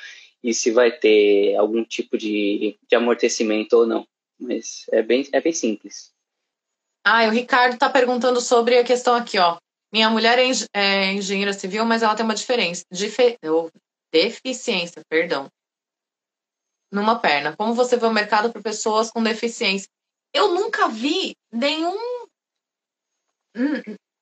e 0.43 0.55
se 0.55 0.71
vai 0.71 0.91
ter 0.93 1.57
algum 1.57 1.85
tipo 1.85 2.17
de, 2.17 2.79
de 2.89 2.97
amortecimento 2.97 3.77
ou 3.77 3.87
não. 3.87 4.07
Mas 4.39 4.85
é 4.93 5.03
bem, 5.03 5.29
é 5.33 5.41
bem 5.41 5.53
simples. 5.53 6.13
Ah, 7.05 7.27
o 7.27 7.31
Ricardo 7.31 7.75
está 7.75 7.89
perguntando 7.89 8.41
sobre 8.41 8.79
a 8.79 8.85
questão 8.85 9.15
aqui, 9.15 9.39
ó. 9.39 9.59
Minha 9.93 10.11
mulher 10.11 10.39
é, 10.39 10.51
é 10.75 11.13
engenheira 11.13 11.53
civil, 11.53 11.85
mas 11.85 12.03
ela 12.03 12.15
tem 12.15 12.25
uma 12.25 12.35
diferença, 12.35 12.85
dife, 12.93 13.39
deficiência, 14.13 15.03
perdão, 15.09 15.49
numa 16.93 17.19
perna. 17.19 17.57
Como 17.57 17.75
você 17.75 17.97
vê 17.97 18.07
o 18.07 18.13
mercado 18.13 18.53
para 18.53 18.63
pessoas 18.63 19.11
com 19.11 19.23
deficiência? 19.23 19.89
Eu 20.35 20.55
nunca 20.55 20.89
vi 20.89 21.35
nenhum, 21.51 21.97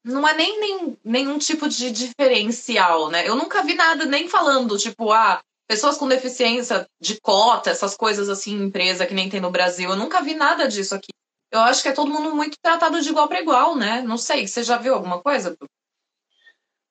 não 0.06 0.26
é 0.26 0.34
nem, 0.34 0.60
nem 0.60 0.98
nenhum 1.04 1.38
tipo 1.38 1.68
de 1.68 1.90
diferencial, 1.90 3.10
né? 3.10 3.28
Eu 3.28 3.36
nunca 3.36 3.62
vi 3.62 3.74
nada 3.74 4.06
nem 4.06 4.28
falando 4.28 4.78
tipo, 4.78 5.12
ah, 5.12 5.42
pessoas 5.68 5.98
com 5.98 6.08
deficiência 6.08 6.86
de 7.00 7.20
cota, 7.20 7.70
essas 7.70 7.94
coisas 7.94 8.28
assim, 8.28 8.54
empresa 8.54 9.04
que 9.04 9.12
nem 9.14 9.28
tem 9.28 9.40
no 9.40 9.50
Brasil. 9.50 9.90
Eu 9.90 9.96
nunca 9.96 10.22
vi 10.22 10.34
nada 10.34 10.66
disso 10.66 10.94
aqui 10.94 11.08
eu 11.52 11.60
acho 11.60 11.82
que 11.82 11.88
é 11.88 11.92
todo 11.92 12.10
mundo 12.10 12.34
muito 12.34 12.58
tratado 12.60 13.00
de 13.00 13.08
igual 13.08 13.28
para 13.28 13.40
igual, 13.40 13.76
né? 13.76 14.02
Não 14.02 14.18
sei, 14.18 14.46
você 14.46 14.62
já 14.62 14.76
viu 14.76 14.94
alguma 14.94 15.20
coisa? 15.20 15.56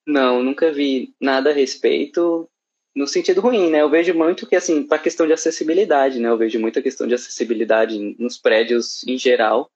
Não, 0.08 0.44
nunca 0.44 0.72
vi 0.72 1.14
nada 1.20 1.50
a 1.50 1.54
respeito 1.54 2.50
no 2.96 3.08
sentido 3.08 3.42
ruim, 3.42 3.70
né? 3.70 3.82
Eu 3.82 3.90
vejo 3.90 4.14
muito 4.14 4.48
que, 4.48 4.56
assim, 4.56 4.84
para 4.84 5.00
questão 5.00 5.28
de 5.28 5.34
acessibilidade, 5.34 6.20
né? 6.20 6.30
Eu 6.30 6.38
vejo 6.38 6.60
muita 6.60 6.82
questão 6.82 7.06
de 7.06 7.14
acessibilidade 7.14 8.16
nos 8.18 8.38
prédios 8.38 9.06
em 9.08 9.18
geral. 9.18 9.70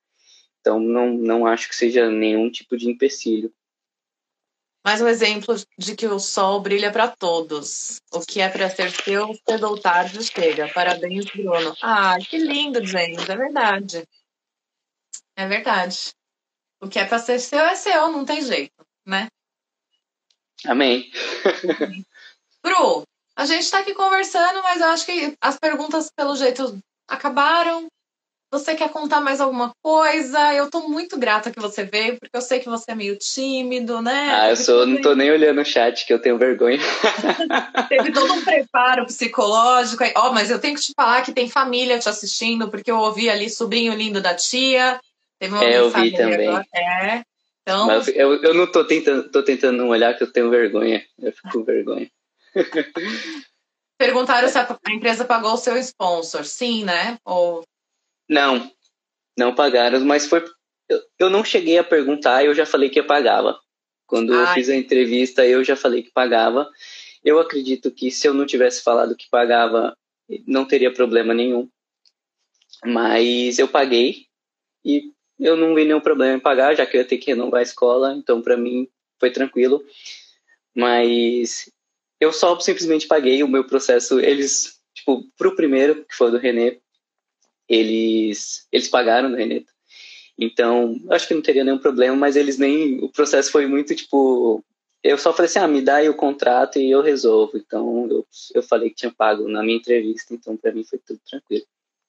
Então, 0.60 0.80
não, 0.80 1.14
não 1.14 1.45
acho 1.45 1.70
que 1.70 1.76
seja 1.76 2.10
nenhum 2.10 2.49
tipo 2.49 2.78
de 2.78 2.89
empecilho. 2.89 3.53
Mais 4.86 5.01
um 5.01 5.07
exemplo 5.07 5.55
de 5.78 5.95
que 5.95 6.07
o 6.07 6.20
sol 6.20 6.62
brilha 6.62 6.91
para 6.91 7.07
todos. 7.07 8.01
O 8.12 8.22
que 8.22 8.39
é 8.39 8.49
para 8.49 8.70
ser 8.70 8.91
seu, 8.91 9.36
cedo 9.47 9.68
ou 9.68 9.80
tarde 9.80 10.24
chega. 10.24 10.72
Parabéns, 10.74 11.26
Bruno. 11.26 11.76
Ah, 11.82 12.18
que 12.18 12.38
lindo, 12.38 12.86
James, 12.86 13.28
é 13.28 13.36
verdade. 13.36 14.07
É 15.36 15.47
verdade. 15.47 16.14
O 16.82 16.88
que 16.88 16.97
é 16.97 17.05
para 17.05 17.20
ser 17.20 17.39
seu 17.39 17.60
é 17.60 17.76
seu, 17.76 18.10
não 18.12 18.26
tem 18.26 18.41
jeito, 18.41 18.86
né? 19.05 19.28
Amém. 20.66 21.12
Bru, 22.64 23.03
a 23.36 23.45
gente 23.45 23.64
está 23.64 23.80
aqui 23.80 23.93
conversando, 23.93 24.62
mas 24.64 24.82
eu 24.82 24.88
acho 24.88 25.05
que 25.05 25.38
as 25.41 25.57
perguntas, 25.57 26.10
pelo 26.12 26.36
jeito, 26.36 26.78
acabaram. 27.07 27.88
Você 28.51 28.75
quer 28.75 28.89
contar 28.89 29.21
mais 29.21 29.39
alguma 29.39 29.71
coisa? 29.81 30.53
Eu 30.55 30.71
tô 30.71 30.87
muito 30.87 31.19
grata 31.19 31.51
que 31.51 31.59
você 31.59 31.83
veio, 31.83 32.17
porque 32.19 32.35
eu 32.35 32.41
sei 32.41 32.59
que 32.59 32.69
você 32.69 32.91
é 32.91 32.95
meio 32.95 33.15
tímido, 33.15 34.01
né? 34.01 34.29
Ah, 34.33 34.49
eu 34.49 34.55
sou, 34.55 34.87
não 34.87 34.99
tô 35.01 35.13
nem 35.13 35.29
olhando 35.29 35.61
o 35.61 35.65
chat, 35.65 36.05
que 36.05 36.13
eu 36.13 36.19
tenho 36.19 36.37
vergonha. 36.37 36.79
Teve 37.89 38.11
todo 38.11 38.33
um 38.33 38.43
preparo 38.43 39.05
psicológico. 39.05 40.03
Ó, 40.15 40.29
oh, 40.29 40.33
mas 40.33 40.49
eu 40.49 40.59
tenho 40.59 40.75
que 40.75 40.81
te 40.81 40.93
falar 40.95 41.21
que 41.21 41.31
tem 41.31 41.47
família 41.47 41.99
te 41.99 42.09
assistindo, 42.09 42.69
porque 42.69 42.89
eu 42.89 42.97
ouvi 42.97 43.29
ali 43.29 43.49
sobrinho 43.49 43.93
lindo 43.93 44.19
da 44.19 44.33
tia, 44.33 44.99
Teve 45.39 45.53
uma 45.53 45.63
é, 45.63 45.77
eu 45.77 45.89
vi 45.89 46.11
também. 46.11 46.47
Agora. 46.47 46.65
É. 46.73 47.23
Então... 47.61 47.87
Mas 47.87 48.07
eu, 48.09 48.41
eu 48.43 48.53
não 48.53 48.69
tô 48.69 48.85
tentando, 48.85 49.31
tô 49.31 49.41
tentando 49.41 49.77
não 49.77 49.89
olhar 49.89 50.15
que 50.15 50.23
eu 50.23 50.31
tenho 50.31 50.49
vergonha. 50.49 51.03
Eu 51.17 51.31
fico 51.31 51.49
com 51.49 51.63
vergonha. 51.63 52.11
Perguntaram 53.97 54.47
se 54.49 54.57
a 54.57 54.77
empresa 54.89 55.23
pagou 55.23 55.53
o 55.53 55.57
seu 55.57 55.77
sponsor. 55.77 56.43
Sim, 56.43 56.83
né? 56.83 57.17
Ou... 57.23 57.63
Não, 58.30 58.71
não 59.38 59.55
pagaram, 59.55 59.99
mas 60.01 60.27
foi. 60.27 60.45
Eu, 60.88 61.01
eu 61.17 61.30
não 61.30 61.43
cheguei 61.43 61.77
a 61.77 61.84
perguntar, 61.84 62.45
eu 62.45 62.53
já 62.53 62.65
falei 62.65 62.89
que 62.89 63.01
pagava. 63.01 63.59
Quando 64.05 64.34
Ai. 64.34 64.41
eu 64.41 64.47
fiz 64.53 64.69
a 64.69 64.75
entrevista, 64.75 65.45
eu 65.45 65.63
já 65.63 65.75
falei 65.75 66.03
que 66.03 66.11
pagava. 66.11 66.69
Eu 67.23 67.39
acredito 67.39 67.91
que 67.91 68.11
se 68.11 68.27
eu 68.27 68.34
não 68.34 68.45
tivesse 68.45 68.82
falado 68.84 69.15
que 69.15 69.30
pagava, 69.30 69.97
não 70.47 70.65
teria 70.65 70.93
problema 70.93 71.34
nenhum. 71.34 71.69
Mas 72.86 73.59
eu 73.59 73.67
paguei 73.67 74.25
e 74.86 75.11
eu 75.39 75.55
não 75.55 75.75
vi 75.75 75.86
nenhum 75.86 75.99
problema 75.99 76.36
em 76.36 76.39
pagar, 76.39 76.75
já 76.75 76.86
que 76.86 76.97
eu 76.97 77.01
ia 77.01 77.07
ter 77.07 77.17
que 77.17 77.32
renovar 77.32 77.59
a 77.59 77.63
escola, 77.63 78.13
então 78.13 78.41
para 78.41 78.57
mim 78.57 78.88
foi 79.19 79.32
tranquilo. 79.32 79.84
Mas 80.75 81.71
eu 82.19 82.32
só 82.32 82.59
simplesmente 82.59 83.07
paguei 83.07 83.41
o 83.43 83.47
meu 83.47 83.65
processo. 83.65 84.19
Eles, 84.19 84.80
tipo, 84.93 85.25
pro 85.38 85.55
primeiro, 85.55 86.05
que 86.05 86.15
foi 86.15 86.32
do 86.32 86.38
Renê, 86.38 86.80
eles, 87.70 88.67
eles 88.72 88.88
pagaram 88.88 89.30
do 89.30 89.38
Renê. 89.38 89.63
Então, 90.38 90.95
acho 91.09 91.28
que 91.28 91.34
não 91.34 91.41
teria 91.41 91.63
nenhum 91.63 91.78
problema, 91.78 92.15
mas 92.15 92.36
eles 92.36 92.57
nem. 92.57 93.03
O 93.03 93.09
processo 93.09 93.51
foi 93.51 93.67
muito, 93.67 93.93
tipo. 93.93 94.63
Eu 95.03 95.17
só 95.17 95.34
falei 95.34 95.49
assim: 95.49 95.59
ah, 95.59 95.67
me 95.67 95.82
dá 95.82 95.97
aí 95.97 96.09
o 96.09 96.15
contrato 96.15 96.80
e 96.80 96.89
eu 96.89 97.01
resolvo. 97.01 97.57
Então, 97.57 98.07
eu, 98.09 98.26
eu 98.55 98.63
falei 98.63 98.89
que 98.89 98.95
tinha 98.95 99.13
pago 99.15 99.47
na 99.47 99.61
minha 99.61 99.78
entrevista, 99.78 100.34
então 100.34 100.57
para 100.57 100.72
mim 100.72 100.84
foi 100.84 100.99
tudo 100.99 101.20
tranquilo. 101.30 101.65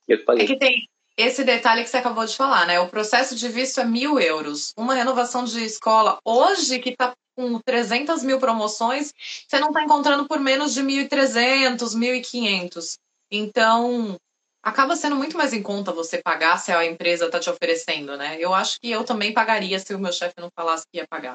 Eu 0.09 0.25
paguei. 0.25 0.45
É 0.45 0.47
que 0.47 0.57
tem, 0.57 0.89
esse 1.17 1.45
detalhe 1.45 1.83
que 1.83 1.91
você 1.91 1.99
acabou 1.99 2.25
de 2.25 2.37
falar, 2.37 2.67
né? 2.67 2.81
O 2.81 2.89
processo 2.89 3.35
de 3.35 3.49
visto 3.49 3.81
é 3.81 3.85
mil 3.85 4.19
euros. 4.19 4.73
Uma 4.77 4.95
renovação 4.95 5.45
de 5.45 5.63
escola, 5.65 6.19
hoje, 6.25 6.79
que 6.79 6.91
está 6.91 7.13
com 7.37 7.59
300 7.61 8.23
mil 8.23 8.39
promoções, 8.39 9.13
você 9.49 9.59
não 9.59 9.69
está 9.69 9.83
encontrando 9.83 10.27
por 10.27 10.41
menos 10.41 10.75
de 10.75 10.83
1.300, 10.83 11.79
1.500. 11.79 12.99
Então, 13.31 14.17
acaba 14.63 14.97
sendo 14.97 15.17
muito 15.17 15.37
mais 15.37 15.53
em 15.53 15.63
conta 15.63 15.93
você 15.93 16.21
pagar 16.23 16.59
se 16.59 16.73
a 16.73 16.85
empresa 16.85 17.27
está 17.27 17.39
te 17.39 17.51
oferecendo, 17.51 18.17
né? 18.17 18.37
Eu 18.39 18.55
acho 18.55 18.79
que 18.81 18.91
eu 18.91 19.05
também 19.05 19.33
pagaria 19.33 19.79
se 19.79 19.95
o 19.95 19.99
meu 19.99 20.13
chefe 20.13 20.35
não 20.39 20.51
falasse 20.55 20.85
que 20.91 20.99
ia 20.99 21.07
pagar. 21.09 21.35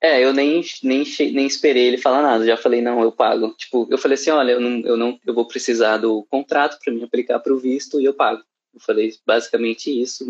É, 0.00 0.22
eu 0.22 0.34
nem, 0.34 0.62
nem, 0.82 1.04
nem 1.32 1.46
esperei 1.46 1.86
ele 1.86 1.96
falar 1.96 2.20
nada, 2.20 2.44
já 2.44 2.56
falei, 2.56 2.82
não, 2.82 3.02
eu 3.02 3.10
pago. 3.10 3.54
Tipo, 3.54 3.88
eu 3.90 3.96
falei 3.96 4.16
assim, 4.16 4.30
olha, 4.30 4.52
eu 4.52 4.60
não, 4.60 4.80
eu 4.80 4.96
não 4.96 5.18
eu 5.24 5.32
vou 5.32 5.46
precisar 5.46 5.96
do 5.96 6.24
contrato 6.30 6.78
para 6.84 6.92
me 6.92 7.02
aplicar 7.02 7.38
para 7.38 7.54
o 7.54 7.58
visto 7.58 8.00
e 8.00 8.04
eu 8.04 8.12
pago. 8.12 8.42
Eu 8.74 8.80
falei 8.80 9.14
basicamente 9.24 9.88
isso, 9.88 10.26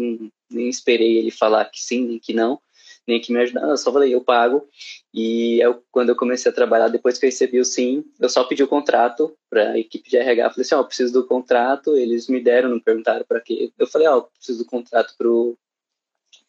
nem 0.51 0.69
esperei 0.69 1.17
ele 1.17 1.31
falar 1.31 1.65
que 1.65 1.83
sim, 1.83 2.05
nem 2.05 2.19
que 2.19 2.33
não, 2.33 2.61
nem 3.07 3.21
que 3.21 3.33
me 3.33 3.41
ajudar, 3.41 3.69
eu 3.69 3.77
só 3.77 3.93
falei, 3.93 4.15
eu 4.15 4.21
pago. 4.21 4.67
E 5.13 5.61
eu, 5.61 5.83
quando 5.91 6.09
eu 6.09 6.17
comecei 6.17 6.51
a 6.51 6.55
trabalhar, 6.55 6.89
depois 6.89 7.19
que 7.19 7.27
eu 7.27 7.29
recebi 7.29 7.61
o 7.61 7.65
sim, 7.65 8.05
eu 8.21 8.29
só 8.29 8.45
pedi 8.45 8.63
o 8.63 8.69
contrato 8.69 9.37
para 9.51 9.73
a 9.73 9.79
equipe 9.79 10.09
de 10.09 10.17
RH. 10.17 10.51
Falei 10.51 10.63
assim: 10.63 10.75
Ó, 10.75 10.81
oh, 10.81 10.85
preciso 10.85 11.13
do 11.13 11.27
contrato. 11.27 11.97
Eles 11.97 12.29
me 12.29 12.41
deram, 12.41 12.71
não 12.71 12.81
perguntaram 12.81 13.25
para 13.27 13.41
quê. 13.41 13.73
Eu 13.79 13.87
falei: 13.87 14.09
Ó, 14.09 14.19
oh, 14.19 14.23
preciso 14.23 14.65
do 14.65 14.71
contrato 14.71 15.15
pro, 15.17 15.57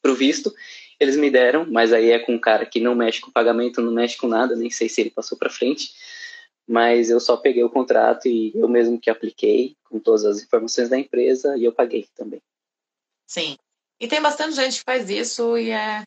pro 0.02 0.16
visto. 0.16 0.54
Eles 1.00 1.18
me 1.18 1.30
deram, 1.30 1.66
mas 1.70 1.92
aí 1.92 2.12
é 2.12 2.20
com 2.20 2.34
um 2.34 2.40
cara 2.40 2.66
que 2.66 2.80
não 2.80 2.96
mexe 2.96 3.20
com 3.20 3.30
pagamento, 3.30 3.82
não 3.82 3.92
mexe 3.92 4.18
com 4.18 4.28
nada, 4.28 4.56
nem 4.56 4.70
sei 4.70 4.88
se 4.88 5.02
ele 5.02 5.10
passou 5.10 5.38
para 5.38 5.50
frente 5.50 5.90
mas 6.68 7.10
eu 7.10 7.20
só 7.20 7.38
peguei 7.38 7.64
o 7.64 7.70
contrato 7.70 8.28
e 8.28 8.52
eu 8.56 8.68
mesmo 8.68 9.00
que 9.00 9.10
apliquei 9.10 9.76
com 9.84 10.00
todas 10.00 10.26
as 10.26 10.42
informações 10.42 10.90
da 10.90 10.98
empresa 10.98 11.56
e 11.58 11.64
eu 11.64 11.72
paguei 11.72 12.08
também. 12.16 12.42
Sim. 13.28 13.56
E 14.00 14.08
tem 14.08 14.22
bastante 14.22 14.56
gente 14.56 14.80
que 14.80 14.84
faz 14.84 15.10
isso 15.10 15.58
e 15.58 15.70
é 15.70 16.04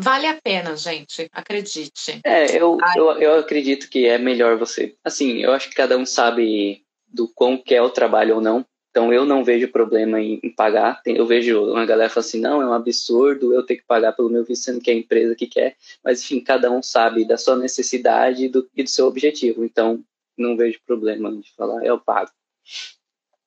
vale 0.00 0.26
a 0.26 0.40
pena, 0.42 0.76
gente, 0.76 1.28
acredite. 1.32 2.20
É, 2.24 2.56
eu, 2.56 2.78
eu, 2.96 3.12
eu 3.20 3.38
acredito 3.38 3.88
que 3.88 4.06
é 4.06 4.18
melhor 4.18 4.56
você. 4.56 4.96
Assim, 5.04 5.38
eu 5.38 5.52
acho 5.52 5.68
que 5.68 5.74
cada 5.74 5.96
um 5.96 6.06
sabe 6.06 6.84
do 7.06 7.28
quão 7.28 7.56
quer 7.56 7.82
o 7.82 7.90
trabalho 7.90 8.36
ou 8.36 8.40
não. 8.40 8.64
Então 8.90 9.12
eu 9.12 9.24
não 9.24 9.44
vejo 9.44 9.68
problema 9.68 10.20
em, 10.20 10.40
em 10.42 10.50
pagar. 10.50 11.00
Tem, 11.02 11.16
eu 11.16 11.26
vejo 11.26 11.62
uma 11.64 11.86
galera 11.86 12.10
falando 12.10 12.26
assim, 12.26 12.40
não, 12.40 12.60
é 12.60 12.66
um 12.66 12.72
absurdo 12.72 13.54
eu 13.54 13.64
ter 13.64 13.76
que 13.76 13.84
pagar 13.84 14.12
pelo 14.12 14.28
meu 14.28 14.44
visto, 14.44 14.64
sendo 14.64 14.80
que 14.80 14.90
é 14.90 14.94
a 14.94 14.96
empresa 14.96 15.36
que 15.36 15.46
quer. 15.46 15.76
Mas 16.02 16.22
enfim, 16.22 16.40
cada 16.40 16.70
um 16.70 16.82
sabe 16.82 17.24
da 17.24 17.38
sua 17.38 17.56
necessidade 17.56 18.44
e 18.44 18.48
do, 18.48 18.68
e 18.74 18.82
do 18.82 18.90
seu 18.90 19.06
objetivo. 19.06 19.64
Então 19.64 20.04
não 20.36 20.56
vejo 20.56 20.80
problema 20.84 21.30
de 21.36 21.52
falar, 21.54 21.84
eu 21.84 22.00
pago. 22.00 22.30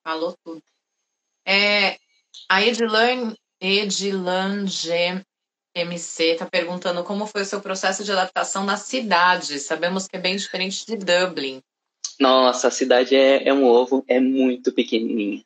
Falou 0.02 0.34
tudo. 0.44 0.62
É, 1.46 1.98
a 2.48 2.62
Edilan, 2.62 3.34
Edilan 3.60 4.66
MC 5.74 6.32
está 6.32 6.46
perguntando 6.46 7.02
como 7.02 7.26
foi 7.26 7.42
o 7.42 7.46
seu 7.46 7.60
processo 7.60 8.04
de 8.04 8.12
adaptação 8.12 8.64
na 8.64 8.76
cidade. 8.76 9.58
Sabemos 9.58 10.06
que 10.06 10.16
é 10.16 10.20
bem 10.20 10.36
diferente 10.36 10.86
de 10.86 10.96
Dublin. 10.96 11.60
Nossa, 12.18 12.68
a 12.68 12.70
cidade 12.70 13.16
é, 13.16 13.48
é 13.48 13.52
um 13.52 13.64
ovo, 13.64 14.04
é 14.06 14.20
muito 14.20 14.72
pequenininha. 14.72 15.42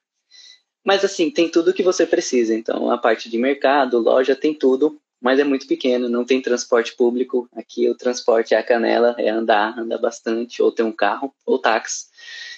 Mas 0.84 1.04
assim, 1.04 1.30
tem 1.30 1.48
tudo 1.48 1.72
que 1.72 1.82
você 1.82 2.06
precisa. 2.06 2.54
Então, 2.54 2.90
a 2.90 2.98
parte 2.98 3.30
de 3.30 3.38
mercado, 3.38 3.98
loja, 3.98 4.36
tem 4.36 4.54
tudo, 4.54 5.00
mas 5.20 5.38
é 5.38 5.44
muito 5.44 5.66
pequeno, 5.66 6.08
não 6.08 6.24
tem 6.24 6.40
transporte 6.40 6.94
público. 6.94 7.48
Aqui 7.52 7.88
o 7.88 7.94
transporte 7.94 8.54
é 8.54 8.58
a 8.58 8.62
canela, 8.62 9.14
é 9.18 9.28
andar, 9.28 9.78
andar 9.78 9.98
bastante, 9.98 10.62
ou 10.62 10.70
ter 10.70 10.82
um 10.82 10.92
carro, 10.92 11.34
ou 11.44 11.58
táxi. 11.58 12.06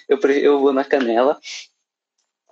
Eu, 0.09 0.19
eu 0.19 0.61
vou 0.61 0.73
na 0.73 0.85
canela. 0.85 1.41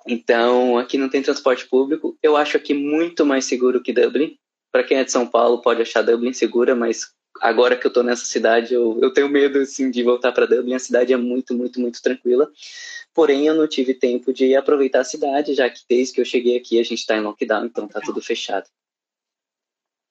Então, 0.06 0.78
aqui 0.78 0.96
não 0.96 1.08
tem 1.08 1.22
transporte 1.22 1.66
público. 1.66 2.16
Eu 2.22 2.36
acho 2.36 2.56
aqui 2.56 2.72
muito 2.72 3.26
mais 3.26 3.44
seguro 3.44 3.82
que 3.82 3.92
Dublin. 3.92 4.38
Para 4.78 4.86
quem 4.86 4.98
é 4.98 5.02
de 5.02 5.10
São 5.10 5.26
Paulo, 5.26 5.60
pode 5.60 5.82
achar 5.82 6.02
Dublin 6.02 6.32
segura, 6.32 6.72
mas 6.72 7.12
agora 7.40 7.76
que 7.76 7.84
eu 7.84 7.92
tô 7.92 8.04
nessa 8.04 8.24
cidade, 8.24 8.74
eu, 8.74 8.96
eu 9.02 9.12
tenho 9.12 9.28
medo, 9.28 9.58
assim, 9.58 9.90
de 9.90 10.04
voltar 10.04 10.30
para 10.30 10.46
Dublin. 10.46 10.74
A 10.74 10.78
cidade 10.78 11.12
é 11.12 11.16
muito, 11.16 11.52
muito, 11.52 11.80
muito 11.80 12.00
tranquila. 12.00 12.48
Porém, 13.12 13.48
eu 13.48 13.56
não 13.56 13.66
tive 13.66 13.92
tempo 13.92 14.32
de 14.32 14.54
aproveitar 14.54 15.00
a 15.00 15.04
cidade, 15.04 15.52
já 15.52 15.68
que 15.68 15.80
desde 15.90 16.14
que 16.14 16.20
eu 16.20 16.24
cheguei 16.24 16.56
aqui 16.56 16.78
a 16.78 16.84
gente 16.84 17.00
está 17.00 17.16
em 17.16 17.22
lockdown, 17.22 17.66
então 17.66 17.88
tá 17.88 18.00
tudo 18.00 18.22
fechado. 18.22 18.68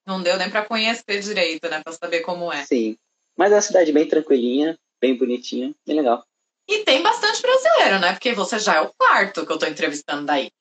Não 0.05 0.21
deu 0.21 0.37
nem 0.37 0.49
para 0.49 0.65
conhecer 0.65 1.21
direito, 1.21 1.69
né? 1.69 1.81
Para 1.81 1.93
saber 1.93 2.19
como 2.19 2.51
é. 2.51 2.65
Sim. 2.65 2.97
Mas 3.37 3.53
é 3.53 3.55
uma 3.55 3.61
cidade 3.61 3.93
bem 3.93 4.05
tranquilinha, 4.05 4.77
bem 4.99 5.15
bonitinha, 5.15 5.73
bem 5.85 5.95
legal. 5.95 6.25
E 6.67 6.83
tem 6.83 7.01
bastante 7.01 7.41
brasileiro, 7.41 8.01
né? 8.01 8.11
Porque 8.11 8.33
você 8.33 8.59
já 8.59 8.75
é 8.75 8.81
o 8.81 8.91
quarto 8.97 9.45
que 9.45 9.51
eu 9.53 9.57
tô 9.57 9.65
entrevistando 9.65 10.25
daí. 10.25 10.51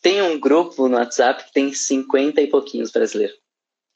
Tem 0.00 0.22
um 0.22 0.38
grupo 0.38 0.88
no 0.88 0.96
WhatsApp 0.96 1.44
que 1.44 1.52
tem 1.52 1.72
50 1.72 2.40
e 2.40 2.46
pouquinhos 2.46 2.90
brasileiros 2.90 3.36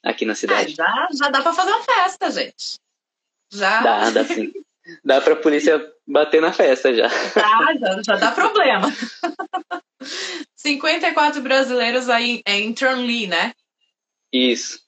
aqui 0.03 0.25
na 0.25 0.35
cidade. 0.35 0.75
Ah, 0.79 1.07
já, 1.11 1.25
já 1.25 1.29
dá 1.29 1.41
para 1.41 1.53
fazer 1.53 1.71
uma 1.71 1.83
festa, 1.83 2.29
gente. 2.29 2.79
Já. 3.51 3.81
Dá, 3.81 4.09
dá 4.11 4.25
sim. 4.25 4.51
Dá 5.03 5.21
pra 5.21 5.35
polícia 5.35 5.81
bater 6.05 6.41
na 6.41 6.51
festa 6.51 6.93
já. 6.93 7.07
Dá, 7.07 7.73
já, 7.79 8.01
já 8.03 8.15
dá 8.17 8.31
problema. 8.31 8.87
54 10.55 11.41
brasileiros 11.41 12.09
aí 12.09 12.41
em 12.45 12.73
Turnley, 12.73 13.27
né? 13.27 13.53
Isso. 14.31 14.81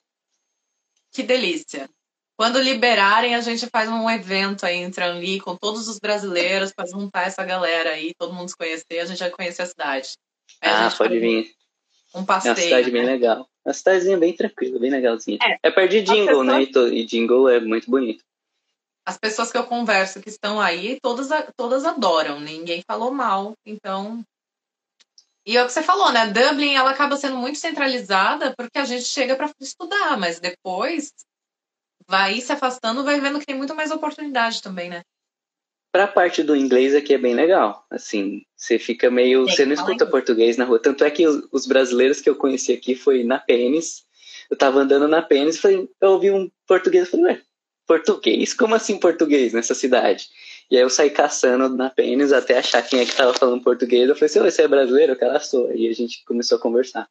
Que 1.11 1.24
delícia. 1.24 1.89
Quando 2.38 2.59
liberarem, 2.59 3.36
a 3.36 3.39
gente 3.39 3.68
faz 3.68 3.89
um 3.89 4.09
evento 4.09 4.66
aí 4.66 4.76
em 4.76 4.91
Turnley 4.91 5.39
com 5.39 5.55
todos 5.55 5.88
os 5.88 5.99
brasileiros 5.99 6.74
para 6.74 6.86
juntar 6.86 7.28
essa 7.28 7.45
galera 7.45 7.91
aí, 7.91 8.13
todo 8.18 8.34
mundo 8.34 8.49
se 8.49 8.57
conhecer, 8.57 8.99
a 8.99 9.05
gente 9.05 9.20
vai 9.20 9.30
conhecer 9.30 9.61
a 9.61 9.66
cidade. 9.66 10.18
Aí 10.62 10.72
ah, 10.72 10.93
pode 10.98 11.20
vir. 11.20 11.52
Um 12.14 12.26
passeio. 12.26 12.52
É 12.52 12.56
uma 12.56 12.62
cidade 12.62 12.91
né? 12.91 13.00
bem 13.00 13.06
legal. 13.06 13.48
Uma 13.66 13.74
cidadezinha 13.74 14.18
bem 14.18 14.36
tranquila, 14.36 14.80
bem 14.80 14.91
legalzinha. 14.91 15.39
É, 15.41 15.68
é 15.68 15.72
perto 15.72 15.91
de 15.91 16.02
Jingle, 16.02 16.43
né? 16.43 16.64
E 16.64 17.06
Jingle 17.06 17.50
é 17.50 17.60
muito 17.60 17.89
bonito. 17.89 18.24
As 19.06 19.18
pessoas 19.18 19.52
que 19.52 19.58
eu 19.58 19.66
converso 19.66 20.22
que 20.22 20.30
estão 20.30 20.60
aí, 20.60 21.00
todas, 21.02 21.30
todas 21.56 21.86
adoram, 21.86 22.39
ninguém 22.39 22.82
falou 22.88 23.12
mal. 23.12 23.54
Então. 23.66 24.24
E 25.46 25.58
é 25.58 25.64
o 25.64 25.68
que 25.68 25.74
você 25.74 25.84
falou, 25.84 26.12
né? 26.12 26.28
Dublin 26.28 26.74
ela 26.74 26.91
acaba 26.91 27.16
sendo 27.18 27.38
muito 27.38 27.60
centralizada 27.60 28.54
porque 28.58 28.80
a 28.80 28.86
gente 28.86 29.06
chega 29.06 29.36
para 29.36 29.52
estudar, 29.60 30.18
mas 30.18 30.39
depois 30.39 31.12
vai 32.08 32.39
se 32.41 32.52
afastando, 32.52 33.04
vai 33.04 33.20
vendo 33.20 33.39
que 33.39 33.46
tem 33.46 33.56
muito 33.56 33.76
mais 33.76 33.91
oportunidade 33.91 34.62
também, 34.62 34.89
né? 34.89 35.04
Para 35.96 36.04
a 36.04 36.08
parte 36.10 36.43
do 36.43 36.58
inglês 36.58 36.93
aqui 36.93 37.14
é 37.14 37.18
bem 37.18 37.34
legal. 37.34 37.86
Assim, 37.89 38.41
você 38.54 38.78
fica 38.78 39.10
meio. 39.10 39.48
você 39.48 39.66
não 39.66 39.72
escuta 39.72 40.06
português 40.06 40.58
na 40.58 40.66
rua. 40.66 40.78
Tanto 40.78 41.06
é 41.06 41.10
que 41.10 41.26
os, 41.26 41.48
os, 41.54 41.66
brasileiros 41.66 42.20
que 42.20 42.30
eu 42.30 42.36
conheci 42.36 42.74
aqui 42.74 42.96
foi 42.96 43.24
na 43.24 43.39
Pênis. 43.39 44.04
Eu 44.52 44.58
tava 44.58 44.82
andando 44.82 45.08
na 45.08 45.22
Pênis 45.22 45.58
falei, 45.58 45.89
eu 46.02 46.10
ouvi 46.10 46.32
um 46.32 46.52
português. 46.68 47.06
Eu 47.06 47.12
falei, 47.12 47.26
ué, 47.28 47.41
português? 47.88 48.54
Como 48.54 48.76
assim 48.76 49.00
português 49.00 49.54
nessa 49.54 49.74
cidade? 49.74 50.28
E 50.70 50.76
aí 50.76 50.84
eu 50.84 50.89
saí 50.89 51.10
caçando 51.10 51.70
na 51.70 51.89
Pênis 51.89 52.34
até 52.34 52.58
achar 52.58 52.82
quem 52.82 53.00
é 53.00 53.06
que 53.06 53.16
tava 53.16 53.34
falando 53.34 53.64
português. 53.64 54.10
Eu 54.10 54.16
falei 54.16 54.26
assim, 54.26 54.41
você 54.41 54.64
é 54.64 54.68
brasileiro? 54.68 55.14
O 55.14 55.18
cara 55.18 55.39
sou. 55.39 55.74
E 55.74 55.88
a 55.88 55.93
gente 55.93 56.26
começou 56.26 56.58
a 56.58 56.62
conversar. 56.62 57.08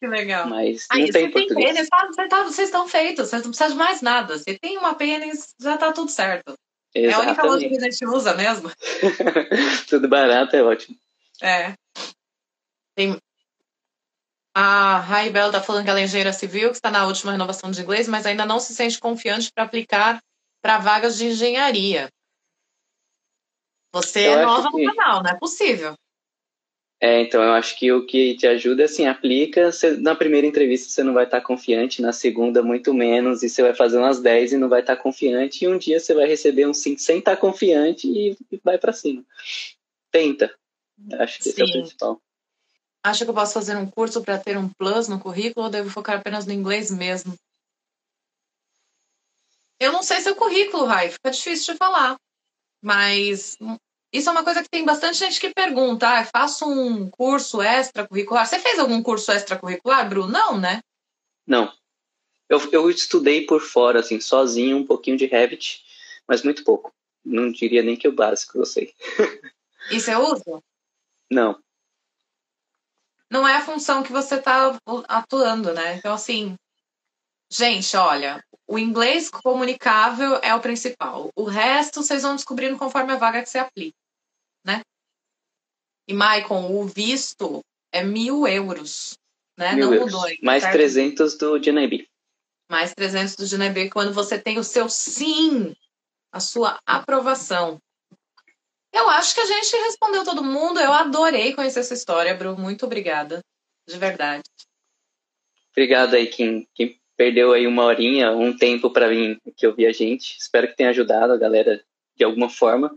Que 0.00 0.06
legal. 0.06 0.48
Mas 0.48 0.86
não 0.90 1.06
tem 1.06 1.30
português. 1.30 1.74
Tem 1.74 1.74
pênis, 1.74 1.88
tá, 1.90 2.28
tá, 2.30 2.44
vocês 2.44 2.68
estão 2.68 2.88
feitos, 2.88 3.28
vocês 3.28 3.42
não 3.42 3.50
precisam 3.50 3.72
de 3.72 3.76
mais 3.76 4.00
nada. 4.00 4.38
Se 4.38 4.58
tem 4.58 4.78
uma 4.78 4.94
pênis, 4.94 5.54
já 5.60 5.76
tá 5.76 5.92
tudo 5.92 6.10
certo. 6.10 6.54
Exatamente. 6.94 7.10
É 7.10 7.14
a 7.14 7.20
única 7.20 7.42
loja 7.46 7.68
que 7.68 7.76
a 7.76 7.90
gente 7.90 8.06
usa 8.06 8.34
mesmo. 8.34 8.70
Tudo 9.88 10.08
barato, 10.08 10.54
é 10.54 10.62
ótimo. 10.62 10.96
É. 11.40 11.74
Tem... 12.94 13.16
A 14.54 14.98
Raibel 14.98 15.46
está 15.46 15.62
falando 15.62 15.84
que 15.84 15.90
ela 15.90 16.00
é 16.00 16.04
engenheira 16.04 16.32
civil, 16.32 16.68
que 16.68 16.76
está 16.76 16.90
na 16.90 17.06
última 17.06 17.32
renovação 17.32 17.70
de 17.70 17.80
inglês, 17.80 18.06
mas 18.06 18.26
ainda 18.26 18.44
não 18.44 18.60
se 18.60 18.74
sente 18.74 19.00
confiante 19.00 19.50
para 19.50 19.64
aplicar 19.64 20.22
para 20.60 20.78
vagas 20.78 21.16
de 21.16 21.26
engenharia. 21.26 22.10
Você 23.92 24.28
eu 24.28 24.38
é 24.38 24.44
nova 24.44 24.70
que... 24.70 24.84
no 24.84 24.94
canal, 24.94 25.22
não 25.22 25.30
é 25.30 25.38
possível. 25.38 25.94
É, 27.04 27.20
então 27.20 27.42
eu 27.42 27.52
acho 27.54 27.76
que 27.76 27.90
o 27.90 28.06
que 28.06 28.36
te 28.36 28.46
ajuda 28.46 28.82
é 28.82 28.84
assim, 28.84 29.06
aplica, 29.06 29.72
você, 29.72 29.96
na 29.96 30.14
primeira 30.14 30.46
entrevista 30.46 30.88
você 30.88 31.02
não 31.02 31.12
vai 31.12 31.24
estar 31.24 31.40
confiante, 31.40 32.00
na 32.00 32.12
segunda 32.12 32.62
muito 32.62 32.94
menos, 32.94 33.42
e 33.42 33.48
você 33.48 33.60
vai 33.60 33.74
fazer 33.74 33.98
umas 33.98 34.20
10 34.20 34.52
e 34.52 34.56
não 34.56 34.68
vai 34.68 34.82
estar 34.82 34.96
confiante, 34.96 35.64
e 35.64 35.68
um 35.68 35.76
dia 35.76 35.98
você 35.98 36.14
vai 36.14 36.28
receber 36.28 36.64
um 36.64 36.72
5 36.72 37.00
sem 37.00 37.18
estar 37.18 37.36
confiante 37.36 38.06
e, 38.06 38.36
e 38.52 38.60
vai 38.62 38.78
para 38.78 38.92
cima. 38.92 39.24
Tenta. 40.12 40.54
Acho 41.14 41.38
que 41.38 41.44
Sim. 41.44 41.50
esse 41.50 41.60
é 41.60 41.64
o 41.64 41.72
principal. 41.72 42.22
Acho 43.02 43.24
que 43.24 43.30
eu 43.30 43.34
posso 43.34 43.54
fazer 43.54 43.76
um 43.76 43.90
curso 43.90 44.22
para 44.22 44.38
ter 44.38 44.56
um 44.56 44.68
plus 44.68 45.08
no 45.08 45.18
currículo 45.18 45.66
ou 45.66 45.72
devo 45.72 45.90
focar 45.90 46.20
apenas 46.20 46.46
no 46.46 46.52
inglês 46.52 46.88
mesmo? 46.88 47.34
Eu 49.80 49.90
não 49.90 50.04
sei 50.04 50.20
seu 50.20 50.36
currículo, 50.36 50.84
Rai, 50.84 51.10
fica 51.10 51.32
difícil 51.32 51.74
de 51.74 51.78
falar. 51.78 52.14
Mas 52.80 53.58
isso 54.12 54.28
é 54.28 54.32
uma 54.32 54.44
coisa 54.44 54.62
que 54.62 54.68
tem 54.68 54.84
bastante 54.84 55.18
gente 55.18 55.40
que 55.40 55.54
pergunta: 55.54 56.06
ah, 56.06 56.24
faço 56.24 56.66
um 56.66 57.08
curso 57.08 57.62
extracurricular. 57.62 58.46
Você 58.46 58.58
fez 58.58 58.78
algum 58.78 59.02
curso 59.02 59.32
extracurricular, 59.32 60.06
Bruno? 60.08 60.30
Não, 60.30 60.60
né? 60.60 60.82
Não. 61.46 61.72
Eu, 62.48 62.60
eu 62.70 62.90
estudei 62.90 63.46
por 63.46 63.62
fora, 63.62 64.00
assim, 64.00 64.20
sozinho, 64.20 64.76
um 64.76 64.86
pouquinho 64.86 65.16
de 65.16 65.24
Revit, 65.24 65.82
mas 66.28 66.42
muito 66.42 66.62
pouco. 66.62 66.92
Não 67.24 67.50
diria 67.50 67.82
nem 67.82 67.96
que 67.96 68.06
o 68.06 68.12
básico 68.12 68.58
eu 68.58 68.66
sei. 68.66 68.92
E 69.90 69.98
você 69.98 70.14
usa? 70.14 70.62
Não. 71.30 71.58
Não 73.30 73.48
é 73.48 73.56
a 73.56 73.64
função 73.64 74.02
que 74.02 74.12
você 74.12 74.34
está 74.34 74.78
atuando, 75.08 75.72
né? 75.72 75.96
Então, 75.96 76.12
assim, 76.12 76.54
gente, 77.50 77.96
olha, 77.96 78.44
o 78.66 78.78
inglês 78.78 79.30
comunicável 79.30 80.38
é 80.42 80.54
o 80.54 80.60
principal. 80.60 81.30
O 81.34 81.44
resto 81.44 82.02
vocês 82.02 82.22
vão 82.22 82.36
descobrindo 82.36 82.76
conforme 82.76 83.12
a 83.12 83.16
vaga 83.16 83.42
que 83.42 83.48
você 83.48 83.58
aplica 83.58 84.01
né? 84.64 84.82
E, 86.08 86.14
Maicon, 86.14 86.72
o 86.72 86.84
visto 86.86 87.60
é 87.92 88.02
mil 88.02 88.46
euros, 88.46 89.14
né? 89.56 89.74
Mil 89.74 89.86
Não 89.86 89.94
euros. 89.94 90.12
mudou. 90.12 90.30
Mais 90.42 90.62
certo? 90.62 90.74
300 90.74 91.38
do 91.38 91.58
Dinebi. 91.58 92.08
Mais 92.70 92.94
300 92.94 93.36
do 93.36 93.46
Dinebi 93.46 93.90
quando 93.90 94.12
você 94.12 94.38
tem 94.38 94.58
o 94.58 94.64
seu 94.64 94.88
sim, 94.88 95.74
a 96.32 96.40
sua 96.40 96.78
aprovação. 96.86 97.78
Eu 98.92 99.08
acho 99.08 99.34
que 99.34 99.40
a 99.40 99.46
gente 99.46 99.76
respondeu 99.84 100.24
todo 100.24 100.44
mundo. 100.44 100.78
Eu 100.78 100.92
adorei 100.92 101.54
conhecer 101.54 101.80
essa 101.80 101.94
história, 101.94 102.34
Bru. 102.34 102.58
Muito 102.58 102.84
obrigada. 102.84 103.40
De 103.88 103.98
verdade. 103.98 104.42
Obrigado 105.70 106.14
aí, 106.14 106.26
quem, 106.26 106.68
quem 106.74 107.00
perdeu 107.16 107.52
aí 107.52 107.66
uma 107.66 107.84
horinha, 107.84 108.32
um 108.32 108.54
tempo 108.56 108.90
para 108.90 109.08
vir 109.08 109.40
que 109.56 109.66
ouvir 109.66 109.86
a 109.86 109.92
gente. 109.92 110.36
Espero 110.38 110.68
que 110.68 110.76
tenha 110.76 110.90
ajudado 110.90 111.32
a 111.32 111.38
galera 111.38 111.82
de 112.14 112.24
alguma 112.24 112.50
forma. 112.50 112.94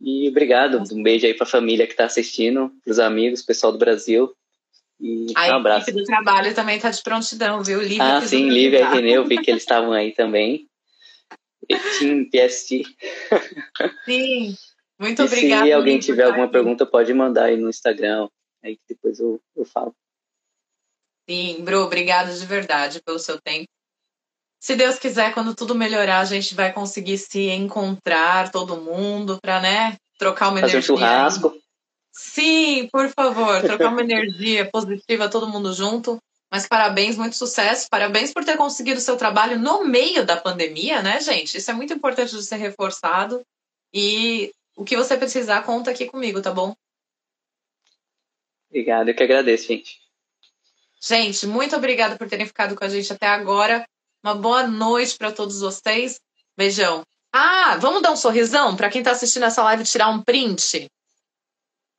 E 0.00 0.28
obrigado, 0.28 0.82
um 0.92 1.02
beijo 1.02 1.26
aí 1.26 1.34
para 1.34 1.46
a 1.46 1.50
família 1.50 1.86
que 1.86 1.92
está 1.92 2.06
assistindo, 2.06 2.72
para 2.82 2.90
os 2.90 2.98
amigos, 2.98 3.42
pessoal 3.42 3.72
do 3.72 3.78
Brasil. 3.78 4.34
E 4.98 5.32
a 5.36 5.48
um 5.48 5.56
abraço. 5.56 5.90
equipe 5.90 5.98
do 5.98 6.04
trabalho 6.04 6.54
também 6.54 6.76
está 6.76 6.90
de 6.90 7.02
prontidão, 7.02 7.62
viu? 7.62 7.82
Lívia 7.82 8.16
ah, 8.16 8.20
sim, 8.22 8.48
Lívia 8.48 8.80
e 8.80 8.84
Renê, 8.84 9.12
eu 9.12 9.24
vi 9.26 9.38
que 9.38 9.50
eles 9.50 9.62
estavam 9.62 9.92
aí 9.92 10.12
também. 10.12 10.68
Team 11.98 12.28
PST. 12.30 12.84
Sim, 14.04 14.56
muito 14.98 15.22
obrigada. 15.22 15.66
Se 15.66 15.72
alguém 15.72 15.98
tiver 15.98 16.24
alguma 16.24 16.44
aqui. 16.44 16.52
pergunta, 16.52 16.86
pode 16.86 17.12
mandar 17.14 17.44
aí 17.44 17.56
no 17.56 17.68
Instagram, 17.68 18.28
aí 18.62 18.76
que 18.76 18.82
depois 18.88 19.20
eu, 19.20 19.40
eu 19.56 19.64
falo. 19.64 19.94
Sim, 21.28 21.62
Bru, 21.62 21.82
obrigada 21.82 22.32
de 22.34 22.44
verdade 22.44 23.00
pelo 23.02 23.18
seu 23.18 23.40
tempo 23.40 23.68
se 24.60 24.76
Deus 24.76 24.98
quiser, 24.98 25.32
quando 25.32 25.54
tudo 25.54 25.74
melhorar, 25.74 26.20
a 26.20 26.24
gente 26.26 26.54
vai 26.54 26.70
conseguir 26.70 27.16
se 27.16 27.48
encontrar 27.48 28.52
todo 28.52 28.76
mundo 28.76 29.38
para, 29.40 29.58
né, 29.58 29.96
trocar 30.18 30.48
uma 30.48 30.60
Fazer 30.60 30.74
energia. 30.74 30.94
um 30.94 30.98
churrasco. 30.98 31.56
Sim, 32.12 32.86
por 32.92 33.08
favor, 33.08 33.62
trocar 33.62 33.88
uma 33.88 34.02
energia 34.04 34.68
positiva, 34.70 35.30
todo 35.30 35.48
mundo 35.48 35.72
junto. 35.72 36.18
Mas 36.52 36.66
parabéns, 36.68 37.16
muito 37.16 37.36
sucesso. 37.36 37.86
Parabéns 37.88 38.34
por 38.34 38.44
ter 38.44 38.56
conseguido 38.58 38.98
o 38.98 39.02
seu 39.02 39.16
trabalho 39.16 39.58
no 39.58 39.84
meio 39.84 40.26
da 40.26 40.36
pandemia, 40.36 41.00
né, 41.00 41.20
gente? 41.20 41.56
Isso 41.56 41.70
é 41.70 41.74
muito 41.74 41.94
importante 41.94 42.36
de 42.36 42.42
ser 42.42 42.56
reforçado. 42.56 43.40
E 43.94 44.52
o 44.76 44.84
que 44.84 44.96
você 44.96 45.16
precisar, 45.16 45.62
conta 45.62 45.90
aqui 45.90 46.06
comigo, 46.06 46.42
tá 46.42 46.52
bom? 46.52 46.74
Obrigado, 48.68 49.08
eu 49.08 49.14
que 49.14 49.22
agradeço, 49.22 49.68
gente. 49.68 50.00
Gente, 51.00 51.46
muito 51.46 51.74
obrigada 51.74 52.18
por 52.18 52.28
terem 52.28 52.46
ficado 52.46 52.76
com 52.76 52.84
a 52.84 52.88
gente 52.88 53.10
até 53.10 53.26
agora. 53.26 53.86
Uma 54.22 54.34
boa 54.34 54.66
noite 54.66 55.16
para 55.16 55.32
todos 55.32 55.60
vocês. 55.60 56.20
Beijão. 56.56 57.02
Ah, 57.32 57.76
vamos 57.78 58.02
dar 58.02 58.12
um 58.12 58.16
sorrisão 58.16 58.76
para 58.76 58.90
quem 58.90 59.02
tá 59.02 59.12
assistindo 59.12 59.44
essa 59.44 59.62
live 59.62 59.84
tirar 59.84 60.10
um 60.10 60.22
print? 60.22 60.90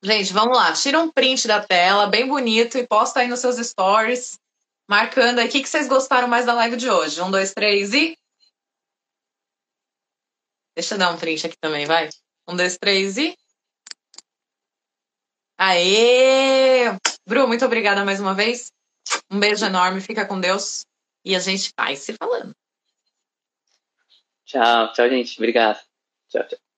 Gente, 0.04 0.34
vamos 0.34 0.56
lá. 0.56 0.74
Tira 0.74 1.00
um 1.00 1.12
print 1.12 1.48
da 1.48 1.64
tela, 1.64 2.08
bem 2.08 2.28
bonito, 2.28 2.78
e 2.78 2.88
posta 2.88 3.22
aí 3.22 3.28
nos 3.28 3.40
seus 3.40 3.56
stories, 3.58 4.38
marcando 4.90 5.40
aí 5.40 5.48
o 5.48 5.52
que 5.52 5.66
vocês 5.66 5.88
gostaram 5.88 6.28
mais 6.28 6.46
da 6.46 6.54
live 6.54 6.76
de 6.76 6.90
hoje. 6.90 7.22
Um, 7.22 7.32
dois, 7.32 7.54
três 7.54 7.94
e. 7.94 8.16
Deixa 10.76 10.96
eu 10.96 11.00
dar 11.00 11.12
um 11.12 11.18
print 11.18 11.48
aqui 11.48 11.56
também, 11.60 11.86
vai. 11.86 12.10
Um, 12.48 12.56
dois, 12.56 12.78
três 12.78 13.18
e. 13.18 13.36
Aê! 15.58 16.86
Bru, 17.28 17.48
muito 17.48 17.64
obrigada 17.66 18.04
mais 18.04 18.20
uma 18.20 18.34
vez. 18.34 18.72
Um 19.30 19.40
beijo 19.40 19.66
enorme, 19.66 20.02
fica 20.02 20.26
com 20.26 20.40
Deus. 20.40 20.84
E 21.24 21.36
a 21.36 21.40
gente 21.40 21.72
vai 21.78 21.96
se 21.96 22.14
falando. 22.14 22.56
Tchau, 24.46 24.92
tchau, 24.94 25.10
gente. 25.10 25.38
Obrigado. 25.38 25.80
Tchau, 26.30 26.48
tchau. 26.48 26.71